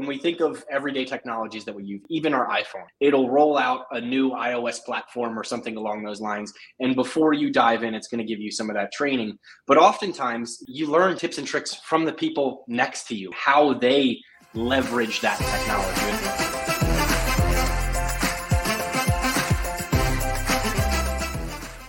when 0.00 0.08
we 0.08 0.16
think 0.16 0.40
of 0.40 0.64
everyday 0.70 1.04
technologies 1.04 1.66
that 1.66 1.74
we 1.74 1.84
use, 1.84 2.00
even 2.08 2.32
our 2.32 2.48
iPhone, 2.48 2.86
it'll 3.00 3.28
roll 3.28 3.58
out 3.58 3.84
a 3.90 4.00
new 4.00 4.30
iOS 4.30 4.82
platform 4.82 5.38
or 5.38 5.44
something 5.44 5.76
along 5.76 6.02
those 6.02 6.22
lines. 6.22 6.54
And 6.80 6.94
before 6.94 7.34
you 7.34 7.50
dive 7.50 7.82
in, 7.82 7.94
it's 7.94 8.08
going 8.08 8.16
to 8.16 8.24
give 8.24 8.40
you 8.40 8.50
some 8.50 8.70
of 8.70 8.76
that 8.76 8.92
training. 8.92 9.38
But 9.66 9.76
oftentimes, 9.76 10.64
you 10.66 10.86
learn 10.86 11.18
tips 11.18 11.36
and 11.36 11.46
tricks 11.46 11.74
from 11.74 12.06
the 12.06 12.14
people 12.14 12.64
next 12.66 13.08
to 13.08 13.14
you, 13.14 13.30
how 13.34 13.74
they 13.74 14.18
leverage 14.54 15.20
that 15.20 15.36
technology. 15.36 16.60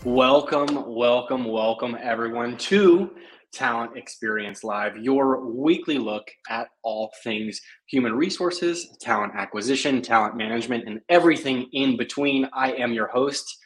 Welcome, 0.04 0.94
welcome, 0.94 1.46
welcome 1.46 1.98
everyone 2.02 2.58
to 2.58 3.16
Talent 3.54 3.98
Experience 3.98 4.64
Live, 4.64 4.98
your 4.98 5.46
weekly 5.46 5.98
look 5.98 6.30
at 6.50 6.68
all 6.84 7.12
things 7.24 7.60
human 7.88 8.14
resources, 8.14 8.96
talent 9.02 9.34
acquisition, 9.36 10.02
talent 10.02 10.38
management, 10.38 10.88
and 10.88 11.02
everything 11.10 11.68
in 11.74 11.98
between. 11.98 12.50
I 12.54 12.74
am 12.74 12.94
your 12.94 13.08
host, 13.08 13.58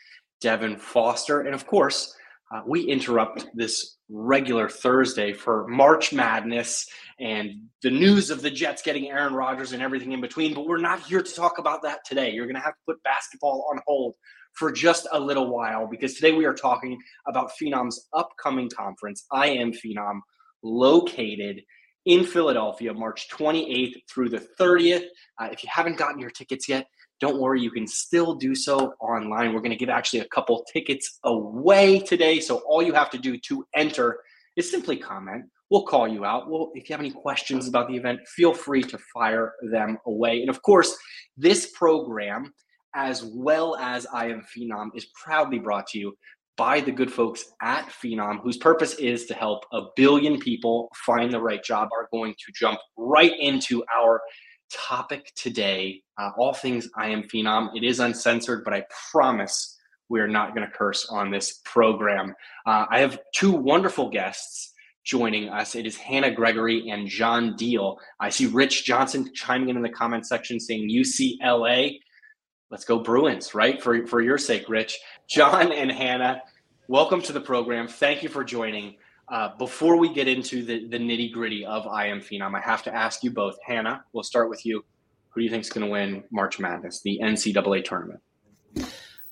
Devin 0.41 0.77
Foster. 0.77 1.41
And 1.41 1.53
of 1.53 1.67
course, 1.67 2.16
uh, 2.53 2.61
we 2.66 2.81
interrupt 2.81 3.48
this 3.53 3.98
regular 4.09 4.70
Thursday 4.70 5.34
for 5.34 5.67
March 5.67 6.13
Madness 6.13 6.88
and 7.20 7.52
the 7.81 7.89
news 7.89 8.30
of 8.30 8.41
the 8.41 8.52
Jets 8.52 8.81
getting 8.81 9.09
Aaron 9.09 9.33
Rodgers 9.33 9.72
and 9.72 9.81
everything 9.81 10.11
in 10.11 10.22
between. 10.22 10.53
But 10.53 10.67
we're 10.67 10.77
not 10.77 10.99
here 11.02 11.23
to 11.23 11.36
talk 11.36 11.58
about 11.58 11.81
that 11.83 11.99
today. 12.05 12.31
You're 12.31 12.45
going 12.45 12.55
to 12.55 12.61
have 12.61 12.75
to 12.75 12.81
put 12.86 13.03
basketball 13.03 13.67
on 13.72 13.81
hold 13.88 14.16
for 14.55 14.72
just 14.72 15.08
a 15.12 15.20
little 15.20 15.50
while 15.54 15.88
because 15.88 16.16
today 16.16 16.32
we 16.32 16.45
are 16.45 16.54
talking 16.54 16.98
about 17.27 17.52
Phenom's 17.59 18.08
upcoming 18.14 18.70
conference, 18.70 19.26
I 19.31 19.48
Am 19.48 19.72
Phenom, 19.72 20.20
located 20.64 21.62
in 22.05 22.23
Philadelphia, 22.23 22.94
March 22.94 23.28
28th 23.30 23.95
through 24.09 24.30
the 24.30 24.48
30th. 24.59 25.05
Uh, 25.40 25.50
if 25.52 25.64
you 25.64 25.70
haven't 25.72 25.98
gotten 25.98 26.20
your 26.20 26.30
tickets 26.30 26.70
yet, 26.70 26.88
don't 27.20 27.40
worry, 27.40 27.62
you 27.62 27.72
can 27.72 27.88
still 27.88 28.36
do 28.36 28.53
so 28.53 28.94
online. 29.00 29.53
We're 29.53 29.62
going 29.62 29.72
to 29.72 29.78
give 29.78 29.89
actually 29.89 30.20
a 30.20 30.28
couple 30.28 30.66
tickets 30.72 31.19
away 31.23 32.00
today. 32.00 32.40
So 32.40 32.58
all 32.67 32.84
you 32.84 32.94
have 32.94 33.09
to 33.12 33.17
do 33.17 33.38
to 33.38 33.66
enter 33.73 34.19
is 34.56 34.69
simply 34.69 34.97
comment. 34.97 35.45
We'll 35.69 35.86
call 35.86 36.08
you 36.08 36.25
out. 36.25 36.50
Well, 36.50 36.72
if 36.75 36.88
you 36.88 36.94
have 36.94 37.00
any 37.00 37.12
questions 37.12 37.67
about 37.67 37.88
the 37.88 37.95
event, 37.95 38.19
feel 38.28 38.53
free 38.53 38.84
to 38.84 39.00
fire 39.14 39.53
them 39.72 39.97
away. 40.06 40.42
And 40.42 40.50
of 40.50 40.62
course, 40.62 40.95
this 41.38 41.72
program 41.72 42.53
as 42.95 43.23
well 43.23 43.75
as 43.75 44.07
I 44.11 44.29
Am 44.29 44.41
Phenom, 44.41 44.89
is 44.95 45.05
proudly 45.13 45.59
brought 45.59 45.88
to 45.88 45.99
you 45.99 46.17
by 46.57 46.79
the 46.79 46.91
good 46.91 47.11
folks 47.11 47.43
at 47.61 47.89
Phenom, 47.89 48.41
whose 48.41 48.57
purpose 48.57 48.95
is 48.95 49.25
to 49.25 49.33
help 49.33 49.65
a 49.73 49.81
billion 49.95 50.39
people 50.39 50.89
find 51.05 51.31
the 51.31 51.41
right 51.41 51.63
job, 51.63 51.89
are 51.91 52.07
going 52.11 52.33
to 52.33 52.51
jump 52.53 52.79
right 52.97 53.33
into 53.39 53.83
our 53.95 54.21
topic 54.71 55.31
today. 55.35 56.01
Uh, 56.17 56.31
all 56.38 56.53
things 56.53 56.89
I 56.95 57.09
Am 57.09 57.23
Phenom. 57.23 57.75
It 57.75 57.83
is 57.83 57.99
uncensored, 57.99 58.63
but 58.63 58.73
I 58.73 58.85
promise 59.11 59.77
we're 60.07 60.27
not 60.27 60.55
going 60.55 60.66
to 60.66 60.73
curse 60.73 61.07
on 61.09 61.31
this 61.31 61.61
program. 61.66 62.33
Uh, 62.66 62.85
I 62.89 62.99
have 62.99 63.19
two 63.33 63.51
wonderful 63.51 64.09
guests 64.09 64.71
joining 65.03 65.49
us. 65.49 65.75
It 65.75 65.85
is 65.85 65.97
Hannah 65.97 66.31
Gregory 66.31 66.89
and 66.89 67.07
John 67.07 67.55
Deal. 67.55 67.97
I 68.19 68.29
see 68.29 68.47
Rich 68.47 68.85
Johnson 68.85 69.29
chiming 69.33 69.69
in 69.69 69.77
in 69.77 69.83
the 69.83 69.89
comment 69.89 70.25
section 70.25 70.59
saying 70.59 70.89
UCLA 70.89 71.99
let's 72.76 72.84
go 72.84 73.00
Bruins, 73.00 73.56
right? 73.56 73.81
For 73.81 74.06
for 74.06 74.22
your 74.22 74.38
sake, 74.38 74.68
Rich, 74.68 75.00
John, 75.30 75.72
and 75.72 75.90
Hannah, 75.90 76.42
welcome 76.90 77.22
to 77.22 77.31
the 77.31 77.40
program. 77.40 77.88
Thank 77.88 78.22
you 78.22 78.28
for 78.28 78.44
joining. 78.44 78.98
Uh, 79.30 79.56
before 79.58 79.95
we 79.95 80.14
get 80.14 80.28
into 80.28 80.62
the, 80.62 80.86
the 80.90 80.98
nitty 80.98 81.31
gritty 81.31 81.66
of 81.66 81.88
I 81.88 82.08
Am 82.08 82.20
Phenom, 82.20 82.53
I 82.53 82.59
have 82.59 82.84
to 82.84 82.94
ask 82.94 83.23
you 83.23 83.31
both. 83.31 83.56
Hannah, 83.66 84.03
we'll 84.12 84.26
start 84.26 84.50
with 84.50 84.66
you. 84.66 84.84
Who 85.30 85.40
do 85.40 85.46
you 85.46 85.50
think 85.50 85.64
is 85.64 85.70
going 85.70 85.86
to 85.86 85.90
win 85.90 86.26
March 86.31 86.59
Madness, 86.59 87.00
the 87.00 87.18
NCAA 87.23 87.86
tournament? 87.86 88.20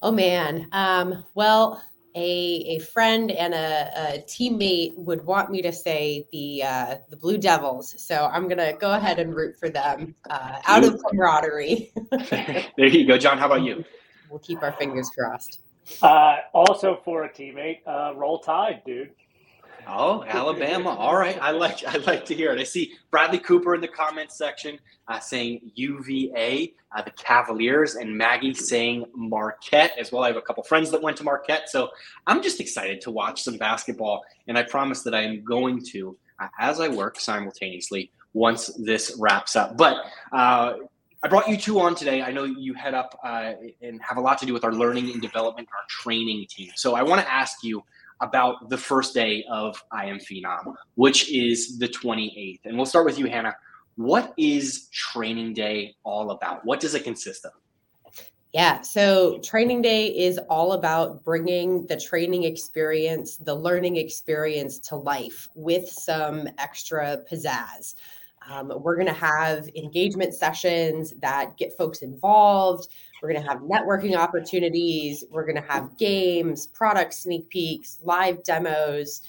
Oh 0.01 0.13
man, 0.13 0.69
um, 0.71 1.25
well, 1.35 1.83
a, 2.15 2.75
a 2.75 2.79
friend 2.79 3.31
and 3.31 3.53
a, 3.53 3.91
a, 3.95 4.19
teammate 4.27 4.95
would 4.97 5.25
want 5.25 5.49
me 5.49 5.61
to 5.61 5.71
say 5.71 6.27
the 6.31 6.63
uh, 6.63 6.95
the 7.09 7.17
Blue 7.17 7.37
Devils, 7.37 7.95
so 7.97 8.29
I'm 8.31 8.47
gonna 8.47 8.73
go 8.73 8.93
ahead 8.93 9.19
and 9.19 9.35
root 9.35 9.57
for 9.57 9.69
them 9.69 10.15
uh, 10.29 10.59
out 10.65 10.83
of 10.83 11.01
camaraderie. 11.03 11.91
there 12.29 12.87
you 12.87 13.07
go, 13.07 13.17
John. 13.17 13.37
How 13.37 13.47
about 13.47 13.63
you? 13.63 13.83
We'll 14.29 14.39
keep 14.39 14.61
our 14.61 14.73
fingers 14.73 15.09
crossed. 15.09 15.59
Uh, 16.01 16.37
also 16.53 17.01
for 17.03 17.23
a 17.23 17.29
teammate, 17.29 17.79
uh, 17.87 18.13
roll 18.15 18.39
tide, 18.39 18.81
dude. 18.85 19.11
Oh, 19.87 20.23
Alabama. 20.27 20.89
All 20.89 21.15
right. 21.15 21.37
I 21.41 21.51
like 21.51 21.85
I 21.85 21.97
like 21.97 22.25
to 22.25 22.35
hear 22.35 22.51
it. 22.51 22.59
I 22.59 22.63
see 22.63 22.93
Bradley 23.11 23.39
Cooper 23.39 23.75
in 23.75 23.81
the 23.81 23.87
comments 23.87 24.37
section 24.37 24.79
uh, 25.07 25.19
saying 25.19 25.71
UVA, 25.75 26.73
uh, 26.95 27.01
the 27.01 27.11
Cavaliers, 27.11 27.95
and 27.95 28.15
Maggie 28.17 28.53
saying 28.53 29.05
Marquette 29.15 29.93
as 29.99 30.11
well. 30.11 30.23
I 30.23 30.27
have 30.27 30.37
a 30.37 30.41
couple 30.41 30.63
friends 30.63 30.91
that 30.91 31.01
went 31.01 31.17
to 31.17 31.23
Marquette. 31.23 31.69
So 31.69 31.89
I'm 32.27 32.41
just 32.41 32.59
excited 32.59 33.01
to 33.01 33.11
watch 33.11 33.43
some 33.43 33.57
basketball. 33.57 34.23
And 34.47 34.57
I 34.57 34.63
promise 34.63 35.01
that 35.03 35.13
I 35.13 35.21
am 35.21 35.43
going 35.43 35.83
to, 35.91 36.17
uh, 36.39 36.47
as 36.59 36.79
I 36.79 36.87
work 36.87 37.19
simultaneously, 37.19 38.11
once 38.33 38.67
this 38.77 39.15
wraps 39.19 39.55
up. 39.55 39.77
But 39.77 39.97
uh, 40.31 40.73
I 41.21 41.27
brought 41.27 41.47
you 41.47 41.57
two 41.57 41.79
on 41.79 41.95
today. 41.95 42.21
I 42.21 42.31
know 42.31 42.43
you 42.43 42.73
head 42.73 42.93
up 42.93 43.17
uh, 43.23 43.53
and 43.81 44.01
have 44.01 44.17
a 44.17 44.21
lot 44.21 44.37
to 44.39 44.45
do 44.45 44.53
with 44.53 44.63
our 44.63 44.73
learning 44.73 45.11
and 45.11 45.21
development, 45.21 45.69
our 45.71 45.85
training 45.87 46.45
team. 46.49 46.71
So 46.75 46.95
I 46.95 47.03
want 47.03 47.21
to 47.21 47.31
ask 47.31 47.63
you 47.63 47.83
about 48.23 48.69
the 48.69 48.77
first 48.77 49.13
day 49.13 49.45
of 49.49 49.81
I 49.91 50.05
Am 50.05 50.17
Phenom, 50.17 50.73
which 50.95 51.31
is 51.31 51.77
the 51.77 51.87
28th. 51.87 52.61
And 52.65 52.77
we'll 52.77 52.85
start 52.85 53.05
with 53.05 53.19
you, 53.19 53.27
Hannah. 53.27 53.55
What 53.95 54.33
is 54.37 54.87
training 54.91 55.53
day 55.53 55.95
all 56.03 56.31
about? 56.31 56.65
What 56.65 56.79
does 56.79 56.95
it 56.95 57.03
consist 57.03 57.45
of? 57.45 57.51
Yeah, 58.53 58.81
so 58.81 59.39
training 59.39 59.81
day 59.81 60.07
is 60.07 60.39
all 60.49 60.73
about 60.73 61.23
bringing 61.23 61.87
the 61.87 61.99
training 61.99 62.43
experience, 62.43 63.37
the 63.37 63.55
learning 63.55 63.97
experience 63.97 64.77
to 64.79 64.95
life 64.95 65.47
with 65.55 65.89
some 65.89 66.47
extra 66.59 67.23
pizzazz. 67.29 67.95
Um, 68.47 68.71
we're 68.81 68.95
going 68.95 69.07
to 69.07 69.13
have 69.13 69.69
engagement 69.75 70.33
sessions 70.33 71.13
that 71.21 71.57
get 71.57 71.75
folks 71.75 72.03
involved. 72.03 72.89
We're 73.23 73.31
going 73.31 73.41
to 73.41 73.49
have 73.49 73.61
networking 73.61 74.17
opportunities. 74.17 75.23
We're 75.31 75.45
going 75.45 75.55
to 75.55 75.71
have 75.71 75.97
games, 75.97 76.67
product 76.67 77.13
sneak 77.13 77.47
peeks, 77.47 77.99
live 78.03 78.43
demos, 78.43 79.21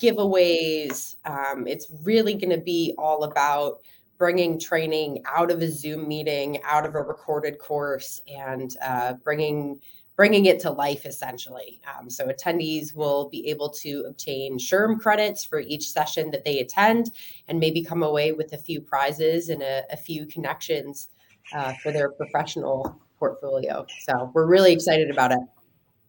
giveaways. 0.00 1.16
Um, 1.26 1.66
it's 1.66 1.92
really 2.02 2.32
going 2.32 2.48
to 2.48 2.62
be 2.62 2.94
all 2.96 3.24
about 3.24 3.80
bringing 4.16 4.58
training 4.58 5.22
out 5.26 5.50
of 5.50 5.60
a 5.60 5.70
Zoom 5.70 6.08
meeting, 6.08 6.62
out 6.64 6.86
of 6.86 6.94
a 6.94 7.02
recorded 7.02 7.58
course, 7.58 8.22
and 8.26 8.74
uh, 8.82 9.14
bringing 9.22 9.78
bringing 10.16 10.46
it 10.46 10.60
to 10.60 10.70
life 10.70 11.04
essentially. 11.04 11.80
Um, 11.98 12.08
so 12.08 12.28
attendees 12.28 12.94
will 12.94 13.28
be 13.28 13.48
able 13.48 13.68
to 13.70 14.04
obtain 14.06 14.58
SHRM 14.58 14.98
credits 14.98 15.44
for 15.44 15.60
each 15.60 15.90
session 15.90 16.30
that 16.30 16.44
they 16.44 16.60
attend 16.60 17.12
and 17.48 17.58
maybe 17.58 17.82
come 17.82 18.02
away 18.02 18.32
with 18.32 18.52
a 18.52 18.58
few 18.58 18.80
prizes 18.80 19.50
and 19.50 19.62
a, 19.62 19.82
a 19.90 19.96
few 19.96 20.26
connections 20.26 21.08
uh, 21.54 21.72
for 21.82 21.92
their 21.92 22.10
professional 22.12 23.01
portfolio. 23.22 23.86
So 24.08 24.32
we're 24.34 24.46
really 24.46 24.72
excited 24.72 25.08
about 25.08 25.30
it. 25.30 25.38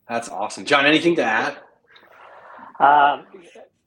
That's 0.10 0.30
awesome. 0.30 0.66
John, 0.66 0.88
anything 0.88 1.16
to 1.18 1.24
add? 1.24 1.58
Um, 2.80 3.28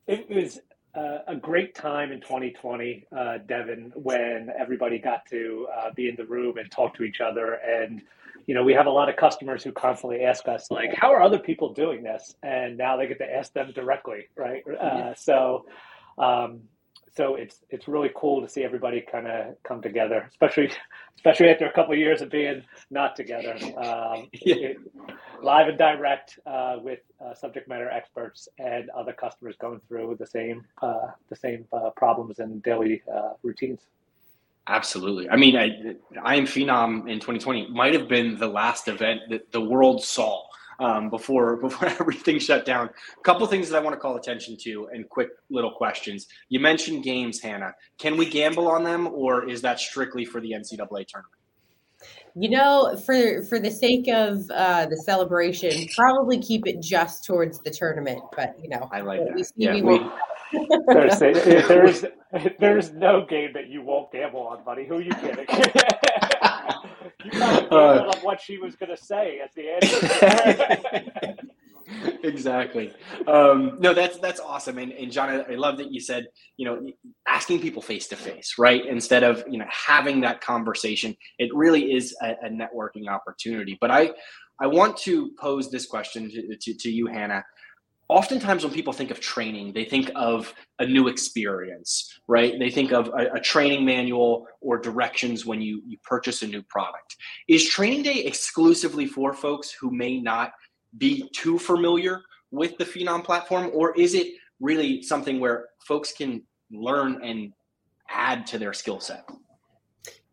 it 0.07 0.31
was 0.31 0.61
uh, 0.95 1.19
a 1.27 1.35
great 1.35 1.75
time 1.75 2.13
in 2.13 2.21
2020, 2.21 3.05
uh, 3.17 3.39
Devin, 3.49 3.93
when 3.97 4.51
everybody 4.57 5.01
got 5.01 5.27
to 5.31 5.67
uh, 5.77 5.91
be 5.97 6.09
in 6.09 6.15
the 6.15 6.25
room 6.25 6.57
and 6.59 6.71
talk 6.71 6.95
to 6.99 7.03
each 7.03 7.21
other 7.21 7.55
and 7.55 8.03
you 8.47 8.55
know, 8.55 8.63
we 8.63 8.75
have 8.75 8.87
a 8.87 8.91
lot 8.91 9.09
of 9.09 9.17
customers 9.17 9.65
who 9.65 9.73
constantly 9.73 10.21
ask 10.21 10.47
us, 10.47 10.71
like, 10.71 10.95
how 10.95 11.13
are 11.13 11.21
other 11.21 11.39
people 11.41 11.73
doing 11.73 12.05
this? 12.05 12.37
And 12.45 12.79
now 12.79 12.97
they 12.97 13.09
get 13.09 13.19
to 13.19 13.29
ask 13.29 13.53
them 13.53 13.73
directly, 13.75 14.29
right? 14.37 14.63
Uh, 14.69 15.15
so, 15.17 15.67
um, 16.17 16.61
so 17.17 17.35
it's 17.35 17.61
it's 17.71 17.89
really 17.89 18.11
cool 18.15 18.43
to 18.43 18.49
see 18.49 18.63
everybody 18.63 19.01
kind 19.01 19.27
of 19.27 19.61
come 19.63 19.81
together, 19.81 20.27
especially 20.29 20.71
especially 21.17 21.49
after 21.49 21.67
a 21.67 21.73
couple 21.73 21.93
of 21.93 21.99
years 21.99 22.21
of 22.21 22.31
being 22.31 22.63
not 22.91 23.17
together, 23.17 23.57
um, 23.79 24.29
yeah. 24.33 24.55
it, 24.55 24.79
live 25.43 25.69
and 25.69 25.79
direct 25.79 26.39
uh, 26.47 26.77
with 26.81 27.01
uh, 27.25 27.35
subject 27.35 27.69
matter 27.69 27.91
experts 27.91 28.49
and 28.59 28.91
other 28.91 29.13
customers 29.13 29.57
going 29.59 29.81
through 29.89 30.17
the 30.19 30.27
same 30.27 30.65
uh, 30.83 31.09
the 31.29 31.37
same 31.37 31.67
uh, 31.73 31.91
problems 31.97 32.39
and 32.39 32.63
daily 32.63 33.03
uh, 33.13 33.31
routines. 33.43 33.81
Absolutely. 34.69 35.31
I 35.31 35.37
mean, 35.37 35.57
I, 35.57 35.95
I 36.23 36.35
am 36.35 36.45
Phenom 36.45 37.09
in 37.09 37.21
2020 37.21 37.69
might 37.71 37.95
have 37.95 38.09
been 38.09 38.37
the 38.37 38.49
last 38.49 38.89
event 38.89 39.21
that 39.31 39.53
the 39.53 39.61
world 39.61 40.03
saw 40.03 40.43
um, 40.79 41.11
before 41.11 41.57
before 41.61 41.89
everything 41.89 42.39
shut 42.39 42.65
down. 42.65 42.89
A 42.89 43.23
couple 43.23 43.47
things 43.47 43.69
that 43.69 43.77
I 43.77 43.81
want 43.81 43.95
to 43.95 44.01
call 44.01 44.17
attention 44.17 44.57
to, 44.63 44.89
and 44.93 45.09
quick 45.09 45.29
little 45.51 45.73
questions. 45.73 46.27
You 46.49 46.61
mentioned 46.61 47.05
games, 47.05 47.41
Hannah. 47.41 47.75
Can 47.99 48.17
we 48.17 48.29
gamble 48.29 48.69
on 48.69 48.85
them, 48.85 49.07
or 49.09 49.49
is 49.49 49.63
that 49.63 49.81
strictly 49.81 50.25
for 50.25 50.41
the 50.41 50.53
NCAA 50.53 51.07
tournament? 51.07 51.33
You 52.39 52.51
know, 52.51 53.01
for 53.07 53.43
for 53.45 53.59
the 53.59 53.71
sake 53.71 54.09
of 54.09 54.51
uh, 54.51 54.87
the 54.87 54.97
celebration, 54.99 55.89
probably 55.97 56.39
keep 56.39 56.67
it 56.67 56.83
just 56.83 57.25
towards 57.25 57.61
the 57.61 57.71
tournament. 57.71 58.21
But 58.37 58.57
you 58.63 58.69
know, 58.69 58.89
I 58.93 59.01
like 59.01 59.21
that. 59.21 59.35
We 59.35 59.43
see, 59.43 59.53
yeah, 59.57 59.81
we, 59.81 59.99
there's, 60.87 61.19
there's, 61.69 62.05
there's 62.59 62.93
no 62.93 63.25
game 63.25 63.53
that 63.55 63.69
you 63.69 63.83
won't 63.83 64.13
gamble 64.13 64.47
on, 64.47 64.65
buddy. 64.65 64.87
Who 64.87 64.97
are 64.97 65.03
you 65.03 65.13
kidding? 65.13 65.47
you 67.33 67.43
uh, 67.43 68.11
on 68.13 68.19
what 68.21 68.41
she 68.41 68.59
was 68.59 68.77
going 68.77 68.91
to 68.91 68.97
say 68.97 69.41
as 69.41 69.51
the 69.55 69.71
answer. 69.71 71.37
exactly. 72.23 72.93
Um, 73.27 73.77
no, 73.81 73.95
that's 73.95 74.19
that's 74.19 74.41
awesome. 74.41 74.79
And, 74.79 74.93
and 74.93 75.11
John, 75.11 75.29
I, 75.29 75.53
I 75.53 75.55
love 75.57 75.79
that 75.79 75.93
you 75.93 76.01
said, 76.01 76.27
you 76.57 76.67
know, 76.67 76.87
asking 77.27 77.61
people 77.61 77.83
face 77.83 78.09
to 78.09 78.17
face, 78.17 78.55
right? 78.59 78.85
Instead 78.85 79.23
of 79.23 79.45
you 79.49 79.59
know 79.59 79.67
having 79.71 80.21
that 80.23 80.41
conversation, 80.41 81.17
it 81.39 81.51
really 81.55 81.93
is 81.93 82.17
a, 82.23 82.35
a 82.47 82.49
networking 82.49 83.09
opportunity. 83.09 83.79
But 83.81 83.91
I, 83.91 84.11
I 84.61 84.67
want 84.67 84.97
to 84.99 85.31
pose 85.39 85.71
this 85.71 85.87
question 85.87 86.31
to, 86.31 86.57
to, 86.57 86.75
to 86.75 86.91
you, 86.91 87.07
Hannah 87.07 87.45
oftentimes 88.09 88.65
when 88.65 88.73
people 88.73 88.93
think 88.93 89.11
of 89.11 89.21
training 89.21 89.73
they 89.73 89.85
think 89.85 90.11
of 90.15 90.53
a 90.79 90.87
new 90.87 91.09
experience 91.09 92.17
right? 92.29 92.59
They 92.59 92.71
think 92.71 92.93
of 92.93 93.09
a, 93.09 93.35
a, 93.35 93.41
training 93.41 93.85
manual 93.85 94.47
or 94.61 94.79
directions 94.79 95.47
when 95.47 95.61
you 95.61 95.83
you 95.87 95.97
purchase 96.03 96.43
a 96.43 96.47
new 96.47 96.63
product. 96.63 97.17
Is 97.49 97.69
training 97.69 98.03
day 98.03 98.25
exclusively 98.25 99.07
for 99.07 99.33
folks 99.33 99.71
who 99.73 99.91
may 99.91 100.21
not 100.21 100.53
be 100.99 101.29
too 101.35 101.59
familiar 101.59 102.23
with 102.51 102.79
the 102.79 102.85
phenom 102.85 103.25
platform 103.25 103.71
or 103.75 103.97
is 103.99 104.15
it 104.15 104.29
really 104.61 105.03
something 105.03 105.41
where 105.41 105.69
folks 105.87 106.13
can 106.13 106.43
learn 106.71 107.23
and 107.23 107.53
add 108.09 108.47
to 108.47 108.59
their 108.59 108.73
skill 108.73 109.01
set 109.01 109.29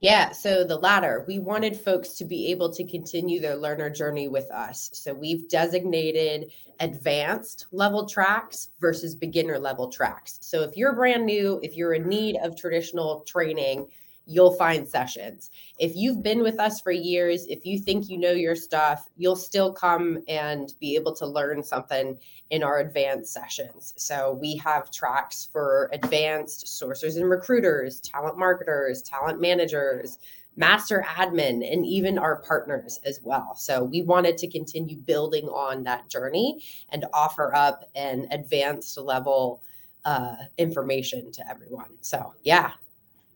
yeah, 0.03 0.31
so 0.31 0.65
the 0.65 0.75
latter. 0.75 1.23
We 1.29 1.39
wanted 1.39 1.79
folks 1.79 2.09
to 2.15 2.25
be 2.25 2.51
able 2.51 2.69
to 2.73 2.83
continue 2.83 3.39
their 3.39 3.55
learner 3.55 3.89
journey 3.89 4.27
with 4.27 4.51
us. 4.51 4.89
So 4.91 5.13
we've 5.13 5.47
designated 5.47 6.51
advanced 6.81 7.67
level 7.71 8.05
tracks 8.05 8.71
versus 8.81 9.15
beginner 9.15 9.57
level 9.57 9.89
tracks. 9.89 10.39
So 10.41 10.61
if 10.61 10.75
you're 10.75 10.91
brand 10.91 11.25
new, 11.25 11.57
if 11.63 11.77
you're 11.77 11.93
in 11.93 12.09
need 12.09 12.35
of 12.43 12.57
traditional 12.57 13.21
training, 13.21 13.87
you'll 14.25 14.53
find 14.53 14.87
sessions. 14.87 15.51
If 15.79 15.95
you've 15.95 16.23
been 16.23 16.41
with 16.41 16.59
us 16.59 16.79
for 16.79 16.91
years, 16.91 17.45
if 17.47 17.65
you 17.65 17.79
think 17.79 18.09
you 18.09 18.17
know 18.17 18.31
your 18.31 18.55
stuff, 18.55 19.07
you'll 19.17 19.35
still 19.35 19.73
come 19.73 20.23
and 20.27 20.73
be 20.79 20.95
able 20.95 21.15
to 21.15 21.27
learn 21.27 21.63
something 21.63 22.17
in 22.49 22.63
our 22.63 22.79
advanced 22.79 23.33
sessions. 23.33 23.93
So 23.97 24.37
we 24.39 24.55
have 24.57 24.91
tracks 24.91 25.49
for 25.51 25.89
advanced 25.91 26.67
sourcers 26.67 27.17
and 27.17 27.29
recruiters, 27.29 27.99
talent 27.99 28.37
marketers, 28.37 29.01
talent 29.01 29.41
managers, 29.41 30.19
master 30.55 31.03
admin, 31.07 31.69
and 31.71 31.85
even 31.85 32.17
our 32.17 32.37
partners 32.37 32.99
as 33.05 33.19
well. 33.23 33.55
So 33.55 33.83
we 33.83 34.03
wanted 34.03 34.37
to 34.37 34.47
continue 34.47 34.97
building 34.97 35.45
on 35.45 35.83
that 35.83 36.09
journey 36.09 36.63
and 36.89 37.05
offer 37.13 37.53
up 37.55 37.89
an 37.95 38.27
advanced 38.31 38.97
level 38.97 39.63
uh, 40.05 40.35
information 40.57 41.31
to 41.31 41.49
everyone. 41.49 41.89
So 42.01 42.33
yeah, 42.43 42.71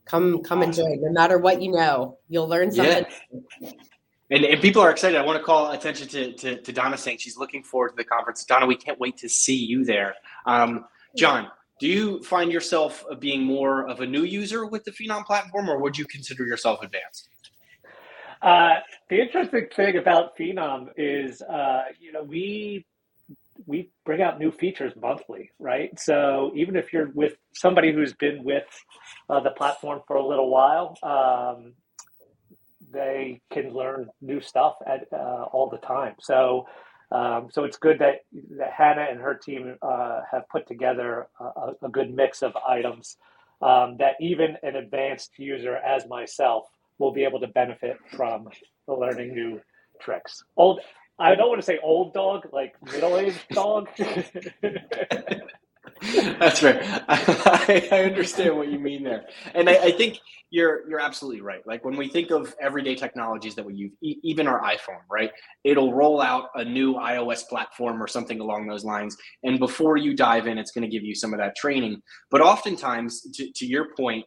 come 0.08 0.42
come 0.44 0.60
awesome. 0.60 0.64
and 0.64 0.74
join. 0.74 1.02
No 1.02 1.12
matter 1.12 1.38
what 1.38 1.62
you 1.62 1.72
know 1.72 2.18
you'll 2.30 2.48
learn 2.48 2.72
something. 2.72 3.06
Yeah. 3.62 3.70
and, 4.32 4.46
and 4.46 4.62
people 4.62 4.82
are 4.82 4.92
excited. 4.92 5.18
I 5.18 5.26
want 5.26 5.38
to 5.38 5.44
call 5.44 5.72
attention 5.72 6.08
to, 6.10 6.34
to, 6.34 6.62
to 6.62 6.72
donna 6.72 6.98
saying 6.98 7.18
she's 7.20 7.38
looking 7.38 7.64
forward 7.64 7.90
to 7.90 7.96
the 7.96 8.04
conference. 8.04 8.44
Donna 8.46 8.66
we 8.66 8.76
can't 8.76 9.00
wait 9.00 9.18
to 9.18 9.30
see 9.30 9.58
you 9.58 9.86
there. 9.86 10.16
Um, 10.46 10.86
john 11.16 11.48
do 11.80 11.88
you 11.88 12.24
find 12.24 12.52
yourself 12.52 13.04
being 13.20 13.44
more 13.44 13.88
of 13.88 14.02
a 14.02 14.06
new 14.06 14.24
user 14.24 14.66
with 14.66 14.84
the 14.84 14.92
phenom 14.92 15.26
platform 15.26 15.70
or 15.70 15.80
would 15.80 15.98
you 15.98 16.06
consider 16.06 16.46
yourself 16.46 16.82
advanced? 16.82 17.30
Uh, 18.42 18.76
the 19.10 19.22
interesting 19.22 19.68
thing 19.76 19.98
about 19.98 20.38
phenom 20.38 20.90
is 20.96 21.42
uh, 21.42 21.84
you 22.00 22.12
know 22.12 22.24
we 22.24 22.86
we 23.66 23.90
bring 24.06 24.22
out 24.22 24.40
new 24.40 24.52
features 24.52 24.94
monthly, 25.00 25.52
right? 25.60 25.98
So 26.00 26.52
even 26.56 26.76
if 26.76 26.94
you're 26.94 27.10
with 27.14 27.36
somebody 27.54 27.92
who's 27.92 28.14
been 28.14 28.44
with 28.44 28.68
uh, 29.30 29.40
the 29.40 29.52
platform 29.52 30.02
for 30.08 30.16
a 30.18 30.26
little 30.26 30.50
while, 30.50 30.98
um, 31.04 31.74
they 32.92 33.42
can 33.52 33.74
learn 33.74 34.10
new 34.22 34.42
stuff 34.42 34.76
at 34.86 35.08
uh, 35.12 35.44
all 35.52 35.70
the 35.70 35.78
time. 35.78 36.16
So 36.20 36.68
um, 37.12 37.48
so 37.52 37.64
it's 37.64 37.78
good 37.78 38.00
that, 38.00 38.26
that 38.58 38.74
Hannah 38.74 39.08
and 39.10 39.20
her 39.20 39.34
team 39.34 39.78
uh, 39.82 40.22
have 40.30 40.48
put 40.50 40.68
together 40.68 41.28
a, 41.40 41.72
a, 41.82 41.90
good 41.90 42.14
mix 42.14 42.44
of 42.44 42.54
items 42.68 43.16
um, 43.62 43.96
that 44.00 44.16
even 44.20 44.58
an 44.62 44.76
advanced 44.76 45.32
user 45.38 45.78
as 45.78 46.06
myself 46.08 46.66
will 47.00 47.14
be 47.14 47.24
able 47.24 47.40
to 47.40 47.48
benefit 47.48 47.98
from 48.12 48.50
learning 48.88 49.34
new 49.34 49.62
tricks. 50.02 50.44
Old 50.58 50.82
I 51.20 51.36
don't 51.36 51.50
want 51.50 51.60
to 51.62 51.66
say 51.66 51.80
old 51.82 52.14
dog, 52.14 52.48
like 52.52 52.76
middle 52.92 53.18
aged 53.18 53.48
dog. 53.52 53.90
That's 56.02 56.62
right. 56.62 56.80
I, 57.10 57.88
I, 57.92 58.04
understand 58.04 58.56
what 58.56 58.68
you 58.68 58.78
mean 58.78 59.04
there, 59.04 59.26
and 59.56 59.68
I, 59.68 59.78
I, 59.78 59.92
think 59.92 60.20
you're 60.52 60.88
you're 60.88 61.00
absolutely 61.00 61.42
right. 61.42 61.66
Like 61.66 61.84
when 61.84 61.98
we 61.98 62.08
think 62.08 62.30
of 62.30 62.54
everyday 62.62 62.94
technologies 62.94 63.56
that 63.56 63.66
we 63.66 63.74
use, 63.74 63.92
e- 64.04 64.20
even 64.22 64.48
our 64.48 64.62
iPhone, 64.62 65.02
right? 65.10 65.32
It'll 65.64 65.94
roll 65.94 66.22
out 66.22 66.50
a 66.54 66.64
new 66.64 66.94
iOS 66.96 67.48
platform 67.48 68.02
or 68.02 68.08
something 68.08 68.40
along 68.40 68.68
those 68.68 68.86
lines, 68.86 69.18
and 69.44 69.58
before 69.58 69.98
you 69.98 70.16
dive 70.16 70.46
in, 70.46 70.60
it's 70.60 70.72
going 70.72 70.84
to 70.84 70.90
give 70.90 71.04
you 71.04 71.16
some 71.16 71.34
of 71.34 71.40
that 71.40 71.56
training. 71.56 72.02
But 72.30 72.42
oftentimes, 72.42 73.22
to, 73.34 73.52
to 73.52 73.66
your 73.66 73.96
point, 73.96 74.24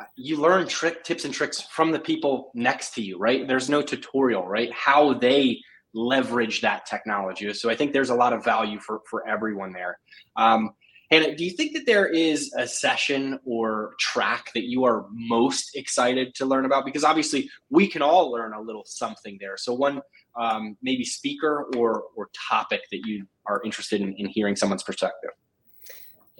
uh, 0.00 0.04
you 0.16 0.38
learn 0.38 0.66
trick 0.68 1.04
tips 1.04 1.26
and 1.26 1.34
tricks 1.34 1.60
from 1.60 1.92
the 1.92 2.00
people 2.00 2.50
next 2.54 2.94
to 2.94 3.02
you, 3.02 3.18
right? 3.18 3.46
There's 3.46 3.68
no 3.68 3.82
tutorial, 3.82 4.46
right? 4.46 4.72
How 4.72 5.12
they 5.12 5.60
leverage 5.94 6.60
that 6.60 6.86
technology. 6.86 7.52
So 7.54 7.70
I 7.70 7.74
think 7.74 7.92
there's 7.92 8.10
a 8.10 8.14
lot 8.14 8.32
of 8.32 8.44
value 8.44 8.78
for 8.80 9.00
for 9.08 9.26
everyone 9.26 9.72
there. 9.72 9.98
Um, 10.36 10.70
and 11.12 11.36
do 11.36 11.44
you 11.44 11.50
think 11.50 11.72
that 11.74 11.86
there 11.86 12.06
is 12.06 12.52
a 12.56 12.68
session 12.68 13.40
or 13.44 13.94
track 13.98 14.50
that 14.54 14.68
you 14.68 14.84
are 14.84 15.06
most 15.10 15.74
excited 15.74 16.36
to 16.36 16.46
learn 16.46 16.66
about? 16.66 16.84
Because 16.84 17.02
obviously 17.02 17.50
we 17.68 17.88
can 17.88 18.00
all 18.00 18.30
learn 18.30 18.52
a 18.54 18.60
little 18.60 18.84
something 18.86 19.36
there. 19.40 19.56
So 19.56 19.74
one 19.74 20.00
um, 20.38 20.76
maybe 20.82 21.04
speaker 21.04 21.66
or 21.76 22.04
or 22.16 22.28
topic 22.48 22.82
that 22.92 23.00
you 23.04 23.26
are 23.46 23.60
interested 23.64 24.00
in, 24.00 24.14
in 24.18 24.26
hearing 24.26 24.54
someone's 24.54 24.84
perspective. 24.84 25.30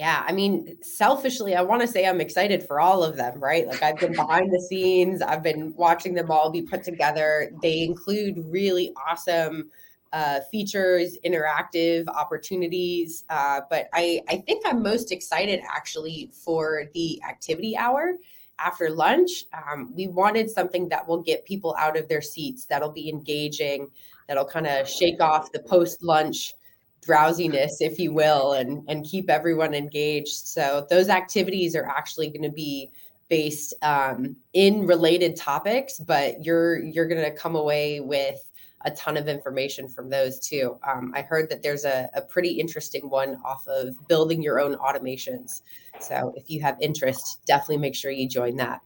Yeah, 0.00 0.24
I 0.26 0.32
mean, 0.32 0.78
selfishly, 0.80 1.54
I 1.54 1.60
want 1.60 1.82
to 1.82 1.86
say 1.86 2.06
I'm 2.06 2.22
excited 2.22 2.62
for 2.62 2.80
all 2.80 3.04
of 3.04 3.16
them, 3.16 3.38
right? 3.38 3.66
Like 3.66 3.82
I've 3.82 3.98
been 3.98 4.14
behind 4.14 4.50
the 4.50 4.58
scenes, 4.58 5.20
I've 5.20 5.42
been 5.42 5.74
watching 5.76 6.14
them 6.14 6.30
all 6.30 6.50
be 6.50 6.62
put 6.62 6.82
together. 6.82 7.52
They 7.60 7.82
include 7.82 8.42
really 8.46 8.94
awesome 9.06 9.68
uh, 10.14 10.40
features, 10.50 11.18
interactive 11.22 12.08
opportunities. 12.08 13.26
Uh, 13.28 13.60
but 13.68 13.90
I, 13.92 14.22
I 14.30 14.38
think 14.38 14.64
I'm 14.64 14.82
most 14.82 15.12
excited 15.12 15.60
actually 15.70 16.30
for 16.32 16.84
the 16.94 17.20
activity 17.28 17.76
hour 17.76 18.14
after 18.58 18.88
lunch. 18.88 19.44
Um, 19.52 19.92
we 19.94 20.06
wanted 20.06 20.48
something 20.48 20.88
that 20.88 21.06
will 21.06 21.20
get 21.20 21.44
people 21.44 21.76
out 21.78 21.98
of 21.98 22.08
their 22.08 22.22
seats, 22.22 22.64
that'll 22.64 22.90
be 22.90 23.10
engaging, 23.10 23.90
that'll 24.28 24.46
kind 24.46 24.66
of 24.66 24.88
shake 24.88 25.20
off 25.20 25.52
the 25.52 25.60
post 25.60 26.02
lunch 26.02 26.54
drowsiness, 27.00 27.80
if 27.80 27.98
you 27.98 28.12
will, 28.12 28.52
and 28.52 28.82
and 28.88 29.04
keep 29.04 29.30
everyone 29.30 29.74
engaged. 29.74 30.46
So 30.46 30.86
those 30.90 31.08
activities 31.08 31.74
are 31.76 31.86
actually 31.86 32.28
going 32.28 32.42
to 32.42 32.50
be 32.50 32.90
based 33.28 33.74
um, 33.82 34.36
in 34.52 34.86
related 34.86 35.36
topics, 35.36 35.98
but 35.98 36.44
you're 36.44 36.82
you're 36.82 37.08
going 37.08 37.22
to 37.22 37.30
come 37.30 37.56
away 37.56 38.00
with 38.00 38.40
a 38.84 38.90
ton 38.92 39.16
of 39.16 39.28
information 39.28 39.88
from 39.88 40.08
those 40.08 40.40
too. 40.40 40.78
Um, 40.86 41.12
I 41.14 41.22
heard 41.22 41.50
that 41.50 41.62
there's 41.62 41.84
a, 41.84 42.08
a 42.14 42.22
pretty 42.22 42.50
interesting 42.50 43.10
one 43.10 43.36
off 43.44 43.66
of 43.68 43.94
building 44.08 44.42
your 44.42 44.58
own 44.58 44.74
automations. 44.76 45.60
So 46.00 46.32
if 46.34 46.48
you 46.48 46.62
have 46.62 46.76
interest, 46.80 47.40
definitely 47.46 47.78
make 47.78 47.94
sure 47.94 48.10
you 48.10 48.28
join 48.28 48.56
that. 48.56 48.80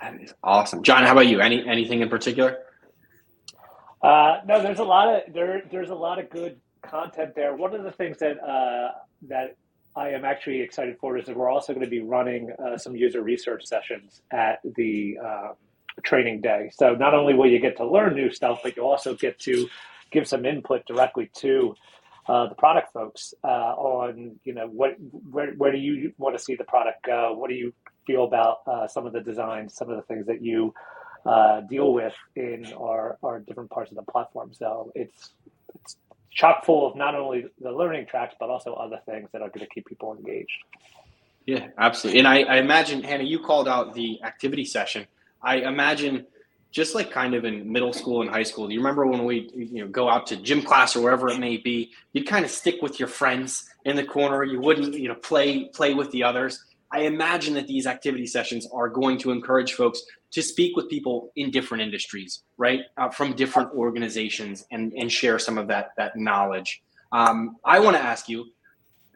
That 0.00 0.20
is 0.20 0.34
awesome, 0.42 0.82
John. 0.82 1.04
How 1.04 1.12
about 1.12 1.26
you? 1.26 1.40
Any 1.40 1.66
anything 1.66 2.00
in 2.00 2.08
particular? 2.08 2.58
Uh, 4.02 4.40
no, 4.46 4.60
there's 4.62 4.80
a 4.80 4.84
lot 4.84 5.08
of 5.08 5.32
there. 5.32 5.62
There's 5.70 5.90
a 5.90 5.94
lot 5.94 6.18
of 6.18 6.28
good 6.30 6.58
content 6.82 7.34
there. 7.34 7.54
One 7.56 7.74
of 7.74 7.84
the 7.84 7.92
things 7.92 8.18
that 8.18 8.42
uh, 8.42 8.92
that 9.28 9.56
I 9.94 10.10
am 10.10 10.24
actually 10.24 10.60
excited 10.60 10.96
for 10.98 11.18
is 11.18 11.26
that 11.26 11.36
we're 11.36 11.50
also 11.50 11.72
going 11.72 11.84
to 11.84 11.90
be 11.90 12.00
running 12.00 12.50
uh, 12.58 12.78
some 12.78 12.96
user 12.96 13.22
research 13.22 13.66
sessions 13.66 14.22
at 14.30 14.60
the 14.76 15.18
uh, 15.22 15.48
training 16.02 16.40
day. 16.40 16.70
So 16.72 16.94
not 16.94 17.14
only 17.14 17.34
will 17.34 17.50
you 17.50 17.58
get 17.58 17.76
to 17.76 17.86
learn 17.86 18.14
new 18.14 18.30
stuff, 18.30 18.60
but 18.62 18.76
you 18.76 18.84
also 18.84 19.14
get 19.14 19.38
to 19.40 19.68
give 20.10 20.26
some 20.26 20.44
input 20.46 20.86
directly 20.86 21.30
to 21.36 21.74
uh, 22.28 22.48
the 22.48 22.54
product 22.54 22.92
folks 22.92 23.34
uh, 23.42 23.74
on 23.76 24.36
you 24.44 24.54
know 24.54 24.68
what 24.68 24.96
where 25.30 25.52
where 25.52 25.72
do 25.72 25.78
you 25.78 26.12
want 26.18 26.36
to 26.36 26.42
see 26.42 26.54
the 26.54 26.64
product 26.64 27.04
go? 27.04 27.34
What 27.34 27.50
do 27.50 27.56
you 27.56 27.74
feel 28.06 28.24
about 28.24 28.58
uh, 28.66 28.86
some 28.88 29.06
of 29.06 29.12
the 29.12 29.20
designs, 29.20 29.74
some 29.74 29.90
of 29.90 29.96
the 29.96 30.02
things 30.02 30.26
that 30.26 30.42
you 30.42 30.72
deal 31.68 31.92
with 31.92 32.14
in 32.34 32.72
our, 32.76 33.16
our 33.22 33.38
different 33.40 33.70
parts 33.70 33.92
of 33.92 33.96
the 33.96 34.02
platform. 34.10 34.52
So 34.52 34.90
it's 34.96 35.34
it's 35.74 35.96
chock 36.34 36.64
full 36.64 36.86
of 36.90 36.96
not 36.96 37.14
only 37.14 37.46
the 37.60 37.70
learning 37.70 38.06
tracks 38.06 38.34
but 38.38 38.48
also 38.48 38.74
other 38.74 39.00
things 39.06 39.28
that 39.32 39.42
are 39.42 39.48
going 39.48 39.66
to 39.66 39.66
keep 39.66 39.86
people 39.86 40.14
engaged. 40.14 40.50
Yeah, 41.46 41.68
absolutely. 41.78 42.20
And 42.20 42.28
I, 42.28 42.42
I 42.42 42.56
imagine, 42.58 43.02
Hannah, 43.02 43.24
you 43.24 43.40
called 43.40 43.68
out 43.68 43.94
the 43.94 44.22
activity 44.22 44.64
session. 44.64 45.06
I 45.42 45.56
imagine 45.56 46.26
just 46.70 46.94
like 46.94 47.10
kind 47.10 47.34
of 47.34 47.44
in 47.44 47.70
middle 47.70 47.92
school 47.92 48.22
and 48.22 48.30
high 48.30 48.44
school, 48.44 48.66
do 48.66 48.72
you 48.72 48.80
remember 48.80 49.06
when 49.06 49.24
we 49.24 49.50
you 49.54 49.84
know 49.84 49.88
go 49.88 50.08
out 50.08 50.26
to 50.28 50.36
gym 50.36 50.62
class 50.62 50.96
or 50.96 51.02
wherever 51.02 51.28
it 51.28 51.38
may 51.38 51.56
be, 51.56 51.90
you'd 52.12 52.26
kind 52.26 52.44
of 52.44 52.50
stick 52.50 52.80
with 52.80 52.98
your 52.98 53.08
friends 53.08 53.68
in 53.84 53.96
the 53.96 54.04
corner. 54.04 54.44
You 54.44 54.60
wouldn't, 54.60 54.94
you 54.94 55.08
know, 55.08 55.14
play 55.14 55.66
play 55.66 55.94
with 55.94 56.10
the 56.12 56.22
others. 56.22 56.64
I 56.92 57.00
imagine 57.00 57.54
that 57.54 57.66
these 57.66 57.86
activity 57.86 58.26
sessions 58.26 58.68
are 58.72 58.88
going 58.88 59.18
to 59.18 59.30
encourage 59.30 59.72
folks 59.72 60.02
to 60.32 60.42
speak 60.42 60.76
with 60.76 60.88
people 60.88 61.32
in 61.36 61.50
different 61.50 61.82
industries, 61.82 62.42
right, 62.58 62.80
uh, 62.98 63.08
from 63.08 63.34
different 63.34 63.70
organizations, 63.72 64.64
and 64.70 64.92
and 64.92 65.10
share 65.10 65.38
some 65.38 65.58
of 65.58 65.68
that 65.68 65.90
that 65.96 66.16
knowledge. 66.16 66.82
Um, 67.12 67.56
I 67.64 67.80
want 67.80 67.96
to 67.96 68.02
ask 68.02 68.28
you, 68.28 68.46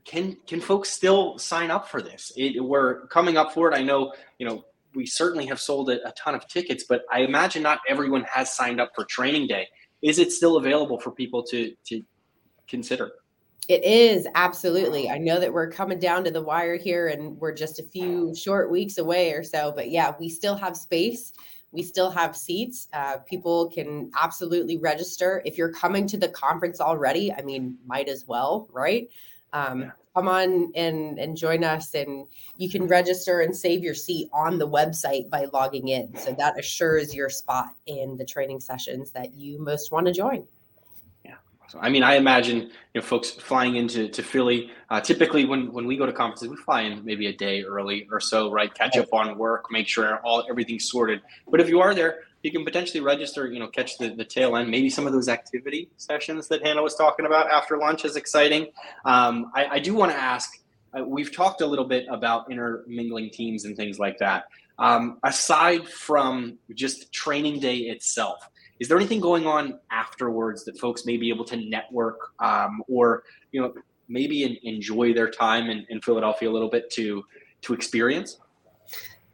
can 0.05 0.37
can 0.47 0.61
folks 0.61 0.89
still 0.89 1.39
sign 1.39 1.71
up 1.71 1.89
for 1.89 2.01
this? 2.01 2.33
It, 2.37 2.63
we're 2.63 3.07
coming 3.09 3.37
up 3.37 3.53
for 3.53 3.71
it. 3.71 3.75
I 3.77 3.83
know, 3.83 4.13
you 4.39 4.47
know, 4.47 4.65
we 4.95 5.05
certainly 5.07 5.47
have 5.47 5.61
sold 5.61 5.91
a, 5.91 6.07
a 6.09 6.13
ton 6.13 6.35
of 6.35 6.47
tickets, 6.49 6.85
but 6.89 7.03
I 7.13 7.21
imagine 7.21 7.63
not 7.63 7.81
everyone 7.89 8.25
has 8.33 8.53
signed 8.53 8.81
up 8.81 8.93
for 8.95 9.05
training 9.05 9.49
day. 9.49 9.69
Is 10.03 10.19
it 10.19 10.33
still 10.33 10.57
available 10.57 10.99
for 10.99 11.11
people 11.11 11.43
to 11.45 11.75
to 11.89 12.03
consider? 12.69 13.13
It 13.69 13.83
is 13.83 14.29
absolutely. 14.35 15.11
I 15.11 15.19
know 15.19 15.41
that 15.41 15.53
we're 15.53 15.71
coming 15.71 15.99
down 15.99 16.23
to 16.25 16.31
the 16.31 16.43
wire 16.43 16.77
here 16.77 17.09
and 17.09 17.37
we're 17.39 17.55
just 17.55 17.81
a 17.81 17.83
few 17.83 18.35
short 18.35 18.71
weeks 18.71 18.99
away 18.99 19.33
or 19.33 19.43
so, 19.43 19.73
but 19.75 19.91
yeah, 19.91 20.15
we 20.21 20.29
still 20.29 20.55
have 20.55 20.77
space. 20.77 21.33
We 21.73 21.83
still 21.83 22.11
have 22.11 22.37
seats. 22.37 22.87
Uh, 22.93 23.19
people 23.19 23.69
can 23.71 24.11
absolutely 24.21 24.79
register. 24.79 25.43
If 25.45 25.59
you're 25.59 25.73
coming 25.73 26.07
to 26.07 26.17
the 26.17 26.29
conference 26.29 26.81
already, 26.81 27.33
I 27.33 27.43
mean, 27.43 27.77
might 27.85 28.09
as 28.09 28.25
well, 28.27 28.69
right? 28.73 29.09
Um, 29.53 29.83
yeah. 29.83 29.91
Come 30.15 30.29
on 30.29 30.73
and, 30.75 31.19
and 31.19 31.37
join 31.37 31.63
us, 31.63 31.93
and 31.93 32.27
you 32.57 32.71
can 32.71 32.87
register 32.87 33.43
and 33.43 33.55
save 33.55 33.83
your 33.83 33.95
seat 33.95 34.31
on 34.33 34.57
the 34.57 34.67
website 34.67 35.29
by 35.29 35.47
logging 35.53 35.89
in. 35.89 36.17
So 36.17 36.33
that 36.39 36.59
assures 36.59 37.15
your 37.15 37.29
spot 37.29 37.75
in 37.87 38.17
the 38.17 38.25
training 38.25 38.61
sessions 38.61 39.11
that 39.11 39.35
you 39.35 39.63
most 39.63 39.93
want 39.93 40.07
to 40.07 40.15
join. 40.15 40.47
So, 41.69 41.81
I 41.81 41.89
mean, 41.89 42.03
I 42.03 42.15
imagine 42.15 42.59
you 42.59 42.71
know 42.95 43.03
folks 43.03 43.31
flying 43.31 43.77
into 43.77 44.09
to 44.09 44.23
Philly. 44.23 44.71
Uh, 44.89 45.01
typically, 45.01 45.45
when 45.45 45.73
when 45.73 45.87
we 45.87 45.97
go 45.97 46.07
to 46.07 46.13
conferences, 46.13 46.49
we 46.49 46.57
fly 46.57 46.83
in 46.83 47.05
maybe 47.05 47.27
a 47.27 47.33
day 47.33 47.63
early 47.63 48.07
or 48.11 48.21
so, 48.21 48.51
right? 48.51 48.73
Catch 48.73 48.97
up 48.97 49.13
on 49.13 49.37
work, 49.37 49.67
make 49.71 49.89
sure 49.89 50.19
all 50.19 50.45
everything's 50.49 50.89
sorted. 50.89 51.23
But 51.49 51.61
if 51.61 51.69
you 51.69 51.81
are 51.81 51.95
there, 51.95 52.21
you 52.43 52.53
can 52.53 52.65
potentially 52.65 53.01
register. 53.01 53.49
You 53.49 53.59
know, 53.59 53.67
catch 53.67 53.99
the, 53.99 54.11
the 54.11 54.25
tail 54.25 54.57
end. 54.57 54.71
Maybe 54.71 54.89
some 54.89 55.07
of 55.07 55.13
those 55.13 55.29
activity 55.29 55.91
sessions 55.97 56.47
that 56.49 56.65
Hannah 56.65 56.83
was 56.83 56.95
talking 56.95 57.27
about 57.27 57.51
after 57.51 57.77
lunch 57.79 58.05
is 58.05 58.15
exciting. 58.15 58.69
Um, 59.05 59.51
I, 59.55 59.67
I 59.73 59.79
do 59.81 59.95
want 59.95 60.13
to 60.13 60.19
ask. 60.19 60.51
Uh, 60.97 61.05
we've 61.05 61.35
talked 61.35 61.63
a 61.63 61.67
little 61.67 61.85
bit 61.85 62.07
about 62.09 62.51
intermingling 62.51 63.31
teams 63.31 63.65
and 63.65 63.77
things 63.77 63.99
like 63.99 64.19
that. 64.19 64.45
Um, 64.79 65.19
aside 65.25 65.89
from 65.89 66.59
just 66.75 67.13
training 67.13 67.61
day 67.61 67.79
itself 67.79 68.49
is 68.79 68.89
there 68.89 68.97
anything 68.97 69.21
going 69.21 69.47
on 69.47 69.79
afterwards 69.91 70.65
that 70.65 70.79
folks 70.79 71.07
may 71.07 71.17
be 71.17 71.29
able 71.31 71.45
to 71.47 71.57
network 71.57 72.19
um, 72.41 72.83
or 72.89 73.25
you 73.53 73.61
know 73.61 73.73
maybe 74.09 74.45
in, 74.45 74.57
enjoy 74.63 75.13
their 75.13 75.31
time 75.31 75.71
in, 75.71 75.87
in 75.89 76.01
Philadelphia 76.01 76.49
a 76.49 76.53
little 76.53 76.71
bit 76.71 76.91
to 76.91 77.25
to 77.63 77.73
experience? 77.73 78.39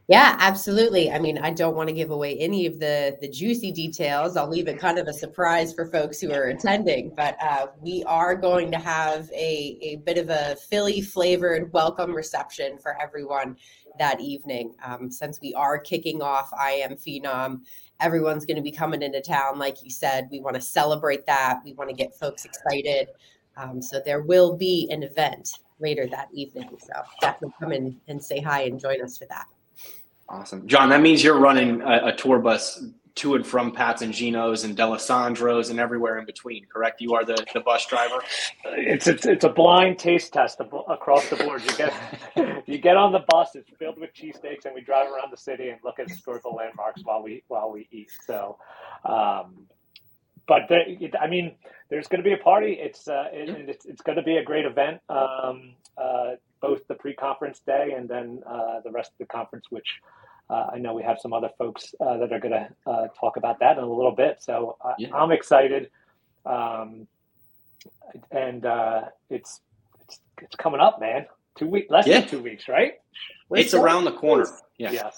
Yeah, 0.09 0.35
absolutely. 0.39 1.09
I 1.11 1.19
mean, 1.19 1.37
I 1.37 1.51
don't 1.51 1.77
want 1.77 1.87
to 1.87 1.95
give 1.95 2.11
away 2.11 2.37
any 2.37 2.65
of 2.65 2.77
the 2.77 3.17
the 3.21 3.29
juicy 3.29 3.71
details. 3.71 4.35
I'll 4.35 4.49
leave 4.49 4.67
it 4.67 4.77
kind 4.77 4.99
of 4.99 5.07
a 5.07 5.13
surprise 5.13 5.73
for 5.73 5.85
folks 5.85 6.19
who 6.19 6.31
are 6.33 6.45
attending. 6.47 7.13
But 7.15 7.37
uh, 7.41 7.67
we 7.81 8.03
are 8.05 8.35
going 8.35 8.69
to 8.71 8.77
have 8.79 9.29
a 9.31 9.77
a 9.81 9.95
bit 10.05 10.17
of 10.17 10.29
a 10.29 10.57
Philly 10.69 10.99
flavored 10.99 11.71
welcome 11.71 12.13
reception 12.13 12.77
for 12.79 13.01
everyone 13.01 13.55
that 13.97 14.19
evening. 14.19 14.75
Um, 14.83 15.09
since 15.09 15.39
we 15.41 15.53
are 15.53 15.79
kicking 15.79 16.21
off 16.21 16.49
I 16.57 16.71
Am 16.71 16.95
Phenom 16.95 17.61
everyone's 18.03 18.45
going 18.45 18.57
to 18.57 18.61
be 18.61 18.71
coming 18.71 19.01
into 19.01 19.21
town. 19.21 19.57
Like 19.57 19.83
you 19.83 19.89
said, 19.89 20.27
we 20.29 20.41
want 20.41 20.55
to 20.55 20.61
celebrate 20.61 21.25
that. 21.25 21.61
We 21.63 21.73
want 21.73 21.89
to 21.89 21.95
get 21.95 22.13
folks 22.13 22.45
excited. 22.45 23.07
Um, 23.57 23.81
so 23.81 24.01
there 24.03 24.21
will 24.21 24.55
be 24.57 24.87
an 24.91 25.03
event 25.03 25.49
later 25.79 26.07
that 26.07 26.27
evening. 26.33 26.69
So 26.79 26.93
definitely 27.21 27.55
come 27.59 27.71
in 27.71 27.99
and 28.07 28.23
say 28.23 28.41
hi 28.41 28.63
and 28.63 28.79
join 28.79 29.01
us 29.01 29.17
for 29.17 29.25
that. 29.29 29.45
Awesome. 30.29 30.67
John, 30.67 30.89
that 30.89 31.01
means 31.01 31.23
you're 31.23 31.39
running 31.39 31.81
a, 31.81 32.07
a 32.07 32.15
tour 32.15 32.39
bus 32.39 32.83
to 33.15 33.35
and 33.35 33.45
from 33.45 33.71
Pat's 33.71 34.01
and 34.01 34.13
Gino's 34.13 34.63
and 34.63 34.75
Dalessandro's 34.75 35.69
and 35.69 35.79
everywhere 35.79 36.17
in 36.17 36.25
between, 36.25 36.65
correct? 36.65 36.99
You 36.99 37.13
are 37.13 37.23
the, 37.23 37.45
the 37.53 37.59
bus 37.59 37.85
driver? 37.85 38.19
It's, 38.65 39.05
it's, 39.05 39.25
it's 39.25 39.43
a 39.43 39.49
blind 39.49 39.99
taste 39.99 40.33
test 40.33 40.59
across 40.59 41.29
the 41.29 41.35
board. 41.35 41.61
You 41.63 41.77
get, 41.77 41.93
you 42.73 42.79
get 42.79 42.97
on 42.97 43.11
the 43.11 43.23
bus, 43.29 43.55
it's 43.55 43.69
filled 43.79 43.99
with 43.99 44.13
cheesesteaks, 44.13 44.65
and 44.65 44.73
we 44.73 44.81
drive 44.81 45.07
around 45.11 45.31
the 45.31 45.37
city 45.37 45.69
and 45.69 45.79
look 45.83 45.99
at 45.99 46.09
historical 46.09 46.53
landmarks 46.55 47.01
while 47.03 47.21
we, 47.23 47.43
while 47.47 47.71
we 47.71 47.87
eat. 47.91 48.11
So, 48.25 48.57
um, 49.05 49.67
but 50.47 50.67
the, 50.67 51.09
I 51.19 51.27
mean, 51.27 51.55
there's 51.89 52.07
going 52.07 52.21
to 52.21 52.29
be 52.29 52.33
a 52.33 52.43
party. 52.43 52.73
It's, 52.73 53.07
uh, 53.07 53.27
it, 53.31 53.69
it's, 53.69 53.85
it's 53.85 54.01
going 54.01 54.17
to 54.17 54.23
be 54.23 54.37
a 54.37 54.43
great 54.43 54.65
event. 54.65 54.99
Um, 55.09 55.75
uh, 55.97 56.31
both 56.61 56.87
the 56.87 56.95
pre-conference 56.95 57.59
day 57.59 57.93
and 57.95 58.09
then 58.09 58.41
uh, 58.47 58.79
the 58.83 58.91
rest 58.91 59.11
of 59.11 59.17
the 59.19 59.25
conference, 59.25 59.65
which 59.69 59.99
uh, 60.49 60.67
I 60.73 60.77
know 60.79 60.93
we 60.93 61.03
have 61.03 61.19
some 61.19 61.33
other 61.33 61.49
folks 61.57 61.93
uh, 61.99 62.17
that 62.17 62.31
are 62.31 62.39
going 62.39 62.53
to 62.53 62.69
uh, 62.89 63.07
talk 63.19 63.37
about 63.37 63.59
that 63.59 63.77
in 63.77 63.83
a 63.83 63.87
little 63.87 64.11
bit. 64.11 64.41
So 64.41 64.77
yeah. 64.97 65.13
I'm 65.13 65.31
excited, 65.31 65.89
um, 66.45 67.07
and 68.31 68.65
uh, 68.65 69.01
it's 69.29 69.61
it's 70.01 70.19
it's 70.41 70.55
coming 70.55 70.79
up, 70.79 70.99
man. 70.99 71.25
Two 71.57 71.67
weeks, 71.67 71.89
less 71.89 72.07
yeah. 72.07 72.21
than 72.21 72.29
two 72.29 72.41
weeks, 72.41 72.67
right? 72.67 72.93
Where's 73.47 73.65
it's 73.65 73.73
around 73.73 74.05
the 74.05 74.11
corner. 74.11 74.47
Yeah. 74.77 74.91
Yes. 74.91 75.17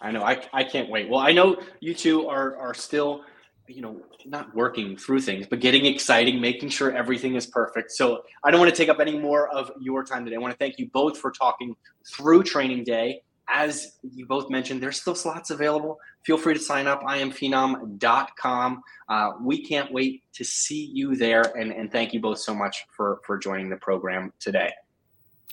I 0.00 0.10
know. 0.10 0.22
I, 0.22 0.42
I 0.52 0.64
can't 0.64 0.88
wait. 0.88 1.08
Well, 1.08 1.20
I 1.20 1.32
know 1.32 1.56
you 1.80 1.94
two 1.94 2.26
are 2.28 2.56
are 2.56 2.74
still, 2.74 3.22
you 3.68 3.82
know, 3.82 4.00
not 4.24 4.54
working 4.54 4.96
through 4.96 5.20
things, 5.20 5.46
but 5.46 5.60
getting 5.60 5.86
exciting, 5.86 6.40
making 6.40 6.70
sure 6.70 6.92
everything 6.96 7.36
is 7.36 7.46
perfect. 7.46 7.92
So 7.92 8.22
I 8.42 8.50
don't 8.50 8.58
want 8.58 8.70
to 8.70 8.76
take 8.76 8.88
up 8.88 8.98
any 8.98 9.18
more 9.18 9.48
of 9.50 9.70
your 9.80 10.02
time 10.04 10.24
today. 10.24 10.36
I 10.36 10.38
want 10.40 10.52
to 10.52 10.58
thank 10.58 10.78
you 10.78 10.90
both 10.92 11.18
for 11.18 11.30
talking 11.30 11.76
through 12.04 12.44
training 12.44 12.84
day 12.84 13.22
as 13.52 13.98
you 14.02 14.26
both 14.26 14.50
mentioned, 14.50 14.82
there's 14.82 15.00
still 15.00 15.14
slots 15.14 15.50
available. 15.50 15.98
Feel 16.24 16.38
free 16.38 16.54
to 16.54 16.60
sign 16.60 16.86
up, 16.86 17.02
iamphenom.com. 17.02 18.82
Uh, 19.08 19.30
we 19.42 19.64
can't 19.64 19.92
wait 19.92 20.22
to 20.34 20.44
see 20.44 20.90
you 20.92 21.16
there. 21.16 21.42
And, 21.56 21.72
and 21.72 21.90
thank 21.92 22.14
you 22.14 22.20
both 22.20 22.38
so 22.38 22.54
much 22.54 22.84
for, 22.96 23.20
for 23.26 23.38
joining 23.38 23.68
the 23.68 23.76
program 23.76 24.32
today. 24.40 24.72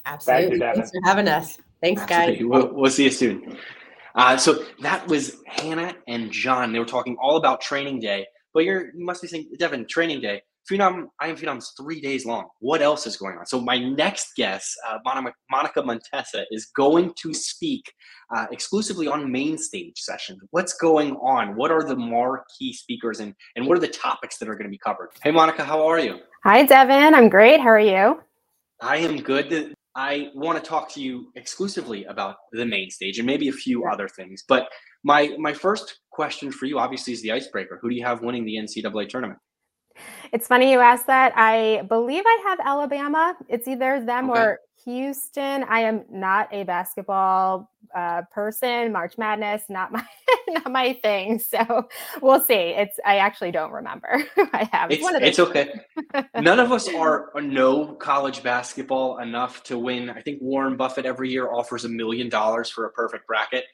Absolutely. 0.05 0.57
You, 0.57 0.59
Thanks 0.59 0.91
for 0.91 1.01
having 1.03 1.27
us. 1.27 1.57
Thanks, 1.81 2.01
Absolutely. 2.01 2.35
guys. 2.35 2.45
We'll, 2.45 2.73
we'll 2.73 2.91
see 2.91 3.05
you 3.05 3.11
soon. 3.11 3.57
Uh, 4.15 4.37
so 4.37 4.65
that 4.81 5.07
was 5.07 5.37
Hannah 5.45 5.95
and 6.07 6.31
John. 6.31 6.73
They 6.73 6.79
were 6.79 6.85
talking 6.85 7.15
all 7.21 7.37
about 7.37 7.61
training 7.61 7.99
day. 7.99 8.25
But 8.53 8.65
you're, 8.65 8.87
you 8.95 9.05
must 9.05 9.21
be 9.21 9.27
saying, 9.27 9.51
Devin, 9.59 9.85
training 9.87 10.21
day. 10.21 10.41
Phenom, 10.69 11.07
I 11.19 11.29
am 11.29 11.35
Phenom's 11.35 11.73
three 11.79 11.99
days 11.99 12.25
long. 12.25 12.47
What 12.59 12.81
else 12.81 13.07
is 13.07 13.17
going 13.17 13.37
on? 13.37 13.45
So 13.45 13.59
my 13.59 13.79
next 13.79 14.35
guest, 14.35 14.75
uh, 14.87 14.97
Monica 15.49 15.81
Montesa, 15.81 16.43
is 16.51 16.67
going 16.75 17.13
to 17.21 17.33
speak 17.33 17.91
uh, 18.35 18.45
exclusively 18.51 19.07
on 19.07 19.31
main 19.31 19.57
stage 19.57 19.97
sessions. 19.97 20.39
What's 20.51 20.73
going 20.73 21.15
on? 21.17 21.55
What 21.55 21.71
are 21.71 21.83
the 21.83 21.95
marquee 21.95 22.73
speakers 22.73 23.19
and, 23.19 23.33
and 23.55 23.65
what 23.65 23.77
are 23.77 23.81
the 23.81 23.87
topics 23.87 24.37
that 24.37 24.49
are 24.49 24.53
going 24.53 24.67
to 24.67 24.71
be 24.71 24.77
covered? 24.77 25.09
Hey, 25.23 25.31
Monica, 25.31 25.63
how 25.63 25.87
are 25.87 25.99
you? 25.99 26.19
Hi, 26.43 26.63
Devin. 26.63 27.15
I'm 27.15 27.29
great. 27.29 27.59
How 27.59 27.69
are 27.69 27.79
you? 27.79 28.21
I 28.81 28.97
am 28.97 29.17
good. 29.17 29.73
I 29.99 30.29
want 30.33 30.57
to 30.57 30.63
talk 30.63 30.89
to 30.93 31.01
you 31.01 31.29
exclusively 31.35 32.05
about 32.05 32.37
the 32.53 32.65
main 32.65 32.89
stage 32.89 33.17
and 33.19 33.25
maybe 33.25 33.49
a 33.49 33.51
few 33.51 33.85
other 33.85 34.07
things. 34.07 34.45
But 34.47 34.69
my 35.03 35.35
my 35.37 35.53
first 35.53 35.99
question 36.09 36.53
for 36.53 36.67
you, 36.67 36.79
obviously, 36.79 37.11
is 37.11 37.21
the 37.21 37.33
icebreaker. 37.33 37.79
Who 37.81 37.89
do 37.89 37.95
you 37.95 38.05
have 38.05 38.21
winning 38.21 38.45
the 38.45 38.55
NCAA 38.55 39.09
tournament? 39.09 39.39
It's 40.31 40.47
funny 40.47 40.71
you 40.71 40.79
asked 40.79 41.07
that. 41.07 41.33
I 41.35 41.81
believe 41.89 42.23
I 42.25 42.37
have 42.47 42.59
Alabama. 42.63 43.35
It's 43.49 43.67
either 43.67 44.01
them 44.05 44.29
okay. 44.29 44.39
or 44.39 44.59
Houston. 44.85 45.63
I 45.63 45.81
am 45.81 46.05
not 46.09 46.53
a 46.53 46.63
basketball 46.63 47.71
uh, 47.95 48.23
person. 48.31 48.91
March 48.91 49.17
Madness, 49.17 49.63
not 49.69 49.91
my 49.91 50.05
not 50.47 50.71
my 50.71 50.93
thing. 51.01 51.39
So 51.39 51.87
we'll 52.21 52.39
see. 52.39 52.53
It's 52.53 52.99
I 53.05 53.17
actually 53.17 53.51
don't 53.51 53.71
remember. 53.71 54.23
I 54.53 54.69
have. 54.71 54.91
It's, 54.91 55.05
it's, 55.05 55.39
it's 55.39 55.39
okay. 55.39 55.81
None 56.39 56.59
of 56.59 56.71
us 56.71 56.87
are 56.93 57.31
know 57.41 57.93
college 57.95 58.43
basketball 58.43 59.19
enough 59.19 59.63
to 59.63 59.77
win. 59.77 60.09
I 60.09 60.21
think 60.21 60.41
Warren 60.41 60.75
Buffett 60.75 61.05
every 61.05 61.29
year 61.29 61.51
offers 61.51 61.85
a 61.85 61.89
million 61.89 62.29
dollars 62.29 62.69
for 62.69 62.85
a 62.85 62.91
perfect 62.91 63.27
bracket. 63.27 63.65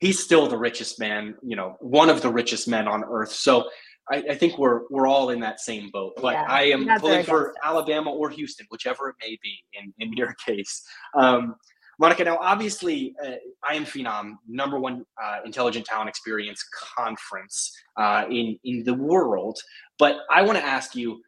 He's 0.00 0.22
still 0.22 0.46
the 0.46 0.56
richest 0.56 1.00
man, 1.00 1.34
you 1.42 1.56
know, 1.56 1.76
one 1.80 2.08
of 2.08 2.22
the 2.22 2.30
richest 2.30 2.68
men 2.68 2.86
on 2.86 3.02
earth. 3.04 3.32
So 3.32 3.68
I, 4.10 4.16
I, 4.30 4.34
think 4.34 4.58
we're 4.58 4.82
we're 4.90 5.06
all 5.06 5.30
in 5.30 5.40
that 5.40 5.60
same 5.60 5.90
boat. 5.92 6.14
But 6.20 6.34
yeah, 6.34 6.46
I 6.48 6.62
am 6.64 6.88
pulling 6.98 7.24
for 7.24 7.54
Alabama 7.62 8.10
or 8.10 8.30
Houston, 8.30 8.66
whichever 8.70 9.10
it 9.10 9.16
may 9.20 9.38
be 9.42 9.58
in 9.74 9.92
in 9.98 10.12
your 10.14 10.34
case. 10.46 10.82
Um, 11.14 11.56
Monica, 12.00 12.22
now 12.22 12.38
obviously, 12.40 13.14
uh, 13.24 13.32
I 13.68 13.74
am 13.74 13.84
Phenom, 13.84 14.34
number 14.48 14.78
one 14.78 15.04
uh, 15.22 15.38
intelligent 15.44 15.84
talent 15.84 16.08
experience 16.08 16.64
conference 16.96 17.72
uh, 17.96 18.24
in 18.30 18.58
in 18.64 18.84
the 18.84 18.94
world. 18.94 19.58
But 19.98 20.18
I 20.30 20.42
want 20.42 20.58
to 20.58 20.64
ask 20.64 20.94
you, 20.94 21.20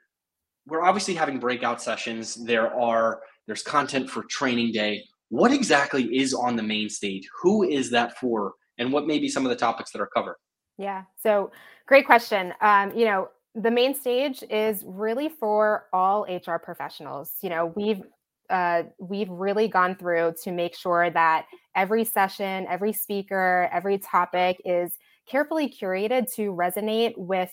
we're 0.66 0.82
obviously 0.82 1.14
having 1.14 1.38
breakout 1.38 1.82
sessions. 1.82 2.36
There 2.44 2.72
are 2.72 3.20
there's 3.46 3.62
content 3.62 4.08
for 4.08 4.22
training 4.24 4.72
day. 4.72 5.04
What 5.28 5.52
exactly 5.52 6.04
is 6.16 6.34
on 6.34 6.56
the 6.56 6.62
main 6.62 6.88
stage? 6.88 7.28
Who 7.42 7.64
is 7.64 7.90
that 7.90 8.18
for? 8.18 8.54
And 8.78 8.92
what 8.92 9.06
may 9.06 9.18
be 9.18 9.28
some 9.28 9.44
of 9.44 9.50
the 9.50 9.56
topics 9.56 9.90
that 9.92 10.00
are 10.00 10.08
covered? 10.14 10.36
Yeah. 10.80 11.02
So 11.22 11.52
great 11.86 12.06
question. 12.06 12.54
Um, 12.62 12.96
you 12.96 13.04
know, 13.04 13.28
the 13.54 13.70
main 13.70 13.94
stage 13.94 14.42
is 14.48 14.82
really 14.86 15.28
for 15.28 15.86
all 15.92 16.22
HR 16.22 16.56
professionals. 16.56 17.34
You 17.42 17.50
know, 17.50 17.72
we've 17.76 18.02
uh, 18.48 18.84
we've 18.98 19.28
really 19.28 19.68
gone 19.68 19.94
through 19.94 20.34
to 20.42 20.50
make 20.50 20.74
sure 20.74 21.10
that 21.10 21.46
every 21.76 22.04
session, 22.04 22.66
every 22.68 22.92
speaker, 22.92 23.68
every 23.70 23.98
topic 23.98 24.60
is 24.64 24.96
carefully 25.28 25.68
curated 25.68 26.32
to 26.34 26.52
resonate 26.52 27.12
with 27.16 27.52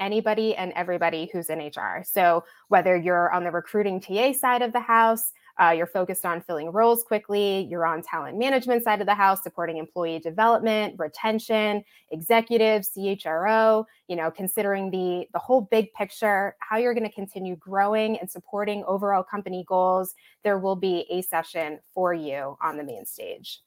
anybody 0.00 0.56
and 0.56 0.72
everybody 0.72 1.28
who's 1.32 1.50
in 1.50 1.58
HR. 1.58 2.02
So 2.04 2.44
whether 2.68 2.96
you're 2.96 3.30
on 3.32 3.44
the 3.44 3.50
recruiting 3.50 4.00
TA 4.00 4.32
side 4.32 4.62
of 4.62 4.72
the 4.72 4.80
house, 4.80 5.32
uh, 5.60 5.70
you're 5.70 5.86
focused 5.86 6.24
on 6.24 6.40
filling 6.40 6.70
roles 6.72 7.04
quickly. 7.04 7.66
You're 7.70 7.86
on 7.86 8.02
talent 8.02 8.38
management 8.38 8.82
side 8.82 9.00
of 9.00 9.06
the 9.06 9.14
house, 9.14 9.42
supporting 9.42 9.76
employee 9.76 10.18
development, 10.18 10.94
retention, 10.98 11.84
executives, 12.10 12.90
CHRO. 12.96 13.84
You 14.08 14.16
know, 14.16 14.30
considering 14.30 14.90
the 14.90 15.26
the 15.32 15.38
whole 15.38 15.62
big 15.62 15.92
picture, 15.94 16.56
how 16.58 16.76
you're 16.76 16.94
going 16.94 17.08
to 17.08 17.14
continue 17.14 17.56
growing 17.56 18.18
and 18.18 18.30
supporting 18.30 18.84
overall 18.84 19.22
company 19.22 19.64
goals. 19.68 20.14
There 20.42 20.58
will 20.58 20.76
be 20.76 21.06
a 21.10 21.22
session 21.22 21.78
for 21.94 22.12
you 22.12 22.56
on 22.60 22.76
the 22.76 22.84
main 22.84 23.06
stage. 23.06 23.60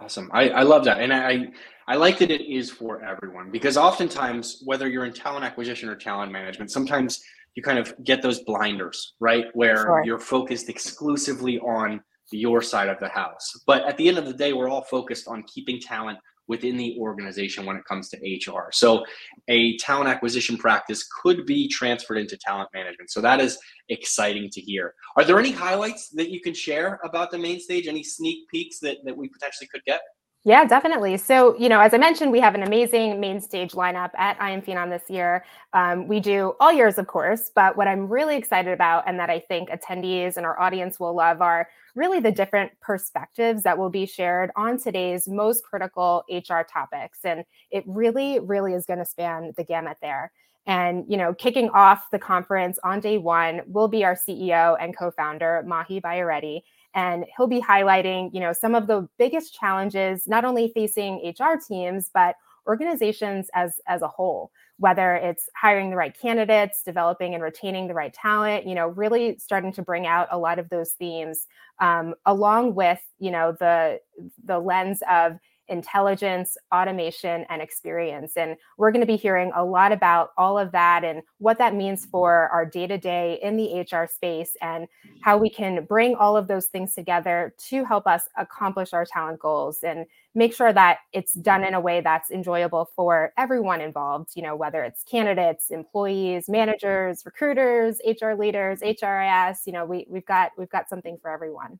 Awesome. 0.00 0.28
I, 0.32 0.48
I 0.50 0.62
love 0.62 0.84
that. 0.86 1.00
And 1.00 1.12
I, 1.12 1.52
I 1.86 1.94
like 1.94 2.18
that 2.18 2.30
it 2.30 2.40
is 2.40 2.68
for 2.68 3.04
everyone 3.04 3.50
because 3.52 3.76
oftentimes, 3.76 4.60
whether 4.64 4.88
you're 4.88 5.04
in 5.04 5.12
talent 5.12 5.44
acquisition 5.44 5.88
or 5.88 5.94
talent 5.94 6.32
management, 6.32 6.72
sometimes 6.72 7.22
you 7.54 7.62
kind 7.62 7.78
of 7.78 7.94
get 8.04 8.22
those 8.22 8.40
blinders, 8.40 9.14
right? 9.20 9.46
Where 9.54 9.76
sure. 9.76 10.02
you're 10.04 10.18
focused 10.18 10.68
exclusively 10.68 11.58
on 11.60 12.00
your 12.32 12.62
side 12.62 12.88
of 12.88 12.98
the 13.00 13.08
house. 13.08 13.52
But 13.66 13.84
at 13.84 13.96
the 13.96 14.08
end 14.08 14.18
of 14.18 14.26
the 14.26 14.32
day, 14.32 14.52
we're 14.52 14.68
all 14.68 14.84
focused 14.84 15.28
on 15.28 15.44
keeping 15.44 15.80
talent 15.80 16.18
within 16.46 16.76
the 16.76 16.96
organization 16.98 17.64
when 17.64 17.76
it 17.76 17.84
comes 17.86 18.10
to 18.10 18.18
HR. 18.18 18.68
So 18.72 19.04
a 19.48 19.76
talent 19.78 20.08
acquisition 20.08 20.58
practice 20.58 21.08
could 21.22 21.46
be 21.46 21.68
transferred 21.68 22.18
into 22.18 22.36
talent 22.36 22.68
management. 22.74 23.10
So 23.10 23.20
that 23.22 23.40
is 23.40 23.58
exciting 23.88 24.50
to 24.50 24.60
hear. 24.60 24.94
Are 25.16 25.24
there 25.24 25.38
any 25.38 25.52
highlights 25.52 26.10
that 26.10 26.30
you 26.30 26.40
can 26.40 26.52
share 26.52 27.00
about 27.02 27.30
the 27.30 27.38
main 27.38 27.60
stage? 27.60 27.86
Any 27.86 28.02
sneak 28.02 28.48
peeks 28.50 28.78
that, 28.80 28.98
that 29.04 29.16
we 29.16 29.28
potentially 29.28 29.68
could 29.72 29.84
get? 29.86 30.00
Yeah, 30.46 30.66
definitely. 30.66 31.16
So, 31.16 31.56
you 31.58 31.70
know, 31.70 31.80
as 31.80 31.94
I 31.94 31.96
mentioned, 31.96 32.30
we 32.30 32.38
have 32.40 32.54
an 32.54 32.62
amazing 32.62 33.18
main 33.18 33.40
stage 33.40 33.72
lineup 33.72 34.10
at 34.14 34.36
I 34.38 34.50
Am 34.50 34.60
Phenom 34.60 34.90
this 34.90 35.08
year. 35.08 35.42
Um, 35.72 36.06
we 36.06 36.20
do 36.20 36.52
all 36.60 36.70
years, 36.70 36.98
of 36.98 37.06
course, 37.06 37.50
but 37.54 37.78
what 37.78 37.88
I'm 37.88 38.08
really 38.08 38.36
excited 38.36 38.70
about 38.74 39.04
and 39.06 39.18
that 39.18 39.30
I 39.30 39.40
think 39.40 39.70
attendees 39.70 40.36
and 40.36 40.44
our 40.44 40.60
audience 40.60 41.00
will 41.00 41.14
love 41.16 41.40
are 41.40 41.66
really 41.94 42.20
the 42.20 42.30
different 42.30 42.72
perspectives 42.82 43.62
that 43.62 43.78
will 43.78 43.88
be 43.88 44.04
shared 44.04 44.50
on 44.54 44.78
today's 44.78 45.26
most 45.26 45.64
critical 45.64 46.24
HR 46.28 46.60
topics. 46.62 47.20
And 47.24 47.44
it 47.70 47.82
really, 47.86 48.38
really 48.38 48.74
is 48.74 48.84
going 48.84 48.98
to 48.98 49.06
span 49.06 49.54
the 49.56 49.64
gamut 49.64 49.96
there. 50.02 50.30
And, 50.66 51.04
you 51.08 51.16
know, 51.16 51.32
kicking 51.34 51.70
off 51.70 52.10
the 52.10 52.18
conference 52.18 52.78
on 52.84 53.00
day 53.00 53.16
one 53.18 53.62
will 53.66 53.88
be 53.88 54.04
our 54.04 54.16
CEO 54.16 54.76
and 54.80 54.96
co-founder, 54.96 55.62
Mahe 55.66 56.00
Bayireddi 56.00 56.62
and 56.94 57.24
he'll 57.36 57.46
be 57.46 57.60
highlighting 57.60 58.32
you 58.32 58.40
know 58.40 58.52
some 58.52 58.74
of 58.74 58.86
the 58.86 59.08
biggest 59.18 59.54
challenges 59.54 60.26
not 60.26 60.44
only 60.44 60.70
facing 60.74 61.32
hr 61.38 61.58
teams 61.66 62.10
but 62.14 62.36
organizations 62.66 63.48
as 63.54 63.80
as 63.86 64.02
a 64.02 64.08
whole 64.08 64.50
whether 64.78 65.14
it's 65.14 65.48
hiring 65.54 65.90
the 65.90 65.96
right 65.96 66.18
candidates 66.18 66.82
developing 66.82 67.34
and 67.34 67.42
retaining 67.42 67.86
the 67.86 67.94
right 67.94 68.14
talent 68.14 68.66
you 68.66 68.74
know 68.74 68.88
really 68.88 69.36
starting 69.38 69.72
to 69.72 69.82
bring 69.82 70.06
out 70.06 70.28
a 70.30 70.38
lot 70.38 70.58
of 70.58 70.68
those 70.70 70.92
themes 70.92 71.46
um, 71.80 72.14
along 72.26 72.74
with 72.74 73.00
you 73.18 73.30
know 73.30 73.54
the 73.60 74.00
the 74.44 74.58
lens 74.58 75.02
of 75.10 75.38
intelligence, 75.68 76.56
automation, 76.72 77.44
and 77.48 77.62
experience. 77.62 78.36
And 78.36 78.56
we're 78.76 78.90
going 78.90 79.00
to 79.00 79.06
be 79.06 79.16
hearing 79.16 79.52
a 79.54 79.64
lot 79.64 79.92
about 79.92 80.30
all 80.36 80.58
of 80.58 80.72
that 80.72 81.04
and 81.04 81.22
what 81.38 81.58
that 81.58 81.74
means 81.74 82.06
for 82.06 82.48
our 82.50 82.66
day 82.66 82.86
to 82.86 82.98
day 82.98 83.38
in 83.42 83.56
the 83.56 83.80
HR 83.80 84.06
space 84.06 84.56
and 84.60 84.86
how 85.22 85.38
we 85.38 85.48
can 85.48 85.84
bring 85.84 86.14
all 86.16 86.36
of 86.36 86.48
those 86.48 86.66
things 86.66 86.94
together 86.94 87.54
to 87.68 87.84
help 87.84 88.06
us 88.06 88.24
accomplish 88.36 88.92
our 88.92 89.04
talent 89.04 89.38
goals 89.38 89.78
and 89.82 90.06
make 90.34 90.54
sure 90.54 90.72
that 90.72 90.98
it's 91.12 91.34
done 91.34 91.64
in 91.64 91.74
a 91.74 91.80
way 91.80 92.00
that's 92.00 92.30
enjoyable 92.30 92.90
for 92.96 93.32
everyone 93.38 93.80
involved, 93.80 94.30
you 94.34 94.42
know, 94.42 94.56
whether 94.56 94.82
it's 94.82 95.04
candidates, 95.04 95.70
employees, 95.70 96.48
managers, 96.48 97.22
recruiters, 97.24 98.00
HR 98.04 98.32
leaders, 98.32 98.80
HRIS, 98.80 99.58
you 99.66 99.72
know, 99.72 99.84
we, 99.84 100.06
we've 100.08 100.26
got 100.26 100.50
we've 100.58 100.70
got 100.70 100.88
something 100.88 101.18
for 101.22 101.30
everyone. 101.30 101.78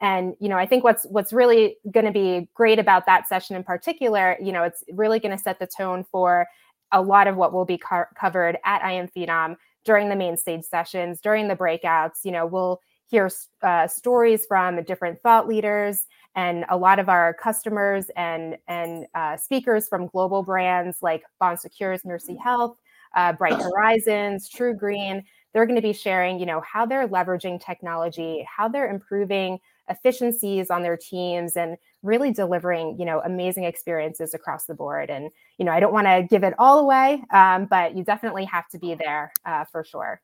And 0.00 0.34
you 0.40 0.48
know, 0.48 0.56
I 0.58 0.66
think 0.66 0.84
what's 0.84 1.04
what's 1.06 1.32
really 1.32 1.76
going 1.90 2.06
to 2.06 2.12
be 2.12 2.48
great 2.54 2.78
about 2.78 3.06
that 3.06 3.28
session 3.28 3.56
in 3.56 3.64
particular, 3.64 4.36
you 4.42 4.52
know, 4.52 4.62
it's 4.62 4.84
really 4.92 5.18
going 5.18 5.36
to 5.36 5.42
set 5.42 5.58
the 5.58 5.66
tone 5.66 6.04
for 6.10 6.46
a 6.92 7.00
lot 7.00 7.26
of 7.26 7.36
what 7.36 7.52
will 7.52 7.64
be 7.64 7.78
co- 7.78 8.04
covered 8.18 8.58
at 8.64 8.84
I 8.84 8.92
Am 8.92 9.08
Phenom 9.08 9.56
during 9.84 10.08
the 10.08 10.16
main 10.16 10.36
stage 10.36 10.64
sessions, 10.64 11.20
during 11.20 11.48
the 11.48 11.56
breakouts. 11.56 12.24
You 12.24 12.32
know, 12.32 12.46
we'll 12.46 12.80
hear 13.06 13.30
uh, 13.62 13.86
stories 13.86 14.44
from 14.46 14.82
different 14.82 15.20
thought 15.20 15.48
leaders 15.48 16.06
and 16.34 16.64
a 16.68 16.76
lot 16.76 16.98
of 16.98 17.08
our 17.08 17.32
customers 17.34 18.10
and 18.16 18.56
and 18.68 19.06
uh, 19.14 19.36
speakers 19.36 19.88
from 19.88 20.08
global 20.08 20.42
brands 20.42 20.98
like 21.00 21.22
Bon 21.40 21.56
Secours 21.56 22.04
Mercy 22.04 22.36
Health, 22.36 22.76
uh, 23.16 23.32
Bright 23.32 23.60
Horizons, 23.60 24.50
TruGreen. 24.50 25.22
They're 25.54 25.66
going 25.66 25.76
to 25.76 25.82
be 25.82 25.94
sharing, 25.94 26.38
you 26.38 26.44
know, 26.44 26.60
how 26.60 26.84
they're 26.84 27.08
leveraging 27.08 27.64
technology, 27.64 28.46
how 28.54 28.68
they're 28.68 28.90
improving 28.90 29.58
efficiencies 29.88 30.70
on 30.70 30.82
their 30.82 30.96
teams 30.96 31.56
and 31.56 31.76
really 32.02 32.32
delivering 32.32 32.96
you 32.98 33.04
know 33.04 33.20
amazing 33.24 33.64
experiences 33.64 34.34
across 34.34 34.66
the 34.66 34.74
board. 34.74 35.10
And 35.10 35.30
you 35.58 35.64
know 35.64 35.72
i 35.72 35.80
don't 35.80 35.92
want 35.92 36.06
to 36.06 36.26
give 36.28 36.44
it 36.44 36.54
all 36.58 36.78
away 36.78 37.22
um, 37.32 37.66
but 37.66 37.96
you 37.96 38.04
definitely 38.04 38.44
have 38.44 38.68
to 38.68 38.78
be 38.78 38.94
there 38.94 39.32
uh, 39.44 39.64
for 39.64 39.84
sure. 39.84 40.20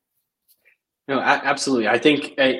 No 1.08 1.20
absolutely. 1.20 1.88
I 1.88 1.98
think 1.98 2.34
uh, 2.38 2.52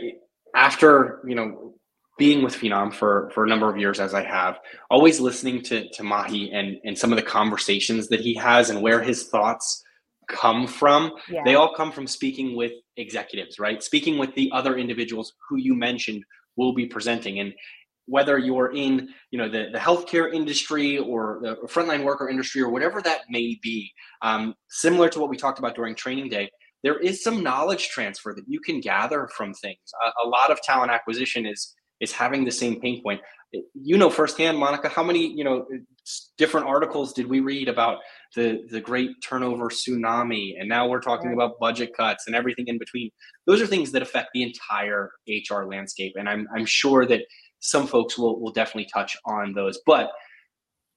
after 0.55 1.21
you 1.27 1.35
know 1.35 1.75
being 2.19 2.43
with 2.43 2.55
phenom 2.55 2.93
for 2.93 3.31
for 3.35 3.45
a 3.45 3.49
number 3.49 3.71
of 3.71 3.79
years 3.79 3.99
as 3.99 4.13
i 4.13 4.23
have 4.23 4.59
always 4.91 5.19
listening 5.19 5.63
to 5.63 5.89
to 5.89 6.03
mahe 6.03 6.51
and 6.53 6.79
and 6.85 6.97
some 6.97 7.11
of 7.11 7.17
the 7.17 7.23
conversations 7.23 8.07
that 8.09 8.21
he 8.21 8.35
has 8.35 8.69
and 8.69 8.83
where 8.83 9.01
his 9.03 9.29
thoughts 9.29 9.83
come 10.29 10.67
from 10.67 11.11
yeah. 11.31 11.43
they 11.45 11.55
all 11.55 11.75
come 11.75 11.91
from 11.91 12.07
speaking 12.07 12.55
with 12.55 12.73
executives 12.97 13.59
right? 13.59 13.83
Speaking 13.83 14.19
with 14.19 14.35
the 14.35 14.51
other 14.53 14.77
individuals 14.77 15.35
who 15.49 15.57
you 15.57 15.75
mentioned 15.75 16.25
will 16.57 16.75
be 16.75 16.87
presenting. 16.87 17.41
And 17.41 17.53
whether 18.07 18.37
you're 18.37 18.73
in 18.75 19.09
you 19.31 19.39
know 19.39 19.49
the, 19.49 19.69
the 19.73 19.79
healthcare 19.79 20.33
industry 20.33 20.99
or 20.99 21.39
the 21.43 21.55
frontline 21.69 22.03
worker 22.03 22.29
industry 22.29 22.61
or 22.61 22.69
whatever 22.69 23.01
that 23.01 23.21
may 23.31 23.57
be 23.63 23.93
um, 24.23 24.55
similar 24.69 25.09
to 25.09 25.21
what 25.21 25.31
we 25.31 25.37
talked 25.37 25.61
about 25.61 25.77
during 25.77 25.95
training 25.95 26.29
day 26.29 26.51
there 26.83 26.99
is 26.99 27.23
some 27.23 27.43
knowledge 27.43 27.89
transfer 27.89 28.35
that 28.35 28.45
you 28.47 28.61
can 28.61 28.81
gather 28.81 29.29
from 29.37 29.55
things. 29.55 29.79
A, 30.05 30.27
a 30.27 30.29
lot 30.29 30.51
of 30.51 30.61
talent 30.63 30.91
acquisition 30.91 31.47
is 31.47 31.75
is 32.01 32.13
having 32.13 32.45
the 32.45 32.51
same 32.51 32.81
pain 32.81 33.03
point. 33.03 33.21
You 33.75 33.99
know 33.99 34.11
firsthand 34.11 34.59
monica 34.59 34.89
how 34.89 35.03
many 35.03 35.27
you 35.27 35.45
know 35.45 35.67
different 36.37 36.67
articles 36.67 37.13
did 37.13 37.27
we 37.27 37.41
read 37.41 37.69
about 37.69 37.99
the 38.35 38.67
the 38.71 38.81
great 38.81 39.11
turnover 39.23 39.69
tsunami 39.69 40.55
and 40.59 40.69
now 40.69 40.89
we're 40.89 41.01
talking 41.01 41.33
about 41.33 41.59
budget 41.61 41.93
cuts 41.97 42.27
and 42.27 42.35
everything 42.35 42.67
in 42.67 42.79
between 42.79 43.11
those 43.47 43.61
are 43.61 43.67
things 43.67 43.93
that 43.93 44.03
affect 44.03 44.29
the 44.35 44.43
entire 44.43 45.11
hr 45.51 45.63
landscape 45.65 46.13
and 46.17 46.29
i'm 46.29 46.47
i'm 46.55 46.67
sure 46.67 47.07
that 47.07 47.23
some 47.61 47.87
folks 47.87 48.19
will 48.19 48.41
will 48.41 48.53
definitely 48.53 48.89
touch 48.93 49.17
on 49.27 49.53
those 49.53 49.79
but 49.87 50.11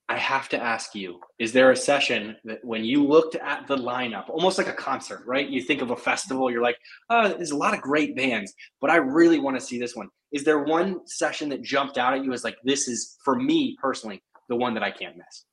I 0.08 0.16
have 0.18 0.48
to 0.50 0.62
ask 0.62 0.94
you, 0.94 1.18
is 1.40 1.52
there 1.52 1.72
a 1.72 1.76
session 1.76 2.36
that 2.44 2.64
when 2.64 2.84
you 2.84 3.04
looked 3.04 3.34
at 3.34 3.66
the 3.66 3.76
lineup, 3.76 4.28
almost 4.28 4.56
like 4.56 4.68
a 4.68 4.72
concert, 4.72 5.24
right? 5.26 5.48
You 5.48 5.60
think 5.60 5.82
of 5.82 5.90
a 5.90 5.96
festival, 5.96 6.48
you're 6.48 6.62
like, 6.62 6.78
oh, 7.10 7.28
there's 7.28 7.50
a 7.50 7.56
lot 7.56 7.74
of 7.74 7.80
great 7.80 8.14
bands, 8.14 8.54
but 8.80 8.88
I 8.88 8.96
really 8.96 9.40
want 9.40 9.58
to 9.58 9.64
see 9.64 9.80
this 9.80 9.96
one. 9.96 10.08
Is 10.30 10.44
there 10.44 10.62
one 10.62 11.00
session 11.08 11.48
that 11.48 11.62
jumped 11.62 11.98
out 11.98 12.14
at 12.14 12.24
you 12.24 12.32
as 12.32 12.44
like, 12.44 12.56
this 12.62 12.86
is, 12.86 13.16
for 13.24 13.34
me 13.34 13.76
personally, 13.82 14.22
the 14.48 14.56
one 14.56 14.74
that 14.74 14.82
I 14.82 14.90
can't 14.90 15.16
miss? 15.16 15.44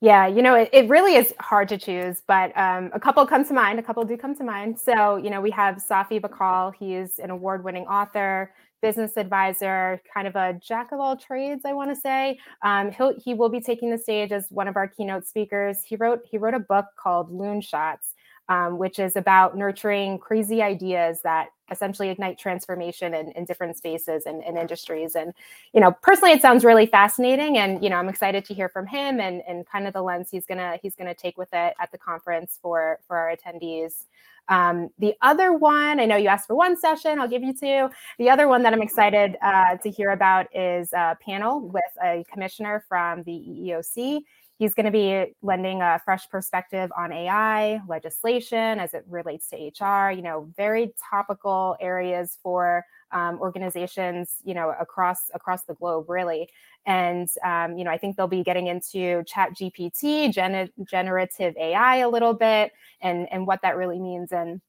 Yeah, 0.00 0.28
you 0.28 0.42
know, 0.42 0.54
it, 0.54 0.70
it 0.72 0.88
really 0.88 1.16
is 1.16 1.34
hard 1.40 1.68
to 1.70 1.78
choose, 1.78 2.22
but 2.28 2.56
um, 2.56 2.90
a 2.92 3.00
couple 3.00 3.26
come 3.26 3.44
to 3.44 3.52
mind. 3.52 3.80
A 3.80 3.82
couple 3.82 4.04
do 4.04 4.16
come 4.16 4.36
to 4.36 4.44
mind. 4.44 4.78
So, 4.78 5.16
you 5.16 5.28
know, 5.28 5.40
we 5.40 5.50
have 5.50 5.76
Safi 5.76 6.20
Bahcall. 6.20 6.72
He's 6.78 7.18
an 7.18 7.30
award 7.30 7.64
winning 7.64 7.84
author, 7.86 8.54
business 8.80 9.16
advisor, 9.16 10.00
kind 10.14 10.28
of 10.28 10.36
a 10.36 10.54
jack 10.62 10.92
of 10.92 11.00
all 11.00 11.16
trades, 11.16 11.62
I 11.64 11.72
want 11.72 11.90
to 11.90 11.96
say. 11.96 12.38
Um, 12.62 12.92
he'll, 12.92 13.18
he 13.18 13.34
will 13.34 13.48
be 13.48 13.60
taking 13.60 13.90
the 13.90 13.98
stage 13.98 14.30
as 14.30 14.46
one 14.50 14.68
of 14.68 14.76
our 14.76 14.86
keynote 14.86 15.26
speakers. 15.26 15.82
He 15.84 15.96
wrote 15.96 16.20
he 16.30 16.38
wrote 16.38 16.54
a 16.54 16.60
book 16.60 16.86
called 16.96 17.32
Loonshots, 17.32 18.12
um, 18.48 18.78
which 18.78 19.00
is 19.00 19.16
about 19.16 19.56
nurturing 19.56 20.18
crazy 20.18 20.62
ideas 20.62 21.20
that 21.24 21.48
essentially 21.70 22.08
ignite 22.10 22.38
transformation 22.38 23.14
in, 23.14 23.32
in 23.32 23.44
different 23.44 23.76
spaces 23.76 24.24
and, 24.26 24.42
and, 24.44 24.56
industries. 24.58 25.14
And, 25.14 25.32
you 25.72 25.80
know, 25.80 25.92
personally, 26.02 26.32
it 26.32 26.42
sounds 26.42 26.64
really 26.64 26.86
fascinating. 26.86 27.58
And, 27.58 27.82
you 27.82 27.90
know, 27.90 27.96
I'm 27.96 28.08
excited 28.08 28.44
to 28.46 28.54
hear 28.54 28.68
from 28.68 28.86
him 28.86 29.20
and, 29.20 29.42
and 29.46 29.66
kind 29.66 29.86
of 29.86 29.92
the 29.92 30.02
lens 30.02 30.30
he's 30.30 30.46
gonna 30.46 30.78
he's 30.82 30.94
gonna 30.94 31.14
take 31.14 31.38
with 31.38 31.50
it 31.52 31.74
at 31.80 31.90
the 31.92 31.98
conference 31.98 32.58
for 32.60 32.98
for 33.06 33.16
our 33.16 33.34
attendees. 33.34 34.04
Um, 34.48 34.88
the 34.98 35.14
other 35.20 35.52
one, 35.52 36.00
I 36.00 36.06
know 36.06 36.16
you 36.16 36.28
asked 36.28 36.46
for 36.46 36.54
one 36.54 36.76
session, 36.76 37.20
I'll 37.20 37.28
give 37.28 37.42
you 37.42 37.52
two. 37.52 37.90
The 38.18 38.30
other 38.30 38.48
one 38.48 38.62
that 38.62 38.72
I'm 38.72 38.80
excited 38.80 39.36
uh, 39.42 39.76
to 39.76 39.90
hear 39.90 40.12
about 40.12 40.46
is 40.56 40.92
a 40.94 41.18
panel 41.20 41.60
with 41.60 41.82
a 42.02 42.24
commissioner 42.32 42.82
from 42.88 43.22
the 43.24 43.32
EEOC 43.32 44.22
he's 44.58 44.74
going 44.74 44.86
to 44.86 44.92
be 44.92 45.34
lending 45.40 45.80
a 45.80 46.00
fresh 46.04 46.28
perspective 46.28 46.90
on 46.96 47.12
AI 47.12 47.80
legislation 47.88 48.80
as 48.80 48.92
it 48.92 49.04
relates 49.08 49.48
to 49.50 49.56
HR. 49.56 50.10
You 50.10 50.22
know, 50.22 50.48
very 50.56 50.92
topical 51.10 51.76
areas 51.80 52.38
for 52.42 52.84
um, 53.12 53.38
organizations, 53.40 54.34
you 54.44 54.54
know, 54.54 54.74
across 54.78 55.30
across 55.32 55.62
the 55.64 55.74
globe, 55.74 56.10
really. 56.10 56.48
And 56.86 57.28
um, 57.44 57.78
you 57.78 57.84
know, 57.84 57.90
I 57.90 57.98
think 57.98 58.16
they'll 58.16 58.28
be 58.28 58.42
getting 58.42 58.66
into 58.66 59.22
ChatGPT, 59.24 60.32
gen- 60.32 60.70
generative 60.84 61.56
AI, 61.56 61.96
a 61.96 62.08
little 62.08 62.34
bit, 62.34 62.72
and 63.00 63.26
and 63.30 63.46
what 63.46 63.62
that 63.62 63.76
really 63.76 63.98
means 63.98 64.32
and 64.32 64.60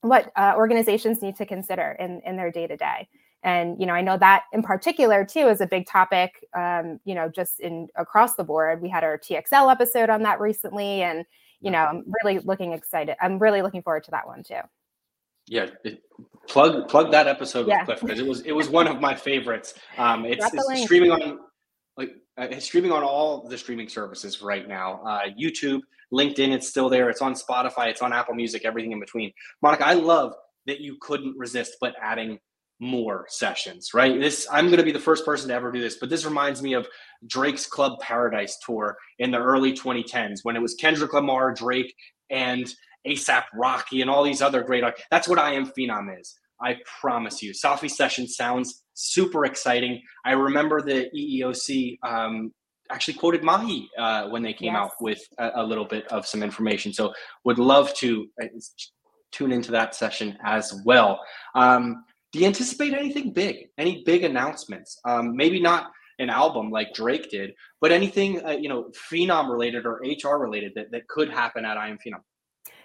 what 0.00 0.32
uh, 0.36 0.54
organizations 0.56 1.22
need 1.22 1.36
to 1.36 1.46
consider 1.46 1.96
in 2.00 2.20
in 2.24 2.36
their 2.36 2.50
day 2.50 2.66
to 2.66 2.76
day. 2.76 3.08
And 3.44 3.78
you 3.78 3.86
know, 3.86 3.92
I 3.92 4.00
know 4.00 4.16
that 4.16 4.44
in 4.52 4.62
particular 4.62 5.24
too 5.24 5.48
is 5.48 5.60
a 5.60 5.66
big 5.66 5.86
topic. 5.86 6.44
Um, 6.56 6.98
you 7.04 7.14
know, 7.14 7.28
just 7.28 7.60
in 7.60 7.88
across 7.94 8.34
the 8.34 8.42
board. 8.42 8.80
We 8.80 8.88
had 8.88 9.04
our 9.04 9.18
TXL 9.18 9.70
episode 9.70 10.08
on 10.08 10.22
that 10.22 10.40
recently, 10.40 11.02
and 11.02 11.24
you 11.60 11.70
know, 11.70 11.84
I'm 11.84 12.04
really 12.22 12.40
looking 12.40 12.72
excited. 12.72 13.16
I'm 13.20 13.38
really 13.38 13.60
looking 13.60 13.82
forward 13.82 14.04
to 14.04 14.10
that 14.12 14.26
one 14.26 14.42
too. 14.42 14.60
Yeah, 15.46 15.66
it, 15.84 16.02
plug 16.48 16.88
plug 16.88 17.10
that 17.10 17.28
episode 17.28 17.68
yeah. 17.68 17.80
with 17.80 17.86
Cliff 17.86 18.00
because 18.00 18.18
it 18.18 18.26
was 18.26 18.40
it 18.40 18.52
was 18.52 18.70
one 18.70 18.86
of 18.86 18.98
my 19.00 19.14
favorites. 19.14 19.74
Um, 19.98 20.24
it's, 20.24 20.44
it's 20.52 20.82
streaming 20.84 21.10
on 21.10 21.38
like 21.98 22.12
uh, 22.38 22.48
it's 22.50 22.64
streaming 22.64 22.92
on 22.92 23.02
all 23.02 23.46
the 23.46 23.58
streaming 23.58 23.90
services 23.90 24.40
right 24.40 24.66
now. 24.66 25.02
Uh, 25.04 25.20
YouTube, 25.38 25.80
LinkedIn, 26.10 26.50
it's 26.50 26.66
still 26.66 26.88
there. 26.88 27.10
It's 27.10 27.20
on 27.20 27.34
Spotify. 27.34 27.88
It's 27.88 28.00
on 28.00 28.14
Apple 28.14 28.34
Music. 28.34 28.64
Everything 28.64 28.92
in 28.92 29.00
between. 29.00 29.32
Monica, 29.60 29.86
I 29.86 29.92
love 29.92 30.34
that 30.66 30.80
you 30.80 30.96
couldn't 31.02 31.36
resist 31.36 31.76
but 31.78 31.94
adding 32.00 32.38
more 32.80 33.26
sessions. 33.28 33.94
Right. 33.94 34.18
This 34.18 34.46
I'm 34.50 34.66
going 34.66 34.78
to 34.78 34.84
be 34.84 34.92
the 34.92 34.98
first 34.98 35.24
person 35.24 35.48
to 35.48 35.54
ever 35.54 35.72
do 35.72 35.80
this, 35.80 35.96
but 35.96 36.10
this 36.10 36.24
reminds 36.24 36.62
me 36.62 36.74
of 36.74 36.86
Drake's 37.26 37.66
Club 37.66 37.98
Paradise 38.00 38.58
tour 38.64 38.96
in 39.18 39.30
the 39.30 39.38
early 39.38 39.72
2010s 39.72 40.40
when 40.42 40.56
it 40.56 40.62
was 40.62 40.74
Kendrick 40.74 41.12
Lamar, 41.12 41.54
Drake, 41.54 41.94
and 42.30 42.66
ASAP 43.06 43.44
Rocky, 43.54 44.00
and 44.00 44.10
all 44.10 44.24
these 44.24 44.42
other 44.42 44.62
great. 44.62 44.84
That's 45.10 45.28
what 45.28 45.38
I 45.38 45.52
am 45.52 45.66
Phenom 45.66 46.18
is. 46.20 46.34
I 46.60 46.76
promise 47.00 47.42
you. 47.42 47.52
Safi 47.52 47.90
Session 47.90 48.26
sounds 48.26 48.82
super 48.94 49.44
exciting. 49.44 50.00
I 50.24 50.32
remember 50.32 50.80
the 50.80 51.10
EEOC 51.14 51.98
um, 52.02 52.52
actually 52.90 53.14
quoted 53.14 53.42
Mahe 53.42 53.88
uh, 53.98 54.28
when 54.28 54.42
they 54.42 54.52
came 54.52 54.72
yes. 54.72 54.76
out 54.76 54.90
with 55.00 55.20
a, 55.38 55.50
a, 55.56 55.64
little 55.64 55.84
bit 55.84 56.06
of 56.08 56.26
some 56.26 56.42
information. 56.42 56.92
So 56.92 57.12
would 57.44 57.58
love 57.58 57.92
to 57.94 58.26
uh, 58.42 58.46
tune 59.32 59.52
into 59.52 59.72
that 59.72 59.94
session 59.94 60.38
as 60.44 60.80
well. 60.84 61.20
Um, 61.54 62.04
do 62.34 62.40
you 62.40 62.46
anticipate 62.46 62.92
anything 62.92 63.30
big? 63.30 63.68
Any 63.78 64.02
big 64.02 64.24
announcements? 64.24 64.98
Um, 65.04 65.36
maybe 65.36 65.60
not 65.60 65.92
an 66.18 66.30
album 66.30 66.68
like 66.68 66.92
Drake 66.92 67.30
did, 67.30 67.54
but 67.80 67.92
anything 67.92 68.44
uh, 68.44 68.50
you 68.50 68.68
know, 68.68 68.90
Phenom 69.08 69.48
related 69.48 69.86
or 69.86 70.02
HR 70.04 70.38
related 70.38 70.72
that, 70.74 70.90
that 70.90 71.06
could 71.06 71.30
happen 71.30 71.64
at 71.64 71.76
I 71.76 71.90
Am 71.90 71.98
Phenom. 72.04 72.22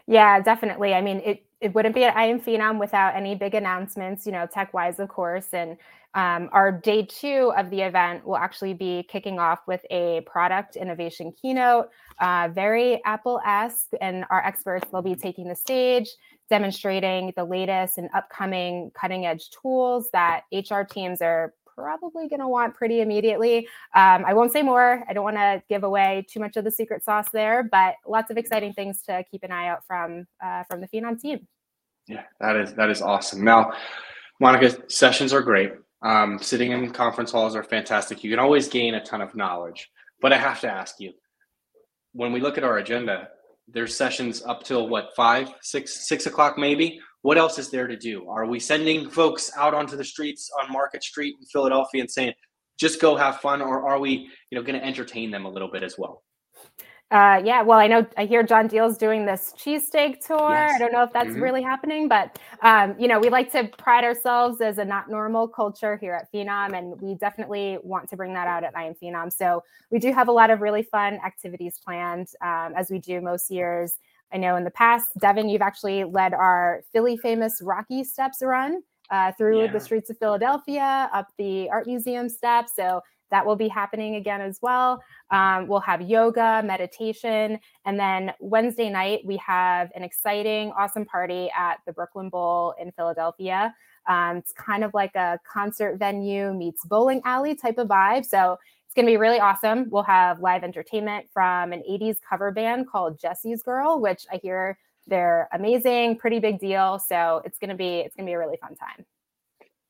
Yeah, 0.06 0.40
definitely. 0.40 0.94
I 0.94 1.02
mean, 1.02 1.22
it 1.26 1.44
it 1.62 1.74
wouldn't 1.74 1.96
be 1.96 2.04
at 2.04 2.16
I 2.16 2.26
Am 2.26 2.40
Phenom 2.40 2.80
without 2.80 3.16
any 3.16 3.34
big 3.34 3.56
announcements, 3.56 4.28
you 4.28 4.32
know, 4.32 4.46
tech 4.46 4.72
wise, 4.72 5.00
of 5.00 5.10
course. 5.10 5.48
And 5.52 5.78
um, 6.14 6.50
our 6.52 6.72
day 6.72 7.06
two 7.06 7.52
of 7.58 7.72
the 7.72 7.82
event 7.82 8.28
will 8.28 8.38
actually 8.38 8.76
be 8.76 9.04
kicking 9.10 9.40
off 9.40 9.62
with 9.66 9.84
a 9.90 10.22
product 10.28 10.76
innovation 10.76 11.34
keynote, 11.42 11.90
uh, 12.22 12.50
very 12.52 13.04
Apple 13.04 13.42
esque, 13.44 13.90
and 14.00 14.26
our 14.30 14.46
experts 14.46 14.92
will 14.92 15.02
be 15.02 15.16
taking 15.16 15.48
the 15.48 15.56
stage, 15.56 16.10
demonstrating 16.50 17.34
the 17.36 17.44
latest 17.44 17.98
and 17.98 18.10
upcoming 18.14 18.92
cutting 19.00 19.26
edge 19.26 19.50
tools 19.50 20.10
that 20.14 20.44
HR 20.52 20.82
teams 20.82 21.22
are 21.22 21.54
probably 21.80 22.28
going 22.28 22.42
to 22.42 22.48
want 22.48 22.76
pretty 22.76 23.02
immediately. 23.02 23.68
Um, 23.96 24.26
I 24.26 24.34
won't 24.34 24.52
say 24.52 24.62
more. 24.62 25.04
I 25.08 25.14
don't 25.14 25.24
want 25.24 25.38
to 25.38 25.64
give 25.70 25.84
away 25.84 26.26
too 26.30 26.40
much 26.40 26.58
of 26.58 26.66
the 26.66 26.72
secret 26.72 27.04
sauce 27.04 27.28
there, 27.32 27.64
but 27.64 27.96
lots 28.06 28.30
of 28.32 28.38
exciting 28.38 28.74
things 28.74 29.02
to 29.04 29.24
keep 29.32 29.44
an 29.44 29.52
eye 29.52 29.70
out 29.70 29.86
from 29.86 30.28
uh, 30.44 30.64
from 30.64 30.82
the 30.82 30.88
Phenom 30.88 31.20
team. 31.20 31.48
Yeah, 32.08 32.24
that 32.40 32.56
is 32.56 32.74
that 32.74 32.90
is 32.90 33.02
awesome. 33.02 33.44
Now, 33.44 33.74
Monica, 34.40 34.90
sessions 34.90 35.32
are 35.32 35.42
great. 35.42 35.74
Um, 36.02 36.40
sitting 36.40 36.72
in 36.72 36.92
conference 36.92 37.32
halls 37.32 37.56
are 37.56 37.64
fantastic. 37.64 38.24
You 38.24 38.30
can 38.30 38.40
always 38.40 38.68
gain 38.68 38.96
a 38.96 39.04
ton 39.04 39.22
of 39.22 39.36
knowledge. 39.36 39.90
But 40.22 40.34
I 40.34 40.38
have 40.38 40.60
to 40.62 40.70
ask 40.70 41.00
you, 41.00 41.14
when 42.14 42.34
we 42.34 42.42
look 42.42 42.58
at 42.58 42.64
our 42.64 42.78
agenda, 42.78 43.30
there's 43.74 43.96
sessions 43.96 44.44
up 44.44 44.64
till 44.64 44.88
what 44.88 45.10
five, 45.16 45.54
six, 45.62 46.08
six 46.08 46.26
o'clock 46.26 46.58
maybe 46.58 47.00
what 47.22 47.38
else 47.38 47.60
is 47.60 47.70
there 47.70 47.88
to 47.88 47.98
do? 47.98 48.30
Are 48.30 48.46
we 48.46 48.60
sending 48.60 49.10
folks 49.10 49.52
out 49.58 49.74
onto 49.74 49.98
the 49.98 50.04
streets 50.04 50.50
on 50.62 50.72
Market 50.72 51.04
Street 51.04 51.36
in 51.40 51.46
Philadelphia 51.48 52.02
and 52.02 52.10
saying, 52.10 52.34
just 52.80 53.02
go 53.02 53.16
have 53.18 53.42
fun, 53.42 53.62
or 53.62 53.90
are 53.90 54.00
we, 54.00 54.30
you 54.50 54.58
know, 54.58 54.64
going 54.64 54.80
to 54.80 54.86
entertain 54.86 55.32
them 55.32 55.46
a 55.46 55.50
little 55.50 55.70
bit 55.70 55.84
as 55.84 55.96
well? 55.98 56.24
Uh, 57.12 57.42
yeah, 57.44 57.64
well, 57.64 57.80
I 57.80 57.88
know 57.88 58.06
I 58.18 58.26
hear 58.26 58.44
John 58.44 58.68
Deal's 58.68 58.96
doing 58.96 59.26
this 59.26 59.54
cheesesteak 59.58 60.24
tour. 60.26 60.52
Yes. 60.52 60.76
I 60.76 60.78
don't 60.78 60.92
know 60.92 61.02
if 61.02 61.12
that's 61.12 61.30
mm-hmm. 61.30 61.42
really 61.42 61.64
happening, 61.64 62.08
but 62.08 62.38
um, 62.62 62.96
you 63.00 63.08
know, 63.08 63.20
we 63.20 63.30
like 63.30 63.52
to 63.54 63.68
pride 63.80 64.04
ourselves 64.04 64.62
as 64.62 64.78
a 64.78 64.86
not 64.86 65.10
normal 65.10 65.48
culture 65.48 65.98
here 65.98 66.14
at 66.14 66.32
Phenom, 66.32 66.78
and 66.78 67.02
we 67.02 67.16
definitely 67.16 67.80
want 67.82 68.10
to 68.10 68.16
bring 68.16 68.34
that 68.36 68.48
out 68.48 68.64
at 68.64 68.78
I 68.78 68.84
Am 68.84 68.94
Phenom. 68.94 69.34
So 69.34 69.64
we 69.90 69.98
do 69.98 70.14
have 70.14 70.28
a 70.28 70.32
lot 70.32 70.52
of 70.52 70.62
really 70.62 70.84
fun 70.84 71.20
activities 71.26 71.80
planned, 71.84 72.28
um, 72.44 72.74
as 72.78 72.92
we 72.92 73.00
do 73.00 73.22
most 73.22 73.50
years. 73.50 73.98
I 74.32 74.38
know 74.38 74.56
in 74.56 74.64
the 74.64 74.70
past, 74.72 75.10
Devin, 75.20 75.50
you've 75.50 75.64
actually 75.64 76.04
led 76.04 76.36
our 76.36 76.84
Philly 76.94 77.18
famous 77.18 77.60
Rocky 77.64 78.04
Steps 78.04 78.44
run 78.44 78.84
uh, 79.10 79.32
through 79.32 79.64
yeah. 79.64 79.72
the 79.72 79.80
streets 79.80 80.12
of 80.12 80.20
Philadelphia, 80.20 81.10
up 81.12 81.30
the 81.40 81.70
art 81.72 81.88
museum 81.88 82.30
steps. 82.30 82.74
So 82.76 83.02
that 83.32 83.46
will 83.46 83.56
be 83.56 83.68
happening 83.68 84.16
again 84.16 84.42
as 84.42 84.60
well. 84.62 85.02
Um, 85.32 85.68
we'll 85.68 85.80
have 85.82 86.02
yoga, 86.02 86.62
meditation, 86.66 87.60
and 87.86 88.00
then 88.00 88.34
Wednesday 88.40 88.90
night 88.90 89.22
we 89.26 89.38
have 89.38 89.92
an 89.96 90.04
exciting, 90.04 90.72
awesome 90.72 91.06
party 91.06 91.50
at 91.58 91.80
the 91.86 91.94
Brooklyn 91.94 92.30
Bowl 92.30 92.74
in 92.80 92.92
Philadelphia. 92.92 93.74
Um, 94.08 94.38
it's 94.38 94.52
kind 94.54 94.84
of 94.84 94.94
like 94.94 95.16
a 95.16 95.40
concert 95.52 95.98
venue 95.98 96.54
meets 96.54 96.84
bowling 96.86 97.22
alley 97.26 97.56
type 97.56 97.78
of 97.78 97.88
vibe. 97.88 98.26
So 98.26 98.58
it's 98.86 98.96
going 98.96 99.06
to 99.06 99.12
be 99.12 99.18
really 99.18 99.40
awesome. 99.40 99.88
We'll 99.92 100.04
have 100.04 100.40
live 100.40 100.64
entertainment 100.64 101.28
from 101.32 101.74
an 101.74 101.84
80s 101.88 102.18
cover 102.28 102.52
band 102.52 102.90
called 102.90 103.20
Jesse's 103.20 103.62
Girl, 103.62 104.02
which 104.02 104.26
I 104.32 104.38
hear 104.38 104.80
they're 105.06 105.48
amazing, 105.54 106.18
pretty 106.18 106.40
big 106.40 106.60
deal. 106.60 106.98
So 106.98 107.42
it's 107.46 107.60
going 107.60 107.70
to 107.70 107.76
be 107.76 108.00
it's 108.00 108.16
going 108.16 108.26
to 108.26 108.30
be 108.30 108.34
a 108.34 108.40
really 108.40 108.58
fun 108.58 108.76
time. 108.76 109.06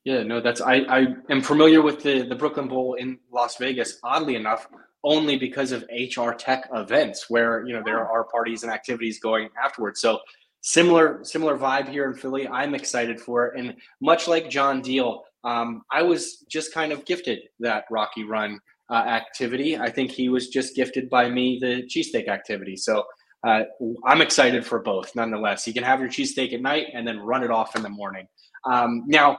Yeah, 0.04 0.22
no, 0.22 0.40
that's 0.40 0.60
I 0.60 0.76
I 0.88 1.06
am 1.28 1.42
familiar 1.42 1.82
with 1.82 2.02
the 2.02 2.22
the 2.22 2.34
Brooklyn 2.34 2.68
Bowl 2.68 2.94
in 2.94 3.18
Las 3.32 3.56
Vegas. 3.58 3.98
Oddly 4.02 4.34
enough, 4.34 4.66
only 5.04 5.36
because 5.36 5.72
of 5.72 5.84
HR 5.90 6.30
tech 6.32 6.68
events 6.72 7.28
where 7.28 7.66
you 7.66 7.74
know 7.74 7.82
there 7.84 8.06
are 8.06 8.24
parties 8.24 8.62
and 8.62 8.72
activities 8.72 9.20
going 9.20 9.50
afterwards. 9.62 10.00
So 10.00 10.20
similar 10.62 11.22
similar 11.22 11.58
vibe 11.58 11.88
here 11.88 12.06
in 12.10 12.14
Philly. 12.14 12.48
I'm 12.48 12.74
excited 12.74 13.20
for 13.20 13.48
it, 13.48 13.58
and 13.60 13.74
much 14.00 14.26
like 14.26 14.48
John 14.48 14.80
Deal, 14.80 15.22
um, 15.44 15.82
I 15.92 16.02
was 16.02 16.46
just 16.50 16.72
kind 16.72 16.92
of 16.92 17.04
gifted 17.04 17.40
that 17.60 17.84
Rocky 17.90 18.24
Run 18.24 18.58
uh, 18.90 18.94
activity. 18.94 19.76
I 19.76 19.90
think 19.90 20.10
he 20.10 20.30
was 20.30 20.48
just 20.48 20.74
gifted 20.74 21.10
by 21.10 21.28
me 21.28 21.58
the 21.60 21.82
cheesesteak 21.88 22.28
activity. 22.28 22.76
So 22.76 23.04
uh, 23.46 23.62
I'm 24.06 24.20
excited 24.22 24.66
for 24.66 24.80
both 24.80 25.14
nonetheless. 25.14 25.66
You 25.66 25.74
can 25.74 25.84
have 25.84 26.00
your 26.00 26.08
cheesesteak 26.08 26.52
at 26.54 26.60
night 26.62 26.86
and 26.94 27.06
then 27.06 27.18
run 27.20 27.44
it 27.44 27.50
off 27.50 27.76
in 27.76 27.82
the 27.82 27.88
morning. 27.88 28.26
Um, 28.64 29.04
now, 29.06 29.38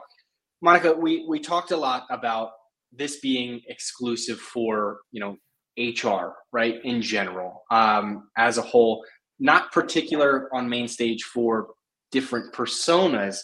Monica, 0.62 0.94
we, 0.94 1.26
we 1.28 1.40
talked 1.40 1.72
a 1.72 1.78
lot 1.78 2.06
about 2.10 2.52
this 2.92 3.20
being 3.20 3.62
exclusive 3.68 4.40
for, 4.40 5.00
you 5.12 5.20
know, 5.20 5.38
HR, 5.78 6.34
right, 6.52 6.80
in 6.84 7.02
general, 7.02 7.64
um, 7.72 8.30
as 8.38 8.58
a 8.58 8.62
whole, 8.62 9.04
not 9.40 9.72
particular 9.72 10.54
on 10.54 10.70
main 10.70 10.88
stage 10.88 11.24
for 11.24 11.70
different 12.12 12.54
personas. 12.54 13.38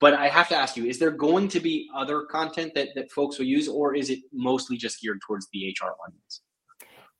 But 0.00 0.14
I 0.14 0.28
have 0.28 0.48
to 0.48 0.56
ask 0.56 0.76
you: 0.76 0.86
Is 0.86 0.98
there 0.98 1.10
going 1.10 1.48
to 1.48 1.60
be 1.60 1.88
other 1.94 2.22
content 2.30 2.72
that 2.74 2.88
that 2.96 3.12
folks 3.12 3.38
will 3.38 3.46
use, 3.46 3.68
or 3.68 3.94
is 3.94 4.10
it 4.10 4.20
mostly 4.32 4.76
just 4.76 5.00
geared 5.00 5.20
towards 5.26 5.46
the 5.52 5.68
HR 5.68 5.92
audience? 6.06 6.40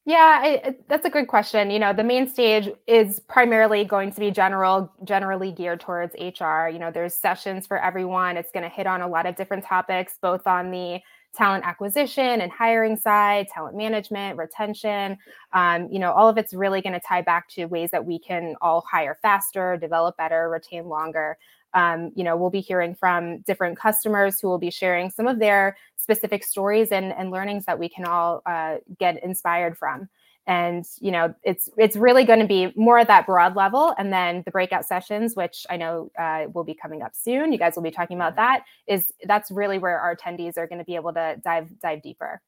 Yeah, 0.06 0.70
that's 0.86 1.06
a 1.06 1.10
good 1.10 1.28
question. 1.28 1.70
You 1.70 1.78
know, 1.78 1.94
the 1.94 2.04
main 2.04 2.28
stage 2.28 2.68
is 2.86 3.20
primarily 3.20 3.84
going 3.86 4.12
to 4.12 4.20
be 4.20 4.30
general, 4.30 4.92
generally 5.02 5.50
geared 5.50 5.80
towards 5.80 6.14
HR. 6.20 6.68
You 6.68 6.78
know, 6.78 6.90
there's 6.90 7.14
sessions 7.14 7.66
for 7.66 7.78
everyone. 7.82 8.36
It's 8.36 8.52
going 8.52 8.64
to 8.64 8.68
hit 8.68 8.86
on 8.86 9.00
a 9.00 9.08
lot 9.08 9.24
of 9.24 9.34
different 9.34 9.64
topics, 9.64 10.18
both 10.20 10.46
on 10.46 10.70
the 10.70 11.00
talent 11.34 11.64
acquisition 11.66 12.42
and 12.42 12.52
hiring 12.52 12.96
side, 12.98 13.48
talent 13.48 13.76
management, 13.78 14.36
retention. 14.36 15.16
Um, 15.54 15.88
you 15.90 15.98
know, 15.98 16.12
all 16.12 16.28
of 16.28 16.36
it's 16.36 16.52
really 16.52 16.82
going 16.82 16.92
to 16.92 17.00
tie 17.00 17.22
back 17.22 17.48
to 17.50 17.64
ways 17.64 17.90
that 17.92 18.04
we 18.04 18.18
can 18.18 18.56
all 18.60 18.84
hire 18.88 19.18
faster, 19.22 19.78
develop 19.78 20.18
better, 20.18 20.50
retain 20.50 20.86
longer 20.86 21.38
um, 21.74 22.12
you 22.14 22.24
know, 22.24 22.36
we'll 22.36 22.50
be 22.50 22.60
hearing 22.60 22.94
from 22.94 23.40
different 23.40 23.78
customers 23.78 24.40
who 24.40 24.48
will 24.48 24.58
be 24.58 24.70
sharing 24.70 25.10
some 25.10 25.26
of 25.26 25.38
their 25.38 25.76
specific 25.96 26.44
stories 26.44 26.92
and, 26.92 27.12
and 27.12 27.30
learnings 27.30 27.64
that 27.66 27.78
we 27.78 27.88
can 27.88 28.04
all 28.04 28.42
uh, 28.46 28.76
get 28.98 29.22
inspired 29.22 29.76
from. 29.76 30.08
And 30.46 30.84
you 31.00 31.10
know, 31.10 31.34
it's 31.42 31.70
it's 31.78 31.96
really 31.96 32.24
going 32.24 32.40
to 32.40 32.46
be 32.46 32.70
more 32.76 32.98
at 32.98 33.06
that 33.06 33.24
broad 33.24 33.56
level, 33.56 33.94
and 33.96 34.12
then 34.12 34.42
the 34.44 34.50
breakout 34.50 34.84
sessions, 34.84 35.34
which 35.34 35.64
I 35.70 35.78
know 35.78 36.10
uh, 36.18 36.44
will 36.52 36.64
be 36.64 36.74
coming 36.74 37.00
up 37.00 37.12
soon. 37.14 37.50
You 37.50 37.58
guys 37.58 37.76
will 37.76 37.82
be 37.82 37.90
talking 37.90 38.18
about 38.18 38.36
that. 38.36 38.64
Is 38.86 39.10
that's 39.24 39.50
really 39.50 39.78
where 39.78 39.98
our 39.98 40.14
attendees 40.14 40.58
are 40.58 40.66
going 40.66 40.80
to 40.80 40.84
be 40.84 40.96
able 40.96 41.14
to 41.14 41.40
dive 41.42 41.70
dive 41.80 42.02
deeper. 42.02 42.42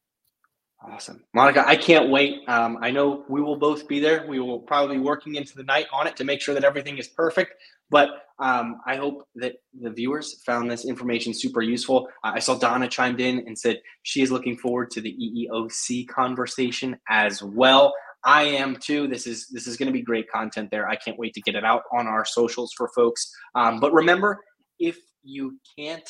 Awesome. 0.81 1.23
Monica, 1.33 1.67
I 1.67 1.75
can't 1.75 2.09
wait. 2.09 2.47
Um, 2.47 2.77
I 2.81 2.91
know 2.91 3.25
we 3.27 3.41
will 3.41 3.57
both 3.57 3.87
be 3.87 3.99
there. 3.99 4.25
We 4.27 4.39
will 4.39 4.59
probably 4.59 4.97
be 4.97 5.01
working 5.01 5.35
into 5.35 5.55
the 5.55 5.63
night 5.63 5.87
on 5.91 6.05
it 6.05 6.15
to 6.17 6.23
make 6.23 6.39
sure 6.39 6.53
that 6.53 6.63
everything 6.63 6.97
is 6.99 7.07
perfect. 7.07 7.53
But 7.89 8.09
um, 8.39 8.79
I 8.85 8.95
hope 8.95 9.27
that 9.35 9.55
the 9.79 9.89
viewers 9.89 10.41
found 10.45 10.69
this 10.69 10.85
information 10.85 11.33
super 11.33 11.61
useful. 11.61 12.07
Uh, 12.23 12.33
I 12.35 12.39
saw 12.39 12.55
Donna 12.55 12.87
chimed 12.87 13.19
in 13.19 13.39
and 13.47 13.57
said 13.57 13.81
she 14.03 14.21
is 14.21 14.31
looking 14.31 14.55
forward 14.55 14.91
to 14.91 15.01
the 15.01 15.15
EEOC 15.15 16.07
conversation 16.09 16.97
as 17.09 17.41
well. 17.41 17.93
I 18.23 18.43
am 18.43 18.75
too. 18.75 19.07
This 19.07 19.25
is 19.25 19.47
this 19.47 19.67
is 19.67 19.77
going 19.77 19.87
to 19.87 19.93
be 19.93 20.01
great 20.01 20.29
content 20.29 20.69
there. 20.69 20.87
I 20.87 20.95
can't 20.95 21.17
wait 21.17 21.33
to 21.35 21.41
get 21.41 21.55
it 21.55 21.63
out 21.63 21.83
on 21.97 22.07
our 22.07 22.25
socials 22.25 22.73
for 22.75 22.89
folks. 22.89 23.31
Um, 23.55 23.79
but 23.79 23.93
remember, 23.93 24.43
if 24.79 24.97
you 25.23 25.57
can't 25.77 26.09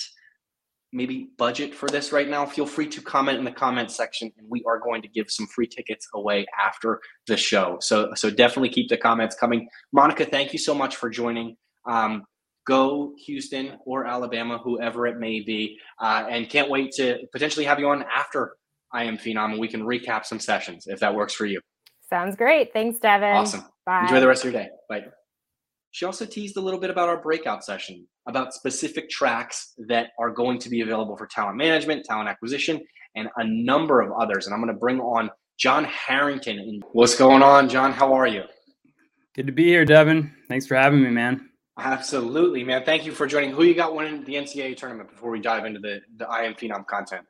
maybe 0.98 1.30
budget 1.38 1.74
for 1.74 1.88
this 1.88 2.12
right 2.12 2.28
now, 2.28 2.46
feel 2.46 2.66
free 2.66 2.88
to 2.88 3.02
comment 3.02 3.38
in 3.38 3.46
the 3.46 3.52
comment 3.52 3.92
section, 3.92 4.32
and 4.38 4.48
we 4.50 4.64
are 4.68 4.80
going 4.80 5.02
to 5.04 5.08
give 5.08 5.30
some 5.30 5.46
free 5.48 5.68
tickets 5.68 6.08
away 6.16 6.46
after 6.60 7.00
the 7.28 7.38
show. 7.38 7.78
So 7.80 8.14
so 8.16 8.30
definitely 8.30 8.70
keep 8.70 8.90
the 8.90 8.98
comments 8.98 9.36
coming. 9.36 9.70
Monica, 9.94 10.26
thank 10.26 10.52
you 10.52 10.60
so 10.60 10.74
much 10.74 10.96
for 10.96 11.10
joining. 11.10 11.56
Um, 11.86 12.24
go 12.66 13.14
Houston 13.26 13.78
or 13.86 14.06
Alabama, 14.06 14.58
whoever 14.58 15.08
it 15.08 15.18
may 15.20 15.40
be, 15.40 15.78
uh, 16.02 16.26
and 16.30 16.50
can't 16.50 16.70
wait 16.70 16.92
to 16.94 17.20
potentially 17.32 17.66
have 17.66 17.80
you 17.80 17.88
on 17.88 18.04
after 18.14 18.58
I 18.92 19.04
am 19.04 19.18
Phenom, 19.18 19.52
and 19.52 19.60
we 19.60 19.68
can 19.68 19.84
recap 19.84 20.26
some 20.26 20.40
sessions 20.40 20.88
if 20.88 21.00
that 21.00 21.14
works 21.14 21.34
for 21.34 21.46
you. 21.46 21.62
Sounds 22.10 22.36
great. 22.36 22.74
Thanks, 22.74 23.00
Devin. 23.00 23.30
Awesome. 23.30 23.66
Bye. 23.86 24.02
Enjoy 24.02 24.20
the 24.20 24.28
rest 24.28 24.44
of 24.46 24.52
your 24.52 24.64
day. 24.64 24.70
Bye. 24.90 25.06
She 25.91 26.06
also 26.06 26.26
teased 26.26 26.58
a 26.58 26.62
little 26.62 26.80
bit 26.80 26.89
about 26.89 27.10
our 27.10 27.21
breakout 27.21 27.63
session, 27.63 28.08
about 28.28 28.54
specific 28.54 29.10
tracks 29.10 29.73
that 29.88 30.10
are 30.19 30.30
going 30.30 30.60
to 30.60 30.69
be 30.69 30.82
available 30.82 31.17
for 31.17 31.28
talent 31.28 31.58
management, 31.58 32.06
talent 32.06 32.30
acquisition, 32.30 32.82
and 33.15 33.30
a 33.38 33.43
number 33.43 34.02
of 34.02 34.12
others. 34.12 34.45
And 34.45 34.54
I'm 34.54 34.62
going 34.62 34.73
to 34.73 34.80
bring 34.80 35.00
on 35.00 35.30
John 35.58 35.86
Harrington. 35.86 36.82
What's 36.91 37.15
going 37.15 37.41
on, 37.41 37.67
John? 37.69 37.91
How 37.91 38.13
are 38.13 38.28
you? 38.28 38.43
Good 39.36 39.47
to 39.47 39.54
be 39.54 39.65
here, 39.65 39.86
Devin. 39.86 40.34
Thanks 40.47 40.67
for 40.67 40.76
having 40.76 41.02
me, 41.02 41.10
man. 41.10 41.50
Absolutely, 41.80 42.63
man. 42.63 42.84
Thank 42.84 43.06
you 43.06 43.12
for 43.12 43.28
joining. 43.28 43.52
Who 43.52 43.63
you 43.63 43.76
got 43.76 43.95
winning 43.95 44.23
the 44.23 44.34
NCAA 44.34 44.78
tournament 44.78 45.10
before 45.10 45.30
we 45.30 45.39
dive 45.39 45.65
into 45.65 45.80
the, 45.80 46.02
the 46.17 46.28
I 46.28 46.43
am 46.43 46.56
Phenom 46.56 46.86
content? 46.88 47.23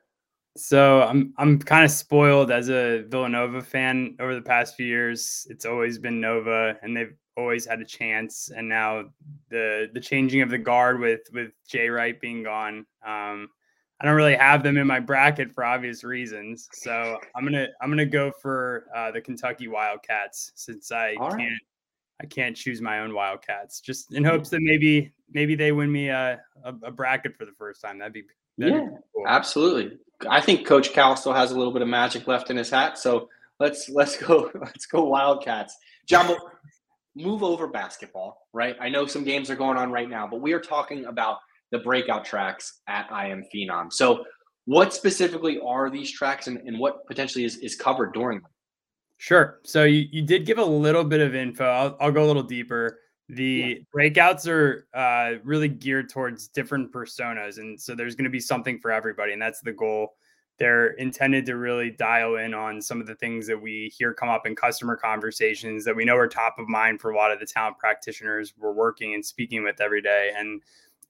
So 0.56 1.02
I'm 1.02 1.32
I'm 1.36 1.58
kind 1.58 1.84
of 1.84 1.90
spoiled 1.90 2.50
as 2.50 2.68
a 2.68 3.04
Villanova 3.08 3.62
fan 3.62 4.16
over 4.18 4.34
the 4.34 4.42
past 4.42 4.74
few 4.74 4.86
years. 4.86 5.46
It's 5.50 5.64
always 5.64 5.98
been 5.98 6.20
Nova, 6.20 6.76
and 6.82 6.96
they've 6.96 7.14
always 7.38 7.64
had 7.64 7.80
a 7.80 7.84
chance. 7.84 8.50
And 8.54 8.68
now 8.68 9.04
the 9.48 9.88
the 9.92 10.00
changing 10.00 10.42
of 10.42 10.50
the 10.50 10.58
guard 10.58 11.00
with 11.00 11.20
with 11.32 11.52
Jay 11.66 11.88
Wright 11.88 12.20
being 12.20 12.42
gone, 12.42 12.84
um, 13.06 13.48
I 14.00 14.04
don't 14.04 14.14
really 14.14 14.36
have 14.36 14.62
them 14.62 14.76
in 14.76 14.86
my 14.86 15.00
bracket 15.00 15.52
for 15.52 15.64
obvious 15.64 16.04
reasons. 16.04 16.68
So 16.72 17.18
I'm 17.34 17.44
gonna 17.44 17.68
I'm 17.80 17.88
gonna 17.88 18.06
go 18.06 18.32
for 18.42 18.86
uh, 18.94 19.10
the 19.12 19.20
Kentucky 19.20 19.68
Wildcats 19.68 20.52
since 20.54 20.92
I 20.92 21.14
All 21.18 21.30
can't 21.30 21.40
right. 21.40 21.52
I 22.20 22.26
can't 22.26 22.56
choose 22.56 22.80
my 22.80 23.00
own 23.00 23.14
Wildcats. 23.14 23.80
Just 23.80 24.12
in 24.12 24.24
hopes 24.24 24.50
that 24.50 24.60
maybe 24.60 25.12
maybe 25.32 25.54
they 25.54 25.72
win 25.72 25.90
me 25.90 26.08
a, 26.08 26.40
a, 26.64 26.74
a 26.82 26.90
bracket 26.90 27.36
for 27.36 27.44
the 27.44 27.52
first 27.52 27.80
time. 27.80 27.98
That'd 27.98 28.12
be 28.12 28.24
that'd 28.58 28.74
yeah, 28.74 28.80
be 28.80 28.96
cool. 29.14 29.24
absolutely. 29.26 29.98
I 30.28 30.40
think 30.40 30.66
Coach 30.66 30.92
Cal 30.92 31.16
still 31.16 31.32
has 31.32 31.52
a 31.52 31.56
little 31.56 31.72
bit 31.72 31.82
of 31.82 31.88
magic 31.88 32.26
left 32.26 32.50
in 32.50 32.56
his 32.56 32.70
hat. 32.70 32.98
So 32.98 33.28
let's 33.60 33.88
let's 33.88 34.16
go 34.16 34.50
let's 34.60 34.86
go 34.86 35.04
Wildcats. 35.04 35.76
Jumbo, 36.06 36.36
move 37.18 37.42
over 37.42 37.66
basketball, 37.66 38.46
right? 38.52 38.76
I 38.80 38.88
know 38.88 39.06
some 39.06 39.24
games 39.24 39.50
are 39.50 39.56
going 39.56 39.76
on 39.76 39.90
right 39.90 40.08
now, 40.08 40.26
but 40.26 40.40
we 40.40 40.52
are 40.52 40.60
talking 40.60 41.06
about 41.06 41.38
the 41.70 41.78
breakout 41.78 42.24
tracks 42.24 42.80
at 42.86 43.06
I 43.10 43.28
Am 43.28 43.44
Phenom. 43.54 43.92
So 43.92 44.24
what 44.64 44.94
specifically 44.94 45.60
are 45.60 45.90
these 45.90 46.12
tracks 46.12 46.46
and, 46.46 46.58
and 46.66 46.78
what 46.78 47.06
potentially 47.06 47.44
is, 47.44 47.56
is 47.56 47.74
covered 47.74 48.12
during 48.14 48.40
them? 48.40 48.50
Sure. 49.18 49.58
So 49.64 49.84
you, 49.84 50.06
you 50.10 50.22
did 50.22 50.46
give 50.46 50.58
a 50.58 50.64
little 50.64 51.04
bit 51.04 51.20
of 51.20 51.34
info. 51.34 51.64
I'll, 51.64 51.96
I'll 52.00 52.12
go 52.12 52.24
a 52.24 52.26
little 52.28 52.42
deeper. 52.42 53.00
The 53.28 53.44
yeah. 53.44 53.74
breakouts 53.94 54.46
are 54.48 54.86
uh, 54.94 55.38
really 55.44 55.68
geared 55.68 56.08
towards 56.08 56.48
different 56.48 56.92
personas. 56.92 57.58
And 57.58 57.78
so 57.78 57.94
there's 57.94 58.14
going 58.14 58.24
to 58.24 58.30
be 58.30 58.40
something 58.40 58.78
for 58.78 58.90
everybody. 58.90 59.32
And 59.32 59.42
that's 59.42 59.60
the 59.60 59.72
goal. 59.72 60.14
They're 60.58 60.88
intended 60.94 61.46
to 61.46 61.56
really 61.56 61.90
dial 61.90 62.36
in 62.36 62.52
on 62.52 62.82
some 62.82 63.00
of 63.00 63.06
the 63.06 63.14
things 63.14 63.46
that 63.46 63.60
we 63.60 63.92
hear 63.96 64.12
come 64.12 64.28
up 64.28 64.46
in 64.46 64.56
customer 64.56 64.96
conversations 64.96 65.84
that 65.84 65.94
we 65.94 66.04
know 66.04 66.16
are 66.16 66.26
top 66.26 66.58
of 66.58 66.68
mind 66.68 67.00
for 67.00 67.12
a 67.12 67.16
lot 67.16 67.30
of 67.30 67.38
the 67.38 67.46
talent 67.46 67.78
practitioners 67.78 68.54
we're 68.58 68.72
working 68.72 69.14
and 69.14 69.24
speaking 69.24 69.62
with 69.62 69.80
every 69.80 70.02
day. 70.02 70.32
And 70.36 70.60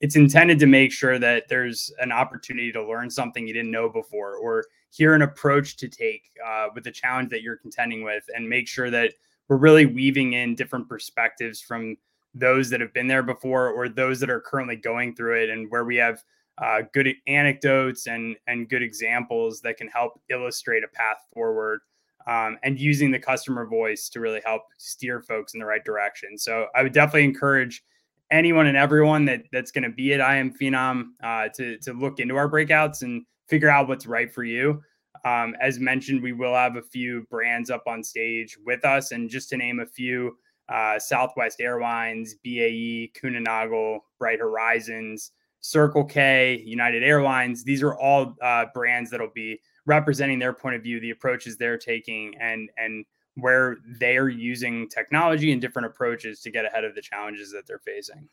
it's 0.01 0.15
intended 0.15 0.59
to 0.59 0.67
make 0.67 0.91
sure 0.91 1.19
that 1.19 1.47
there's 1.49 1.91
an 1.99 2.11
opportunity 2.11 2.71
to 2.71 2.87
learn 2.87 3.09
something 3.09 3.47
you 3.47 3.53
didn't 3.53 3.71
know 3.71 3.89
before 3.89 4.35
or 4.35 4.65
hear 4.91 5.13
an 5.13 5.23
approach 5.23 5.77
to 5.77 5.87
take 5.87 6.29
uh, 6.45 6.67
with 6.73 6.83
the 6.83 6.91
challenge 6.91 7.29
that 7.29 7.41
you're 7.41 7.57
contending 7.57 8.03
with 8.03 8.23
and 8.35 8.47
make 8.47 8.67
sure 8.67 8.89
that 8.89 9.13
we're 9.47 9.57
really 9.57 9.85
weaving 9.85 10.33
in 10.33 10.55
different 10.55 10.87
perspectives 10.87 11.59
from 11.59 11.97
those 12.35 12.69
that 12.69 12.79
have 12.79 12.93
been 12.93 13.07
there 13.07 13.23
before 13.23 13.69
or 13.69 13.89
those 13.89 14.19
that 14.19 14.29
are 14.29 14.39
currently 14.39 14.75
going 14.75 15.15
through 15.15 15.41
it 15.41 15.49
and 15.49 15.69
where 15.71 15.83
we 15.83 15.95
have 15.95 16.23
uh, 16.61 16.81
good 16.93 17.13
anecdotes 17.27 18.07
and 18.07 18.35
and 18.47 18.69
good 18.69 18.83
examples 18.83 19.61
that 19.61 19.77
can 19.77 19.87
help 19.87 20.19
illustrate 20.29 20.83
a 20.83 20.87
path 20.89 21.17
forward 21.33 21.81
um, 22.27 22.57
and 22.63 22.79
using 22.79 23.11
the 23.11 23.19
customer 23.19 23.65
voice 23.65 24.09
to 24.09 24.19
really 24.19 24.41
help 24.45 24.63
steer 24.77 25.21
folks 25.21 25.53
in 25.53 25.59
the 25.59 25.65
right 25.65 25.85
direction 25.85 26.37
so 26.37 26.67
i 26.75 26.83
would 26.83 26.93
definitely 26.93 27.23
encourage 27.23 27.83
anyone 28.31 28.67
and 28.67 28.77
everyone 28.77 29.25
that 29.25 29.43
that's 29.51 29.71
going 29.71 29.83
to 29.83 29.89
be 29.89 30.13
at 30.13 30.21
I 30.21 30.37
Am 30.37 30.53
Phenom 30.53 31.11
uh, 31.23 31.49
to 31.55 31.77
to 31.79 31.93
look 31.93 32.19
into 32.19 32.35
our 32.35 32.49
breakouts 32.49 33.01
and 33.01 33.25
figure 33.47 33.69
out 33.69 33.87
what's 33.87 34.05
right 34.05 34.31
for 34.31 34.43
you. 34.43 34.81
Um, 35.25 35.55
as 35.59 35.79
mentioned, 35.79 36.21
we 36.21 36.31
will 36.31 36.53
have 36.53 36.75
a 36.75 36.81
few 36.81 37.25
brands 37.29 37.69
up 37.69 37.83
on 37.87 38.03
stage 38.03 38.57
with 38.65 38.85
us, 38.85 39.11
and 39.11 39.29
just 39.29 39.49
to 39.49 39.57
name 39.57 39.79
a 39.79 39.85
few: 39.85 40.37
uh, 40.69 40.99
Southwest 40.99 41.59
Airlines, 41.59 42.35
BAE, 42.43 43.11
Kuehne 43.15 43.99
Bright 44.17 44.39
Horizons, 44.39 45.31
Circle 45.61 46.05
K, 46.05 46.61
United 46.65 47.03
Airlines. 47.03 47.63
These 47.63 47.83
are 47.83 47.95
all 47.95 48.35
uh, 48.41 48.65
brands 48.73 49.11
that'll 49.11 49.31
be 49.33 49.59
representing 49.85 50.39
their 50.39 50.53
point 50.53 50.75
of 50.75 50.83
view, 50.83 50.99
the 50.99 51.11
approaches 51.11 51.57
they're 51.57 51.77
taking, 51.77 52.35
and 52.39 52.69
and 52.77 53.05
where 53.35 53.77
they're 53.99 54.29
using 54.29 54.87
technology 54.89 55.51
and 55.51 55.61
different 55.61 55.85
approaches 55.85 56.41
to 56.41 56.51
get 56.51 56.65
ahead 56.65 56.83
of 56.83 56.95
the 56.95 57.01
challenges 57.01 57.51
that 57.51 57.65
they're 57.67 57.79
facing. 57.79 58.27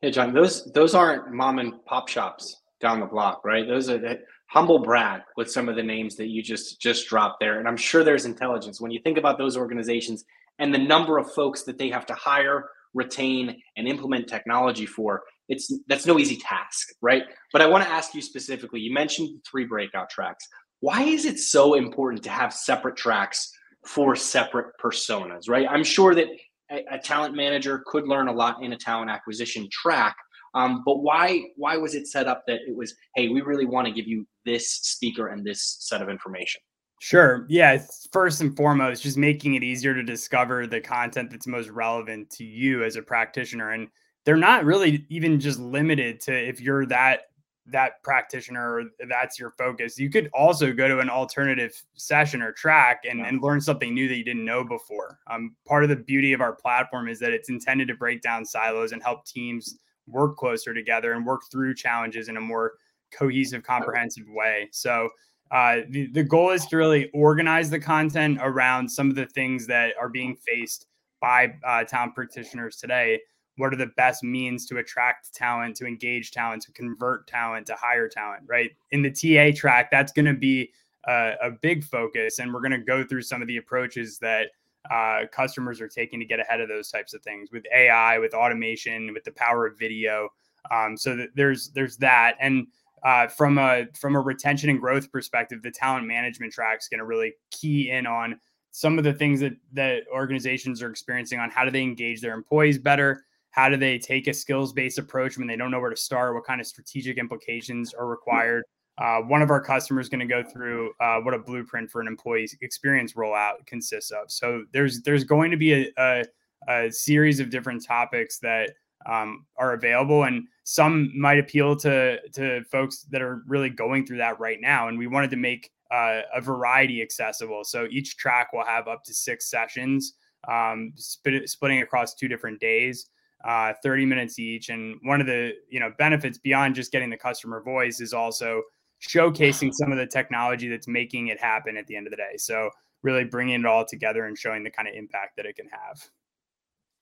Hey, 0.00 0.10
John, 0.10 0.32
those 0.32 0.72
those 0.72 0.94
aren't 0.94 1.32
mom 1.32 1.58
and 1.58 1.84
pop 1.84 2.08
shops 2.08 2.62
down 2.80 3.00
the 3.00 3.06
block, 3.06 3.44
right? 3.44 3.66
Those 3.66 3.88
are 3.88 3.98
the 3.98 4.20
humble 4.46 4.80
brag 4.80 5.22
with 5.36 5.50
some 5.50 5.68
of 5.68 5.76
the 5.76 5.82
names 5.82 6.16
that 6.16 6.28
you 6.28 6.42
just 6.42 6.80
just 6.80 7.08
dropped 7.08 7.40
there, 7.40 7.58
and 7.58 7.68
I'm 7.68 7.76
sure 7.76 8.02
there's 8.02 8.24
intelligence 8.24 8.80
when 8.80 8.90
you 8.90 9.00
think 9.00 9.18
about 9.18 9.38
those 9.38 9.56
organizations 9.56 10.24
and 10.58 10.72
the 10.72 10.78
number 10.78 11.18
of 11.18 11.32
folks 11.32 11.62
that 11.62 11.78
they 11.78 11.88
have 11.88 12.06
to 12.06 12.14
hire, 12.14 12.68
retain, 12.94 13.62
and 13.76 13.88
implement 13.88 14.28
technology 14.28 14.86
for. 14.86 15.22
It's 15.48 15.72
that's 15.88 16.06
no 16.06 16.18
easy 16.18 16.36
task, 16.36 16.88
right? 17.00 17.24
But 17.52 17.62
I 17.62 17.66
want 17.66 17.84
to 17.84 17.90
ask 17.90 18.14
you 18.14 18.22
specifically. 18.22 18.80
You 18.80 18.92
mentioned 18.92 19.40
three 19.48 19.64
breakout 19.64 20.10
tracks. 20.10 20.46
Why 20.80 21.02
is 21.02 21.24
it 21.24 21.38
so 21.38 21.74
important 21.74 22.22
to 22.24 22.30
have 22.30 22.52
separate 22.52 22.96
tracks 22.96 23.50
for 23.86 24.16
separate 24.16 24.72
personas, 24.82 25.48
right? 25.48 25.66
I'm 25.68 25.84
sure 25.84 26.14
that 26.14 26.26
a, 26.70 26.84
a 26.92 26.98
talent 26.98 27.34
manager 27.34 27.82
could 27.86 28.06
learn 28.06 28.28
a 28.28 28.32
lot 28.32 28.62
in 28.62 28.72
a 28.72 28.76
talent 28.76 29.10
acquisition 29.10 29.68
track. 29.70 30.16
Um, 30.54 30.82
but 30.84 30.98
why 30.98 31.42
why 31.56 31.76
was 31.76 31.94
it 31.94 32.06
set 32.06 32.26
up 32.26 32.44
that 32.46 32.60
it 32.66 32.76
was 32.76 32.94
hey 33.16 33.28
we 33.28 33.40
really 33.40 33.64
want 33.64 33.86
to 33.86 33.92
give 33.92 34.06
you 34.06 34.26
this 34.44 34.70
speaker 34.70 35.28
and 35.28 35.44
this 35.44 35.78
set 35.80 36.02
of 36.02 36.08
information 36.08 36.60
Sure. 37.02 37.46
Yeah. 37.48 37.82
First 38.12 38.42
and 38.42 38.56
foremost, 38.56 39.02
just 39.02 39.18
making 39.18 39.54
it 39.54 39.64
easier 39.64 39.92
to 39.92 40.04
discover 40.04 40.68
the 40.68 40.80
content 40.80 41.32
that's 41.32 41.48
most 41.48 41.68
relevant 41.68 42.30
to 42.30 42.44
you 42.44 42.84
as 42.84 42.94
a 42.94 43.02
practitioner. 43.02 43.70
And 43.70 43.88
they're 44.24 44.36
not 44.36 44.64
really 44.64 45.06
even 45.08 45.40
just 45.40 45.58
limited 45.58 46.20
to 46.20 46.32
if 46.32 46.60
you're 46.60 46.86
that 46.86 47.22
that 47.66 48.02
practitioner 48.02 48.74
or 48.74 48.84
that's 49.08 49.38
your 49.38 49.50
focus. 49.50 49.98
You 49.98 50.10
could 50.10 50.28
also 50.34 50.72
go 50.72 50.88
to 50.88 50.98
an 50.98 51.08
alternative 51.08 51.72
session 51.94 52.42
or 52.42 52.52
track 52.52 53.02
and, 53.08 53.20
yeah. 53.20 53.28
and 53.28 53.42
learn 53.42 53.60
something 53.60 53.94
new 53.94 54.08
that 54.08 54.16
you 54.16 54.24
didn't 54.24 54.44
know 54.44 54.64
before. 54.64 55.20
Um, 55.30 55.54
part 55.66 55.84
of 55.84 55.88
the 55.88 55.96
beauty 55.96 56.32
of 56.32 56.40
our 56.40 56.52
platform 56.52 57.08
is 57.08 57.20
that 57.20 57.32
it's 57.32 57.50
intended 57.50 57.86
to 57.88 57.94
break 57.94 58.20
down 58.20 58.44
silos 58.44 58.90
and 58.90 59.02
help 59.02 59.24
teams 59.24 59.78
work 60.08 60.36
closer 60.36 60.74
together 60.74 61.12
and 61.12 61.24
work 61.24 61.42
through 61.50 61.74
challenges 61.74 62.28
in 62.28 62.36
a 62.36 62.40
more 62.40 62.72
cohesive, 63.16 63.62
comprehensive 63.62 64.26
way. 64.28 64.68
So 64.72 65.10
uh, 65.52 65.82
the, 65.90 66.06
the 66.08 66.24
goal 66.24 66.50
is 66.50 66.66
to 66.66 66.76
really 66.76 67.10
organize 67.10 67.70
the 67.70 67.78
content 67.78 68.38
around 68.40 68.88
some 68.88 69.08
of 69.08 69.14
the 69.14 69.26
things 69.26 69.66
that 69.68 69.94
are 70.00 70.08
being 70.08 70.34
faced 70.34 70.86
by 71.20 71.54
uh, 71.64 71.84
talent 71.84 72.16
practitioners 72.16 72.76
today 72.76 73.20
what 73.56 73.72
are 73.72 73.76
the 73.76 73.90
best 73.96 74.22
means 74.22 74.66
to 74.66 74.78
attract 74.78 75.34
talent, 75.34 75.76
to 75.76 75.86
engage 75.86 76.30
talent, 76.30 76.62
to 76.62 76.72
convert 76.72 77.26
talent, 77.26 77.66
to 77.66 77.74
hire 77.74 78.08
talent, 78.08 78.42
right? 78.46 78.70
In 78.90 79.02
the 79.02 79.10
TA 79.10 79.54
track, 79.54 79.90
that's 79.90 80.12
going 80.12 80.26
to 80.26 80.34
be 80.34 80.70
a, 81.06 81.34
a, 81.42 81.50
big 81.50 81.84
focus. 81.84 82.38
And 82.38 82.52
we're 82.52 82.60
going 82.60 82.72
to 82.72 82.78
go 82.78 83.04
through 83.04 83.22
some 83.22 83.42
of 83.42 83.48
the 83.48 83.58
approaches 83.58 84.18
that 84.18 84.48
uh, 84.90 85.26
customers 85.30 85.80
are 85.80 85.88
taking 85.88 86.18
to 86.20 86.26
get 86.26 86.40
ahead 86.40 86.60
of 86.60 86.68
those 86.68 86.90
types 86.90 87.14
of 87.14 87.22
things 87.22 87.50
with 87.52 87.64
AI, 87.74 88.18
with 88.18 88.34
automation, 88.34 89.12
with 89.12 89.24
the 89.24 89.32
power 89.32 89.66
of 89.66 89.78
video. 89.78 90.28
Um, 90.70 90.96
so 90.96 91.16
that 91.16 91.30
there's 91.34 91.70
there's 91.70 91.96
that. 91.98 92.36
And 92.40 92.68
uh, 93.04 93.26
from 93.26 93.58
a 93.58 93.86
from 93.98 94.16
a 94.16 94.20
retention 94.20 94.70
and 94.70 94.80
growth 94.80 95.10
perspective, 95.10 95.62
the 95.62 95.70
talent 95.70 96.06
management 96.06 96.52
track 96.52 96.78
is 96.80 96.88
going 96.88 96.98
to 96.98 97.04
really 97.04 97.34
key 97.50 97.90
in 97.90 98.06
on 98.06 98.38
some 98.70 98.96
of 98.96 99.04
the 99.04 99.12
things 99.12 99.40
that 99.40 99.54
that 99.72 100.04
organizations 100.12 100.82
are 100.82 100.90
experiencing 100.90 101.38
on 101.38 101.50
how 101.50 101.64
do 101.64 101.70
they 101.70 101.82
engage 101.82 102.20
their 102.20 102.34
employees 102.34 102.78
better, 102.78 103.24
how 103.52 103.68
do 103.68 103.76
they 103.76 103.98
take 103.98 104.26
a 104.26 104.34
skills 104.34 104.72
based 104.72 104.98
approach 104.98 105.38
when 105.38 105.46
they 105.46 105.56
don't 105.56 105.70
know 105.70 105.80
where 105.80 105.90
to 105.90 105.96
start, 105.96 106.34
what 106.34 106.44
kind 106.44 106.60
of 106.60 106.66
strategic 106.66 107.18
implications 107.18 107.94
are 107.94 108.06
required. 108.06 108.64
Uh, 108.98 109.20
one 109.20 109.40
of 109.40 109.50
our 109.50 109.60
customers 109.60 110.06
is 110.06 110.10
going 110.10 110.20
to 110.20 110.26
go 110.26 110.42
through 110.42 110.92
uh, 111.00 111.18
what 111.20 111.32
a 111.32 111.38
blueprint 111.38 111.90
for 111.90 112.00
an 112.00 112.06
employee 112.06 112.48
experience 112.60 113.14
rollout 113.14 113.64
consists 113.66 114.10
of. 114.10 114.30
So 114.30 114.64
there's 114.72 115.02
there's 115.02 115.24
going 115.24 115.50
to 115.50 115.56
be 115.56 115.72
a, 115.72 115.86
a, 115.98 116.24
a 116.68 116.92
series 116.92 117.40
of 117.40 117.50
different 117.50 117.84
topics 117.84 118.38
that 118.40 118.70
um, 119.06 119.46
are 119.56 119.72
available, 119.72 120.24
and 120.24 120.46
some 120.64 121.10
might 121.18 121.38
appeal 121.38 121.74
to 121.76 122.18
to 122.30 122.62
folks 122.64 123.02
that 123.10 123.22
are 123.22 123.42
really 123.46 123.70
going 123.70 124.06
through 124.06 124.18
that 124.18 124.38
right 124.38 124.60
now. 124.60 124.88
And 124.88 124.98
we 124.98 125.06
wanted 125.06 125.30
to 125.30 125.36
make 125.36 125.70
uh, 125.90 126.22
a 126.34 126.40
variety 126.40 127.02
accessible. 127.02 127.64
So 127.64 127.86
each 127.90 128.16
track 128.16 128.52
will 128.52 128.64
have 128.64 128.88
up 128.88 129.04
to 129.04 129.14
six 129.14 129.50
sessions, 129.50 130.14
um, 130.48 130.92
split, 130.96 131.48
splitting 131.48 131.82
across 131.82 132.14
two 132.14 132.28
different 132.28 132.60
days. 132.60 133.08
Uh, 133.44 133.72
30 133.82 134.06
minutes 134.06 134.38
each 134.38 134.68
and 134.68 135.00
one 135.02 135.20
of 135.20 135.26
the 135.26 135.52
you 135.68 135.80
know 135.80 135.90
benefits 135.98 136.38
beyond 136.38 136.76
just 136.76 136.92
getting 136.92 137.10
the 137.10 137.16
customer 137.16 137.60
voice 137.60 138.00
is 138.00 138.12
also 138.12 138.62
showcasing 139.02 139.72
some 139.72 139.90
of 139.90 139.98
the 139.98 140.06
technology 140.06 140.68
that's 140.68 140.86
making 140.86 141.28
it 141.28 141.40
happen 141.40 141.76
at 141.76 141.86
the 141.88 141.96
end 141.96 142.06
of 142.06 142.12
the 142.12 142.16
day. 142.16 142.36
So 142.36 142.70
really 143.02 143.24
bringing 143.24 143.60
it 143.60 143.66
all 143.66 143.84
together 143.84 144.26
and 144.26 144.38
showing 144.38 144.62
the 144.62 144.70
kind 144.70 144.86
of 144.86 144.94
impact 144.94 145.36
that 145.36 145.46
it 145.46 145.56
can 145.56 145.68
have. 145.68 146.08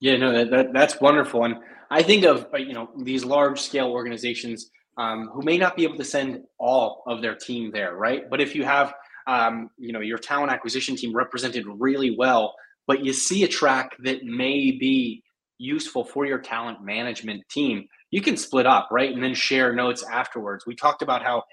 Yeah, 0.01 0.17
no, 0.17 0.33
that, 0.33 0.51
that 0.51 0.73
that's 0.73 1.01
wonderful. 1.01 1.45
And 1.45 1.57
I 1.91 2.03
think 2.03 2.25
of 2.25 2.47
uh, 2.55 2.57
you 2.57 2.73
know 2.73 2.91
these 3.03 3.25
large 3.25 3.61
scale 3.61 3.91
organizations 3.91 4.71
um, 4.97 5.29
who 5.33 5.43
may 5.43 5.59
not 5.59 5.77
be 5.77 5.85
able 5.85 5.99
to 5.99 6.05
send 6.05 6.43
all 6.59 7.03
of 7.07 7.21
their 7.21 7.35
team 7.35 7.71
there, 7.71 7.97
right? 7.97 8.29
But 8.31 8.41
if 8.41 8.55
you 8.55 8.65
have 8.65 8.95
um, 9.27 9.71
you 9.79 9.93
know 9.93 10.01
your 10.01 10.19
talent 10.19 10.53
acquisition 10.53 10.97
team 10.97 11.15
represented 11.15 11.67
really 11.67 12.17
well, 12.17 12.55
but 12.87 13.05
you 13.05 13.13
see 13.13 13.45
a 13.45 13.49
track 13.49 13.95
that 14.01 14.25
may 14.25 14.71
be 14.71 15.23
useful 15.61 16.05
for 16.05 16.27
your 16.27 16.39
talent 16.39 16.83
management 16.83 17.43
team, 17.51 17.87
you 18.11 18.21
can 18.21 18.37
split 18.37 18.67
up, 18.67 18.89
right? 18.91 19.13
And 19.13 19.23
then 19.23 19.35
share 19.35 19.73
notes 19.73 20.03
afterwards. 20.03 20.67
We 20.67 20.75
talked 20.75 21.03
about 21.03 21.23
how 21.23 21.45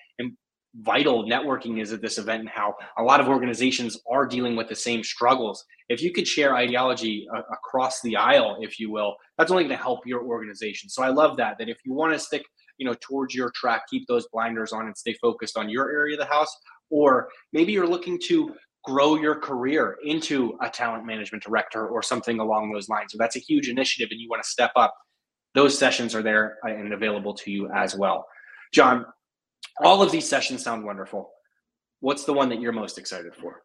vital 0.82 1.28
networking 1.28 1.82
is 1.82 1.92
at 1.92 2.02
this 2.02 2.18
event 2.18 2.42
and 2.42 2.50
how 2.50 2.76
a 2.98 3.04
lot 3.04 3.20
of 3.20 3.28
organizations 3.28 4.00
are 4.10 4.26
dealing 4.26 4.56
with 4.56 4.68
the 4.70 4.76
same 4.76 5.04
struggles. 5.04 5.64
If 5.90 6.02
you 6.02 6.14
could 6.14 6.28
share 6.28 6.56
ideology 6.56 7.28
uh, 7.36 7.42
across 7.52 8.02
the 8.02 8.16
aisle, 8.16 8.58
if 8.62 8.80
you 8.80 8.92
will, 8.92 9.16
that's 9.38 9.52
only 9.52 9.64
going 9.64 9.78
to 9.78 9.84
help 9.84 10.02
your 10.06 10.24
organization. 10.24 10.90
So 10.90 11.04
I 11.04 11.10
love 11.10 11.38
that, 11.38 11.58
that 11.58 11.70
if 11.70 11.78
you 11.86 11.94
want 11.94 12.14
to 12.14 12.20
stick, 12.20 12.44
you 12.78 12.86
know, 12.86 12.96
towards 13.02 13.34
your 13.34 13.52
track, 13.56 13.84
keep 13.90 14.08
those 14.08 14.28
blinders 14.32 14.72
on 14.72 14.86
and 14.86 14.96
stay 14.96 15.16
focused 15.22 15.58
on 15.58 15.70
your 15.70 15.90
area 15.92 16.16
of 16.16 16.20
the 16.20 16.32
house, 16.32 16.56
or 16.90 17.28
maybe 17.54 17.74
you're 17.74 17.88
looking 17.88 18.20
to 18.28 18.54
grow 18.88 19.16
your 19.16 19.36
career 19.36 19.98
into 20.06 20.58
a 20.62 20.70
talent 20.70 21.06
management 21.06 21.44
director 21.44 21.90
or 21.90 22.02
something 22.02 22.40
along 22.40 22.72
those 22.72 22.88
lines. 22.88 23.12
So 23.12 23.18
that's 23.18 23.36
a 23.36 23.40
huge 23.40 23.68
initiative 23.68 24.08
and 24.12 24.20
you 24.22 24.30
want 24.30 24.42
to 24.42 24.50
step 24.50 24.72
up. 24.78 24.96
Those 25.54 25.78
sessions 25.78 26.16
are 26.16 26.24
there 26.24 26.58
and 26.64 26.94
available 26.94 27.34
to 27.34 27.52
you 27.52 27.70
as 27.72 27.98
well. 27.98 28.26
John, 28.72 29.06
all 29.84 30.02
of 30.02 30.10
these 30.10 30.28
sessions 30.28 30.64
sound 30.64 30.86
wonderful. 30.86 31.30
What's 32.00 32.24
the 32.24 32.32
one 32.32 32.48
that 32.48 32.62
you're 32.62 32.72
most 32.72 32.98
excited 32.98 33.36
for? 33.36 33.64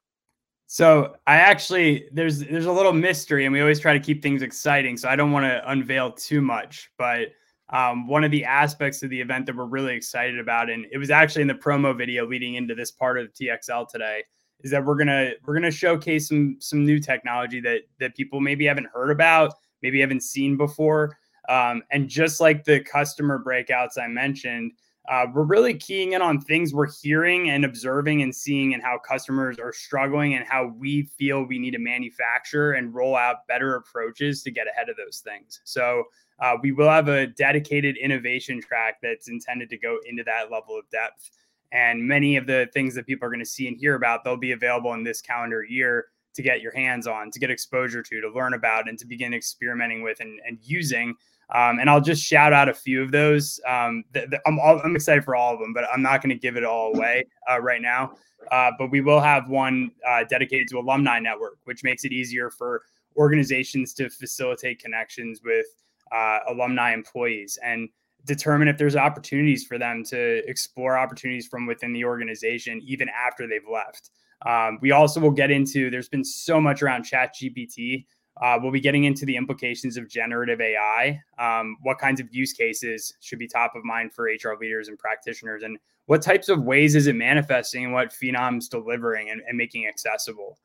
So 0.67 1.15
I 1.27 1.37
actually 1.37 2.09
there's 2.13 2.41
there's 2.41 2.67
a 2.67 2.73
little 2.73 2.95
mystery, 2.95 3.45
and 3.45 3.53
we 3.53 3.61
always 3.61 3.79
try 3.79 3.93
to 3.93 4.01
keep 4.01 4.23
things 4.23 4.41
exciting. 4.41 4.97
So 4.97 5.09
I 5.09 5.17
don't 5.17 5.31
want 5.31 5.45
to 5.45 5.63
unveil 5.71 6.13
too 6.13 6.41
much, 6.41 6.91
but 6.97 7.29
um, 7.69 8.09
one 8.09 8.25
of 8.25 8.31
the 8.31 8.45
aspects 8.45 9.03
of 9.03 9.11
the 9.11 9.21
event 9.21 9.47
that 9.47 9.57
we're 9.57 9.67
really 9.67 9.95
excited 9.95 10.39
about, 10.39 10.71
and 10.71 10.87
it 10.91 10.97
was 10.97 11.11
actually 11.11 11.43
in 11.43 11.49
the 11.49 11.55
promo 11.55 11.97
video 11.97 12.27
leading 12.27 12.55
into 12.55 12.75
this 12.75 12.91
part 12.91 13.19
of 13.19 13.29
TXL 13.35 13.87
today, 13.89 14.23
is 14.63 14.71
that 14.71 14.85
we're 14.85 14.97
gonna 14.97 15.33
we're 15.45 15.55
gonna 15.55 15.71
showcase 15.71 16.29
some 16.29 16.57
some 16.59 16.85
new 16.85 16.99
technology 16.99 17.61
that 17.61 17.83
that 18.01 18.15
people 18.17 18.41
maybe 18.41 18.65
haven't 18.65 18.89
heard 18.93 19.11
about, 19.11 19.55
maybe 19.83 20.01
haven't 20.01 20.23
seen 20.23 20.57
before. 20.57 21.17
Um, 21.49 21.83
and 21.91 22.09
just 22.09 22.41
like 22.41 22.65
the 22.65 22.81
customer 22.81 23.43
breakouts 23.45 23.99
I 23.99 24.07
mentioned, 24.07 24.73
uh, 25.11 25.27
we're 25.35 25.43
really 25.43 25.75
keying 25.75 26.13
in 26.13 26.23
on 26.23 26.41
things 26.41 26.73
we're 26.73 26.91
hearing 27.03 27.51
and 27.51 27.65
observing 27.65 28.23
and 28.23 28.35
seeing 28.35 28.75
and 28.75 28.83
how 28.83 28.99
customers 28.99 29.59
are 29.59 29.73
struggling 29.73 30.35
and 30.35 30.47
how 30.47 30.73
we 30.79 31.03
feel 31.03 31.43
we 31.43 31.59
need 31.59 31.73
to 31.73 31.79
manufacture 31.79 32.73
and 32.73 32.95
roll 32.95 33.17
out 33.17 33.47
better 33.49 33.75
approaches 33.75 34.43
to 34.45 34.53
get 34.53 34.69
ahead 34.69 34.89
of 34.89 34.97
those 34.97 35.19
things. 35.19 35.61
So 35.65 36.05
uh, 36.39 36.57
we 36.63 36.71
will 36.71 36.89
have 36.89 37.09
a 37.09 37.27
dedicated 37.27 37.97
innovation 37.97 38.61
track 38.61 38.99
that's 39.03 39.29
intended 39.29 39.69
to 39.71 39.79
go 39.79 39.99
into 40.07 40.23
that 40.25 40.53
level 40.53 40.79
of 40.79 40.89
depth. 40.91 41.31
And 41.73 42.07
many 42.07 42.37
of 42.37 42.47
the 42.47 42.69
things 42.73 42.95
that 42.95 43.07
people 43.07 43.27
are 43.27 43.31
going 43.31 43.41
to 43.41 43.47
see 43.47 43.67
and 43.67 43.77
hear 43.77 43.95
about, 43.95 44.25
they'll 44.25 44.37
be 44.37 44.53
available 44.53 44.93
in 44.93 45.03
this 45.03 45.21
calendar 45.21 45.65
year 45.65 46.07
to 46.35 46.43
get 46.43 46.61
your 46.61 46.73
hands 46.73 47.07
on, 47.07 47.31
to 47.31 47.39
get 47.39 47.51
exposure 47.51 48.03
to, 48.03 48.21
to 48.21 48.31
learn 48.31 48.55
about, 48.55 48.89
and 48.89 48.99
to 48.99 49.07
begin 49.07 49.35
experimenting 49.35 50.03
with 50.03 50.21
and, 50.21 50.39
and 50.47 50.59
using 50.63 51.15
um, 51.53 51.79
and 51.79 51.91
I'll 51.91 52.01
just 52.01 52.23
shout 52.23 52.53
out 52.53 52.69
a 52.69 52.75
few 52.75 53.03
of 53.03 53.13
those. 53.13 53.61
Um, 53.67 54.05
th- 54.15 54.31
th- 54.31 54.43
I'm, 54.47 54.59
all, 54.59 54.81
I'm 54.83 54.97
excited 54.97 55.23
for 55.25 55.37
all 55.37 55.53
of 55.53 55.61
them, 55.61 55.75
but 55.75 55.85
I'm 55.93 56.03
not 56.03 56.23
going 56.23 56.31
to 56.31 56.41
give 56.41 56.57
it 56.57 56.65
all 56.65 56.95
away 56.95 57.25
uh, 57.51 57.61
right 57.61 57.83
now. 57.83 58.17
Uh, 58.51 58.71
but 58.79 58.91
we 58.91 59.01
will 59.01 59.21
have 59.21 59.49
one 59.49 59.91
uh, 60.09 60.25
dedicated 60.25 60.69
to 60.69 60.79
alumni 60.79 61.19
network, 61.21 61.59
which 61.65 61.85
makes 61.85 62.05
it 62.05 62.13
easier 62.13 62.51
for 62.51 62.83
organizations 63.17 63.93
to 63.95 64.09
facilitate 64.09 64.83
connections 64.83 65.43
with 65.45 65.67
uh, 66.11 66.39
alumni 66.49 66.93
employees 66.93 67.59
and 67.63 67.89
determine 68.25 68.69
if 68.69 68.79
there's 68.79 68.97
opportunities 68.97 69.65
for 69.65 69.79
them 69.79 70.05
to 70.05 70.49
explore 70.49 70.97
opportunities 70.97 71.47
from 71.47 71.67
within 71.67 71.93
the 71.93 72.05
organization 72.05 72.81
even 72.85 73.09
after 73.09 73.47
they've 73.47 73.61
left. 73.71 74.11
Um, 74.47 74.79
we 74.81 74.91
also 74.91 75.21
will 75.21 75.31
get 75.31 75.51
into 75.51 75.91
there's 75.91 76.09
been 76.09 76.25
so 76.25 76.61
much 76.61 76.83
around 76.83 77.05
ChatGPT 77.05 78.05
uh, 78.41 78.59
we'll 78.61 78.73
be 78.73 78.81
getting 78.81 79.05
into 79.05 79.27
the 79.27 79.37
implications 79.37 79.97
of 79.97 80.09
generative 80.09 80.61
AI, 80.61 81.21
um, 81.39 81.77
what 81.83 81.99
kinds 81.99 82.21
of 82.21 82.33
use 82.33 82.53
cases 82.53 83.13
should 83.21 83.39
be 83.39 83.47
top 83.47 83.77
of 83.77 83.85
mind 83.85 84.13
for 84.15 84.25
HR 84.25 84.57
leaders 84.59 84.89
and 84.89 84.99
practitioners, 84.99 85.63
and 85.63 85.79
what 86.07 86.23
types 86.23 86.49
of 86.49 86.63
ways 86.63 86.95
is 86.95 87.07
it 87.07 87.15
manifesting 87.15 87.85
and 87.85 87.93
what 87.93 88.13
Phenom's 88.13 88.69
delivering 88.69 89.31
and, 89.31 89.43
and 89.47 89.57
making 89.57 89.87
accessible. 89.87 90.59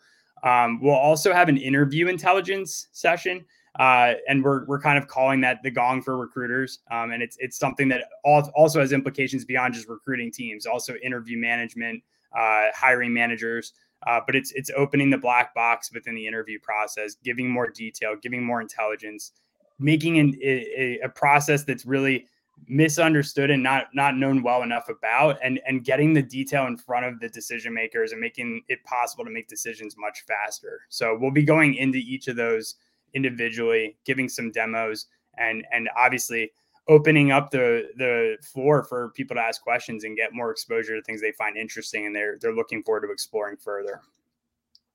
Um, 0.43 0.79
we'll 0.81 0.93
also 0.93 1.33
have 1.33 1.49
an 1.49 1.57
interview 1.57 2.07
intelligence 2.07 2.87
session, 2.93 3.43
uh, 3.79 4.13
and 4.27 4.43
we're, 4.43 4.65
we're 4.65 4.79
kind 4.79 4.97
of 4.97 5.07
calling 5.07 5.41
that 5.41 5.61
the 5.63 5.71
Gong 5.71 6.01
for 6.01 6.17
recruiters. 6.17 6.79
Um, 6.91 7.11
and 7.11 7.21
it's, 7.21 7.37
it's 7.39 7.57
something 7.57 7.87
that 7.89 8.05
also 8.23 8.79
has 8.79 8.91
implications 8.91 9.45
beyond 9.45 9.73
just 9.73 9.87
recruiting 9.87 10.31
teams, 10.31 10.65
also 10.65 10.95
interview 11.03 11.37
management, 11.37 12.03
uh, 12.35 12.67
hiring 12.73 13.13
managers. 13.13 13.73
Uh, 14.05 14.19
but 14.25 14.35
it's 14.35 14.51
it's 14.51 14.69
opening 14.77 15.09
the 15.09 15.17
black 15.17 15.55
box 15.55 15.91
within 15.91 16.13
the 16.13 16.27
interview 16.27 16.59
process, 16.61 17.15
giving 17.23 17.49
more 17.49 17.67
detail, 17.67 18.15
giving 18.21 18.43
more 18.43 18.61
intelligence, 18.61 19.31
making 19.79 20.19
an, 20.19 20.37
a, 20.43 20.99
a 21.03 21.09
process 21.09 21.63
that's 21.63 21.83
really 21.83 22.27
misunderstood 22.67 23.49
and 23.49 23.61
not 23.61 23.87
not 23.93 24.15
known 24.15 24.41
well 24.41 24.63
enough 24.63 24.89
about 24.89 25.37
and 25.43 25.59
and 25.67 25.83
getting 25.83 26.13
the 26.13 26.21
detail 26.21 26.65
in 26.65 26.75
front 26.75 27.05
of 27.05 27.19
the 27.19 27.29
decision 27.29 27.73
makers 27.73 28.11
and 28.11 28.19
making 28.19 28.61
it 28.67 28.83
possible 28.83 29.23
to 29.23 29.29
make 29.29 29.47
decisions 29.47 29.95
much 29.97 30.23
faster 30.27 30.81
so 30.89 31.15
we'll 31.19 31.31
be 31.31 31.43
going 31.43 31.75
into 31.75 31.99
each 31.99 32.27
of 32.27 32.35
those 32.35 32.75
individually 33.13 33.95
giving 34.05 34.29
some 34.29 34.51
demos 34.51 35.07
and 35.37 35.65
and 35.71 35.89
obviously 35.97 36.51
opening 36.89 37.31
up 37.31 37.51
the 37.51 37.89
the 37.97 38.37
floor 38.41 38.83
for 38.83 39.09
people 39.09 39.35
to 39.35 39.41
ask 39.41 39.61
questions 39.61 40.03
and 40.03 40.15
get 40.15 40.33
more 40.33 40.51
exposure 40.51 40.95
to 40.95 41.01
things 41.03 41.21
they 41.21 41.31
find 41.33 41.57
interesting 41.57 42.05
and 42.05 42.15
they're 42.15 42.37
they're 42.41 42.55
looking 42.55 42.83
forward 42.83 43.01
to 43.01 43.11
exploring 43.11 43.57
further. 43.57 44.01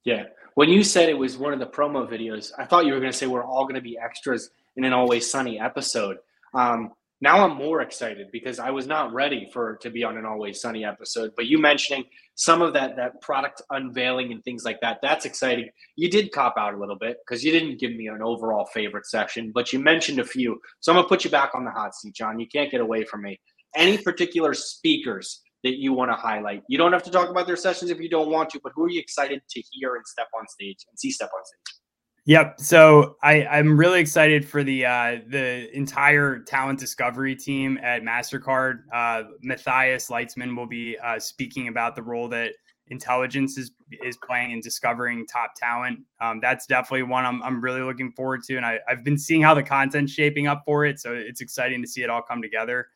Yeah. 0.05 0.25
When 0.55 0.69
you 0.69 0.83
said 0.83 1.09
it 1.09 1.17
was 1.17 1.37
one 1.39 1.53
of 1.53 1.59
the 1.59 1.67
promo 1.67 2.09
videos, 2.09 2.53
I 2.59 2.65
thought 2.65 2.87
you 2.87 2.93
were 2.93 3.01
going 3.01 3.13
to 3.13 3.17
say 3.17 3.27
we're 3.27 3.45
all 3.45 3.65
going 3.65 3.77
to 3.77 3.81
be 3.81 3.97
extras 3.99 4.51
in 4.77 4.85
an 4.85 4.93
Always 4.93 5.31
Sunny 5.31 5.61
episode. 5.61 6.19
Um, 6.55 6.93
now 7.23 7.47
I'm 7.47 7.57
more 7.57 7.83
excited 7.83 8.27
because 8.33 8.59
I 8.59 8.71
was 8.71 8.89
not 8.89 9.13
ready 9.15 9.49
for 9.53 9.77
to 9.77 9.91
be 9.91 10.03
on 10.03 10.19
an 10.19 10.27
Always 10.27 10.61
Sunny 10.61 10.85
episode. 10.85 11.31
But 11.37 11.47
you 11.47 11.57
mentioning 11.57 12.05
some 12.35 12.61
of 12.61 12.73
that 12.73 12.97
that 12.97 13.23
product 13.23 13.63
unveiling 13.71 14.33
and 14.33 14.43
things 14.43 14.65
like 14.65 14.81
that, 14.81 14.99
that's 15.03 15.25
exciting. 15.25 15.71
You 15.95 16.11
did 16.11 16.33
cop 16.33 16.55
out 16.59 16.75
a 16.75 16.77
little 16.77 16.99
bit 16.99 17.19
because 17.25 17.45
you 17.45 17.53
didn't 17.53 17.79
give 17.79 17.95
me 17.95 18.09
an 18.09 18.23
overall 18.23 18.67
favorite 18.75 19.07
section, 19.07 19.53
but 19.55 19.73
you 19.73 19.79
mentioned 19.79 20.19
a 20.19 20.25
few. 20.25 20.61
So 20.81 20.91
I'm 20.91 20.97
gonna 20.97 21.07
put 21.07 21.25
you 21.25 21.31
back 21.31 21.55
on 21.55 21.65
the 21.65 21.71
hot 21.71 21.95
seat, 21.95 22.13
John. 22.13 22.41
You 22.41 22.49
can't 22.49 22.73
get 22.73 22.81
away 22.81 23.05
from 23.05 23.23
me. 23.23 23.39
Any 23.77 23.99
particular 23.99 24.53
speakers 24.53 25.43
that 25.63 25.79
you 25.79 25.93
want 25.93 26.11
to 26.11 26.17
highlight? 26.17 26.65
You 26.69 26.77
don't 26.77 26.93
have 26.93 27.05
to 27.05 27.11
talk 27.11 27.29
about 27.29 27.47
their 27.47 27.57
sessions 27.57 27.93
if 27.93 28.01
you 28.01 28.11
don't 28.11 28.31
want 28.31 28.51
to, 28.51 28.61
but 28.65 28.73
who 28.75 28.83
are 28.83 28.91
you 28.91 29.01
excited 29.01 29.43
to 29.49 29.63
hear 29.71 29.95
and 29.95 30.05
step 30.09 30.27
on 30.37 30.49
stage 30.49 30.85
and 30.91 30.99
see 30.99 31.13
step 31.13 31.31
on 31.33 31.45
stage? 31.45 31.82
Yep. 32.25 32.61
So 32.61 33.17
I, 33.23 33.45
I'm 33.47 33.77
really 33.77 33.99
excited 33.99 34.47
for 34.49 34.63
the 34.63 34.87
uh, 34.87 35.19
the 35.27 35.77
entire 35.77 36.39
talent 36.39 36.79
discovery 36.79 37.35
team 37.35 37.79
at 37.83 38.03
Mastercard. 38.03 38.83
Uh, 38.93 39.25
Matthias 39.43 40.09
Leitzman 40.09 40.57
will 40.57 40.69
be 40.69 40.97
uh, 41.03 41.19
speaking 41.19 41.67
about 41.67 41.97
the 41.97 42.03
role 42.03 42.29
that 42.29 42.53
intelligence 42.87 43.59
is 43.59 43.73
is 44.05 44.17
playing 44.25 44.53
in 44.53 44.61
discovering 44.61 45.27
top 45.27 45.55
talent. 45.57 45.99
Um, 46.21 46.39
that's 46.41 46.65
definitely 46.67 47.03
one 47.03 47.25
I'm, 47.25 47.43
I'm 47.43 47.61
really 47.61 47.83
looking 47.83 48.13
forward 48.13 48.45
to, 48.45 48.57
and 48.57 48.65
I, 48.65 48.79
I've 48.89 49.03
been 49.03 49.19
seeing 49.19 49.43
how 49.43 49.55
the 49.55 49.63
content's 49.63 50.13
shaping 50.13 50.47
up 50.47 50.63
for 50.65 50.85
it. 50.85 51.01
So 51.01 51.15
it's 51.15 51.41
exciting 51.41 51.83
to 51.83 51.89
see 51.89 52.03
it 52.03 52.11
all 52.11 52.23
come 52.23 52.41
together. 52.41 52.87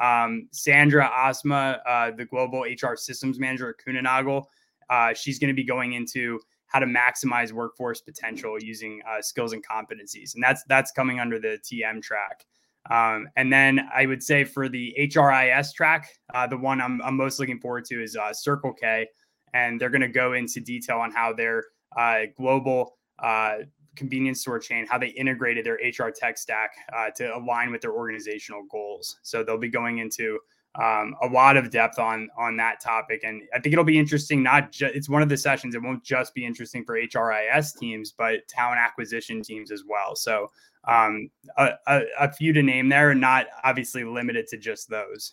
Um, 0.00 0.48
Sandra 0.52 1.06
Osma, 1.06 1.80
uh, 1.86 2.12
the 2.12 2.24
global 2.24 2.60
HR 2.60 2.94
systems 2.94 3.40
manager 3.40 3.70
at 3.70 3.76
Kuehne 3.84 4.44
uh, 4.88 5.14
she's 5.14 5.38
going 5.40 5.48
to 5.48 5.54
be 5.54 5.64
going 5.64 5.94
into 5.94 6.38
how 6.68 6.78
to 6.78 6.86
maximize 6.86 7.52
workforce 7.52 8.00
potential 8.00 8.56
using 8.60 9.00
uh, 9.08 9.22
skills 9.22 9.52
and 9.52 9.64
competencies, 9.66 10.34
and 10.34 10.42
that's 10.42 10.62
that's 10.68 10.92
coming 10.92 11.20
under 11.20 11.38
the 11.38 11.58
TM 11.64 12.02
track. 12.02 12.44
Um, 12.90 13.28
and 13.36 13.52
then 13.52 13.88
I 13.94 14.06
would 14.06 14.22
say 14.22 14.44
for 14.44 14.68
the 14.68 14.94
HRIS 14.98 15.74
track, 15.74 16.08
uh, 16.34 16.46
the 16.46 16.56
one 16.56 16.80
I'm, 16.80 17.02
I'm, 17.02 17.16
most 17.16 17.40
looking 17.40 17.58
forward 17.58 17.84
to 17.86 18.00
is 18.00 18.16
uh, 18.16 18.32
Circle 18.32 18.74
K, 18.74 19.08
and 19.54 19.80
they're 19.80 19.90
going 19.90 20.02
to 20.02 20.08
go 20.08 20.34
into 20.34 20.60
detail 20.60 20.98
on 20.98 21.10
how 21.10 21.32
their 21.32 21.64
uh, 21.96 22.20
global 22.36 22.96
uh, 23.18 23.56
convenience 23.96 24.40
store 24.40 24.58
chain, 24.58 24.86
how 24.86 24.98
they 24.98 25.08
integrated 25.08 25.64
their 25.66 25.78
HR 25.82 26.10
tech 26.10 26.38
stack 26.38 26.70
uh, 26.96 27.10
to 27.16 27.34
align 27.34 27.72
with 27.72 27.80
their 27.80 27.92
organizational 27.92 28.62
goals. 28.70 29.18
So 29.22 29.42
they'll 29.42 29.58
be 29.58 29.68
going 29.68 29.98
into 29.98 30.38
um, 30.80 31.14
a 31.22 31.26
lot 31.26 31.56
of 31.56 31.70
depth 31.70 31.98
on 31.98 32.28
on 32.36 32.56
that 32.58 32.80
topic, 32.80 33.22
and 33.24 33.42
I 33.54 33.60
think 33.60 33.72
it'll 33.72 33.84
be 33.84 33.98
interesting. 33.98 34.42
Not 34.42 34.72
just 34.72 34.94
it's 34.94 35.08
one 35.08 35.22
of 35.22 35.28
the 35.28 35.36
sessions; 35.36 35.74
it 35.74 35.82
won't 35.82 36.04
just 36.04 36.34
be 36.34 36.44
interesting 36.44 36.84
for 36.84 36.96
HRIS 36.96 37.78
teams, 37.78 38.12
but 38.12 38.46
talent 38.48 38.78
acquisition 38.78 39.42
teams 39.42 39.70
as 39.70 39.84
well. 39.88 40.14
So 40.14 40.50
um, 40.86 41.30
a, 41.56 41.70
a, 41.86 42.00
a 42.20 42.32
few 42.32 42.52
to 42.52 42.62
name 42.62 42.88
there, 42.88 43.10
and 43.10 43.20
not 43.20 43.46
obviously 43.64 44.04
limited 44.04 44.46
to 44.48 44.58
just 44.58 44.88
those. 44.90 45.32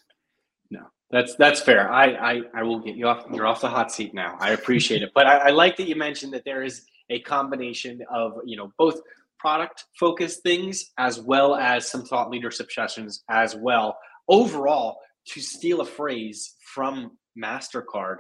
No, 0.69 0.87
that's 1.11 1.35
that's 1.35 1.59
fair. 1.59 1.91
I, 1.91 2.05
I 2.13 2.41
I 2.55 2.63
will 2.63 2.79
get 2.79 2.95
you 2.95 3.07
off. 3.07 3.25
You're 3.31 3.45
off 3.47 3.61
the 3.61 3.69
hot 3.69 3.91
seat 3.91 4.13
now. 4.13 4.37
I 4.39 4.51
appreciate 4.51 5.03
it, 5.03 5.11
but 5.13 5.27
I, 5.27 5.37
I 5.37 5.49
like 5.49 5.77
that 5.77 5.87
you 5.87 5.95
mentioned 5.95 6.33
that 6.33 6.45
there 6.45 6.63
is 6.63 6.85
a 7.09 7.19
combination 7.19 8.01
of 8.09 8.37
you 8.45 8.57
know 8.57 8.71
both 8.77 8.99
product 9.37 9.85
focused 9.99 10.41
things 10.41 10.93
as 10.97 11.19
well 11.19 11.55
as 11.55 11.91
some 11.91 12.03
thought 12.03 12.29
leadership 12.29 12.71
sessions 12.71 13.23
as 13.29 13.55
well. 13.55 13.97
Overall, 14.29 14.99
to 15.29 15.41
steal 15.41 15.81
a 15.81 15.85
phrase 15.85 16.55
from 16.73 17.17
Mastercard, 17.41 18.17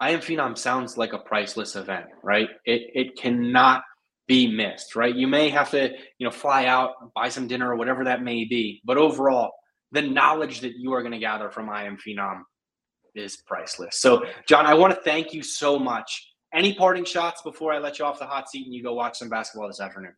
I 0.00 0.10
am 0.10 0.20
Phenom 0.20 0.56
sounds 0.56 0.96
like 0.96 1.12
a 1.12 1.18
priceless 1.18 1.76
event, 1.76 2.06
right? 2.22 2.48
It 2.64 2.82
it 2.94 3.16
cannot 3.16 3.82
be 4.26 4.46
missed, 4.46 4.94
right? 4.96 5.14
You 5.14 5.26
may 5.26 5.50
have 5.50 5.70
to, 5.72 5.90
you 6.18 6.24
know, 6.24 6.30
fly 6.30 6.66
out, 6.66 7.12
buy 7.14 7.28
some 7.28 7.48
dinner 7.48 7.70
or 7.70 7.76
whatever 7.76 8.04
that 8.04 8.22
may 8.22 8.44
be, 8.44 8.80
but 8.84 8.96
overall, 8.96 9.50
the 9.92 10.02
knowledge 10.02 10.60
that 10.60 10.74
you 10.76 10.92
are 10.92 11.02
going 11.02 11.12
to 11.12 11.18
gather 11.18 11.50
from 11.50 11.68
I 11.68 11.84
am 11.84 11.96
Phenom 11.96 12.42
is 13.14 13.38
priceless. 13.46 14.00
So, 14.00 14.24
John, 14.46 14.66
I 14.66 14.74
want 14.74 14.94
to 14.94 15.00
thank 15.02 15.32
you 15.32 15.42
so 15.42 15.78
much. 15.78 16.28
Any 16.54 16.74
parting 16.74 17.04
shots 17.04 17.42
before 17.42 17.72
I 17.72 17.78
let 17.78 17.98
you 17.98 18.04
off 18.04 18.18
the 18.18 18.26
hot 18.26 18.48
seat 18.48 18.66
and 18.66 18.74
you 18.74 18.82
go 18.82 18.94
watch 18.94 19.18
some 19.18 19.28
basketball 19.28 19.68
this 19.68 19.80
afternoon? 19.80 20.14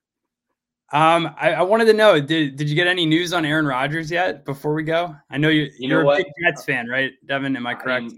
Um, 0.93 1.35
I, 1.41 1.55
I 1.55 1.63
wanted 1.63 1.87
to 1.87 1.95
know 1.95 2.21
did 2.21 2.57
did 2.57 2.69
you 2.69 2.77
get 2.77 2.87
any 2.87 3.07
news 3.07 3.33
on 3.33 3.47
Aaron 3.47 3.67
Rodgers 3.67 4.11
yet 4.11 4.45
before 4.45 4.75
we 4.75 4.83
go? 4.83 5.17
I 5.31 5.39
know 5.39 5.49
you 5.49 5.63
you 5.79 5.89
you're 5.89 6.03
a 6.03 6.17
big 6.17 6.27
Jets 6.45 6.65
fan, 6.65 6.87
right, 6.89 7.13
Devin? 7.27 7.57
Am 7.57 7.67
I 7.67 7.75
correct? 7.75 8.13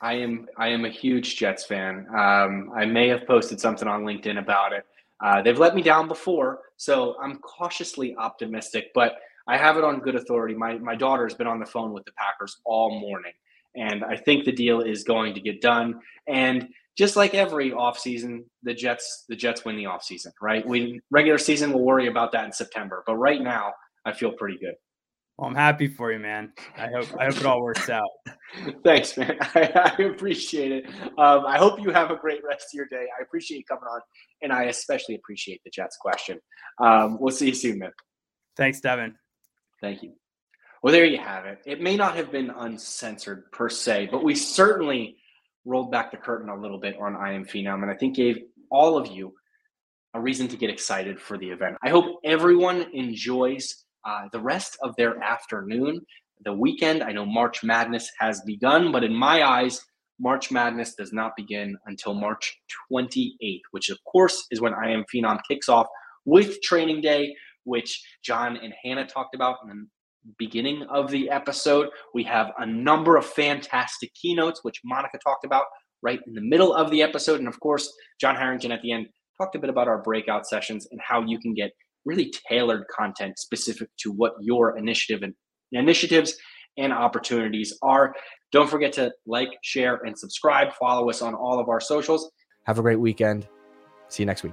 I 0.00 0.14
am, 0.14 0.14
I 0.14 0.14
am 0.14 0.48
I 0.58 0.68
am 0.68 0.84
a 0.84 0.88
huge 0.88 1.36
Jets 1.36 1.64
fan. 1.64 2.06
Um, 2.16 2.70
I 2.76 2.86
may 2.86 3.08
have 3.08 3.26
posted 3.26 3.60
something 3.60 3.88
on 3.88 4.04
LinkedIn 4.04 4.38
about 4.38 4.72
it. 4.72 4.86
Uh, 5.20 5.42
they've 5.42 5.58
let 5.58 5.74
me 5.74 5.82
down 5.82 6.08
before, 6.08 6.60
so 6.76 7.16
I'm 7.20 7.38
cautiously 7.38 8.14
optimistic, 8.16 8.90
but 8.94 9.16
I 9.46 9.56
have 9.56 9.76
it 9.76 9.84
on 9.84 10.00
good 10.00 10.14
authority. 10.14 10.54
My, 10.54 10.78
my 10.78 10.94
daughter 10.94 11.24
has 11.24 11.34
been 11.34 11.46
on 11.46 11.58
the 11.58 11.66
phone 11.66 11.92
with 11.92 12.04
the 12.04 12.12
Packers 12.12 12.60
all 12.64 13.00
morning, 13.00 13.32
and 13.74 14.04
I 14.04 14.16
think 14.16 14.44
the 14.44 14.52
deal 14.52 14.80
is 14.80 15.04
going 15.04 15.34
to 15.34 15.40
get 15.40 15.60
done. 15.60 16.00
And 16.26 16.68
just 16.96 17.16
like 17.16 17.34
every 17.34 17.70
offseason, 17.70 18.44
the 18.62 18.74
Jets 18.74 19.24
the 19.28 19.36
Jets 19.36 19.64
win 19.64 19.76
the 19.76 19.84
offseason, 19.84 20.32
right? 20.40 20.66
We 20.66 21.00
regular 21.10 21.38
season 21.38 21.72
we'll 21.72 21.84
worry 21.84 22.08
about 22.08 22.32
that 22.32 22.44
in 22.44 22.52
September, 22.52 23.02
but 23.06 23.16
right 23.16 23.40
now 23.40 23.72
I 24.04 24.12
feel 24.12 24.32
pretty 24.32 24.58
good. 24.58 24.74
Well, 25.38 25.48
I'm 25.48 25.56
happy 25.56 25.88
for 25.88 26.12
you, 26.12 26.18
man. 26.18 26.52
I 26.76 26.88
hope 26.88 27.08
I 27.18 27.24
hope 27.24 27.36
it 27.36 27.46
all 27.46 27.62
works 27.62 27.88
out. 27.88 28.08
Thanks, 28.84 29.16
man. 29.16 29.38
I, 29.40 29.94
I 29.98 30.02
appreciate 30.02 30.72
it. 30.72 30.86
Um, 31.18 31.46
I 31.46 31.56
hope 31.58 31.80
you 31.80 31.90
have 31.90 32.10
a 32.10 32.16
great 32.16 32.42
rest 32.44 32.66
of 32.72 32.76
your 32.76 32.86
day. 32.86 33.06
I 33.18 33.22
appreciate 33.22 33.58
you 33.58 33.64
coming 33.64 33.84
on, 33.90 34.00
and 34.42 34.52
I 34.52 34.64
especially 34.64 35.14
appreciate 35.14 35.62
the 35.64 35.70
Jets 35.70 35.96
question. 35.96 36.38
Um, 36.78 37.18
we'll 37.18 37.34
see 37.34 37.48
you 37.48 37.54
soon, 37.54 37.78
man. 37.78 37.92
Thanks, 38.56 38.80
Devin. 38.80 39.14
Thank 39.80 40.02
you. 40.02 40.12
Well, 40.82 40.92
there 40.92 41.04
you 41.04 41.18
have 41.18 41.46
it. 41.46 41.60
It 41.64 41.80
may 41.80 41.96
not 41.96 42.16
have 42.16 42.30
been 42.30 42.50
uncensored 42.50 43.50
per 43.52 43.68
se, 43.68 44.08
but 44.10 44.24
we 44.24 44.34
certainly 44.34 45.16
rolled 45.64 45.90
back 45.90 46.10
the 46.10 46.16
curtain 46.16 46.48
a 46.48 46.56
little 46.56 46.78
bit 46.78 46.96
on 47.00 47.16
I 47.16 47.32
Am 47.32 47.44
Phenom, 47.44 47.82
and 47.82 47.90
I 47.90 47.94
think 47.94 48.16
gave 48.16 48.38
all 48.70 48.96
of 48.96 49.08
you 49.08 49.34
a 50.14 50.20
reason 50.20 50.48
to 50.48 50.56
get 50.56 50.70
excited 50.70 51.20
for 51.20 51.38
the 51.38 51.48
event. 51.48 51.76
I 51.82 51.90
hope 51.90 52.20
everyone 52.24 52.86
enjoys 52.92 53.84
uh, 54.04 54.28
the 54.32 54.40
rest 54.40 54.76
of 54.82 54.94
their 54.96 55.22
afternoon. 55.22 56.00
The 56.44 56.52
weekend, 56.52 57.02
I 57.02 57.12
know 57.12 57.24
March 57.24 57.62
Madness 57.62 58.10
has 58.18 58.42
begun, 58.42 58.92
but 58.92 59.04
in 59.04 59.14
my 59.14 59.42
eyes, 59.42 59.80
March 60.18 60.50
Madness 60.50 60.94
does 60.94 61.12
not 61.12 61.32
begin 61.36 61.76
until 61.86 62.14
March 62.14 62.60
28th, 62.92 63.60
which 63.70 63.88
of 63.88 63.98
course 64.04 64.46
is 64.50 64.60
when 64.60 64.74
I 64.74 64.90
Am 64.90 65.04
Phenom 65.12 65.38
kicks 65.48 65.68
off 65.68 65.86
with 66.24 66.60
Training 66.62 67.00
Day, 67.00 67.34
which 67.64 68.02
John 68.24 68.56
and 68.56 68.74
Hannah 68.84 69.06
talked 69.06 69.34
about 69.34 69.56
in 69.70 69.88
beginning 70.38 70.84
of 70.90 71.10
the 71.10 71.30
episode. 71.30 71.88
We 72.14 72.24
have 72.24 72.52
a 72.58 72.66
number 72.66 73.16
of 73.16 73.26
fantastic 73.26 74.12
keynotes, 74.14 74.60
which 74.62 74.80
Monica 74.84 75.18
talked 75.18 75.44
about 75.44 75.64
right 76.02 76.20
in 76.26 76.34
the 76.34 76.40
middle 76.40 76.74
of 76.74 76.90
the 76.90 77.02
episode. 77.02 77.38
And 77.38 77.48
of 77.48 77.58
course, 77.60 77.92
John 78.20 78.36
Harrington 78.36 78.72
at 78.72 78.82
the 78.82 78.92
end 78.92 79.06
talked 79.38 79.54
a 79.56 79.58
bit 79.58 79.70
about 79.70 79.88
our 79.88 80.02
breakout 80.02 80.46
sessions 80.46 80.86
and 80.90 81.00
how 81.06 81.22
you 81.22 81.38
can 81.38 81.54
get 81.54 81.70
really 82.04 82.32
tailored 82.48 82.84
content 82.94 83.38
specific 83.38 83.88
to 83.98 84.10
what 84.10 84.32
your 84.40 84.76
initiative 84.76 85.22
and 85.22 85.34
initiatives 85.72 86.34
and 86.76 86.92
opportunities 86.92 87.76
are. 87.82 88.14
Don't 88.50 88.68
forget 88.68 88.92
to 88.94 89.12
like, 89.26 89.50
share, 89.62 89.96
and 90.04 90.18
subscribe. 90.18 90.72
Follow 90.74 91.08
us 91.08 91.22
on 91.22 91.34
all 91.34 91.58
of 91.58 91.68
our 91.68 91.80
socials. 91.80 92.30
Have 92.64 92.78
a 92.78 92.82
great 92.82 93.00
weekend. 93.00 93.48
See 94.08 94.22
you 94.22 94.26
next 94.26 94.42
week. 94.42 94.52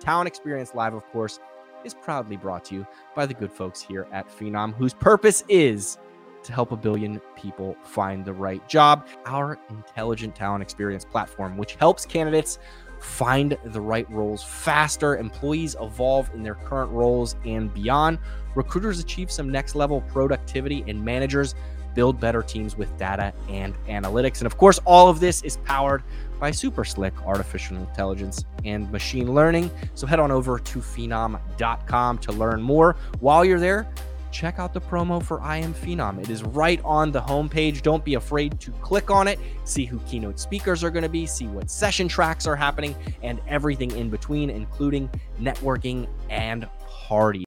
Talent 0.00 0.28
Experience 0.28 0.74
Live, 0.74 0.94
of 0.94 1.04
course, 1.10 1.40
is 1.86 1.94
proudly 1.94 2.36
brought 2.36 2.64
to 2.66 2.74
you 2.74 2.86
by 3.14 3.24
the 3.24 3.32
good 3.32 3.52
folks 3.52 3.80
here 3.80 4.06
at 4.12 4.28
Phenom, 4.28 4.74
whose 4.74 4.92
purpose 4.92 5.44
is 5.48 5.96
to 6.42 6.52
help 6.52 6.72
a 6.72 6.76
billion 6.76 7.20
people 7.36 7.76
find 7.82 8.24
the 8.24 8.32
right 8.32 8.66
job. 8.68 9.06
Our 9.24 9.58
intelligent 9.70 10.34
talent 10.34 10.62
experience 10.62 11.04
platform, 11.04 11.56
which 11.56 11.76
helps 11.76 12.04
candidates 12.04 12.58
find 13.00 13.56
the 13.64 13.80
right 13.80 14.10
roles 14.10 14.42
faster, 14.42 15.16
employees 15.16 15.76
evolve 15.80 16.30
in 16.34 16.42
their 16.42 16.54
current 16.54 16.90
roles 16.90 17.36
and 17.44 17.72
beyond, 17.72 18.18
recruiters 18.54 19.00
achieve 19.00 19.30
some 19.30 19.50
next 19.50 19.74
level 19.74 20.00
productivity, 20.02 20.84
and 20.88 21.04
managers 21.04 21.54
build 21.96 22.20
better 22.20 22.42
teams 22.42 22.76
with 22.76 22.96
data 22.96 23.32
and 23.48 23.74
analytics. 23.88 24.38
And 24.38 24.46
of 24.46 24.56
course, 24.56 24.78
all 24.84 25.08
of 25.08 25.18
this 25.18 25.42
is 25.42 25.56
powered 25.56 26.04
by 26.38 26.52
super 26.52 26.84
slick 26.84 27.14
artificial 27.26 27.78
intelligence 27.78 28.44
and 28.64 28.88
machine 28.92 29.34
learning. 29.34 29.70
So 29.94 30.06
head 30.06 30.20
on 30.20 30.30
over 30.30 30.58
to 30.58 30.78
phenom.com 30.78 32.18
to 32.18 32.32
learn 32.32 32.62
more. 32.62 32.96
While 33.18 33.44
you're 33.44 33.58
there, 33.58 33.88
check 34.30 34.58
out 34.58 34.74
the 34.74 34.80
promo 34.80 35.22
for 35.22 35.40
I 35.40 35.56
Am 35.56 35.72
Phenom. 35.72 36.20
It 36.20 36.28
is 36.28 36.42
right 36.42 36.80
on 36.84 37.10
the 37.10 37.22
homepage. 37.22 37.80
Don't 37.80 38.04
be 38.04 38.14
afraid 38.14 38.60
to 38.60 38.70
click 38.72 39.10
on 39.10 39.26
it, 39.28 39.38
see 39.64 39.86
who 39.86 39.98
keynote 40.00 40.38
speakers 40.38 40.84
are 40.84 40.90
going 40.90 41.04
to 41.04 41.08
be, 41.08 41.24
see 41.24 41.46
what 41.46 41.70
session 41.70 42.06
tracks 42.06 42.46
are 42.46 42.56
happening, 42.56 42.94
and 43.22 43.40
everything 43.48 43.90
in 43.92 44.10
between, 44.10 44.50
including 44.50 45.08
networking 45.40 46.06
and 46.28 46.68
party. 46.86 47.44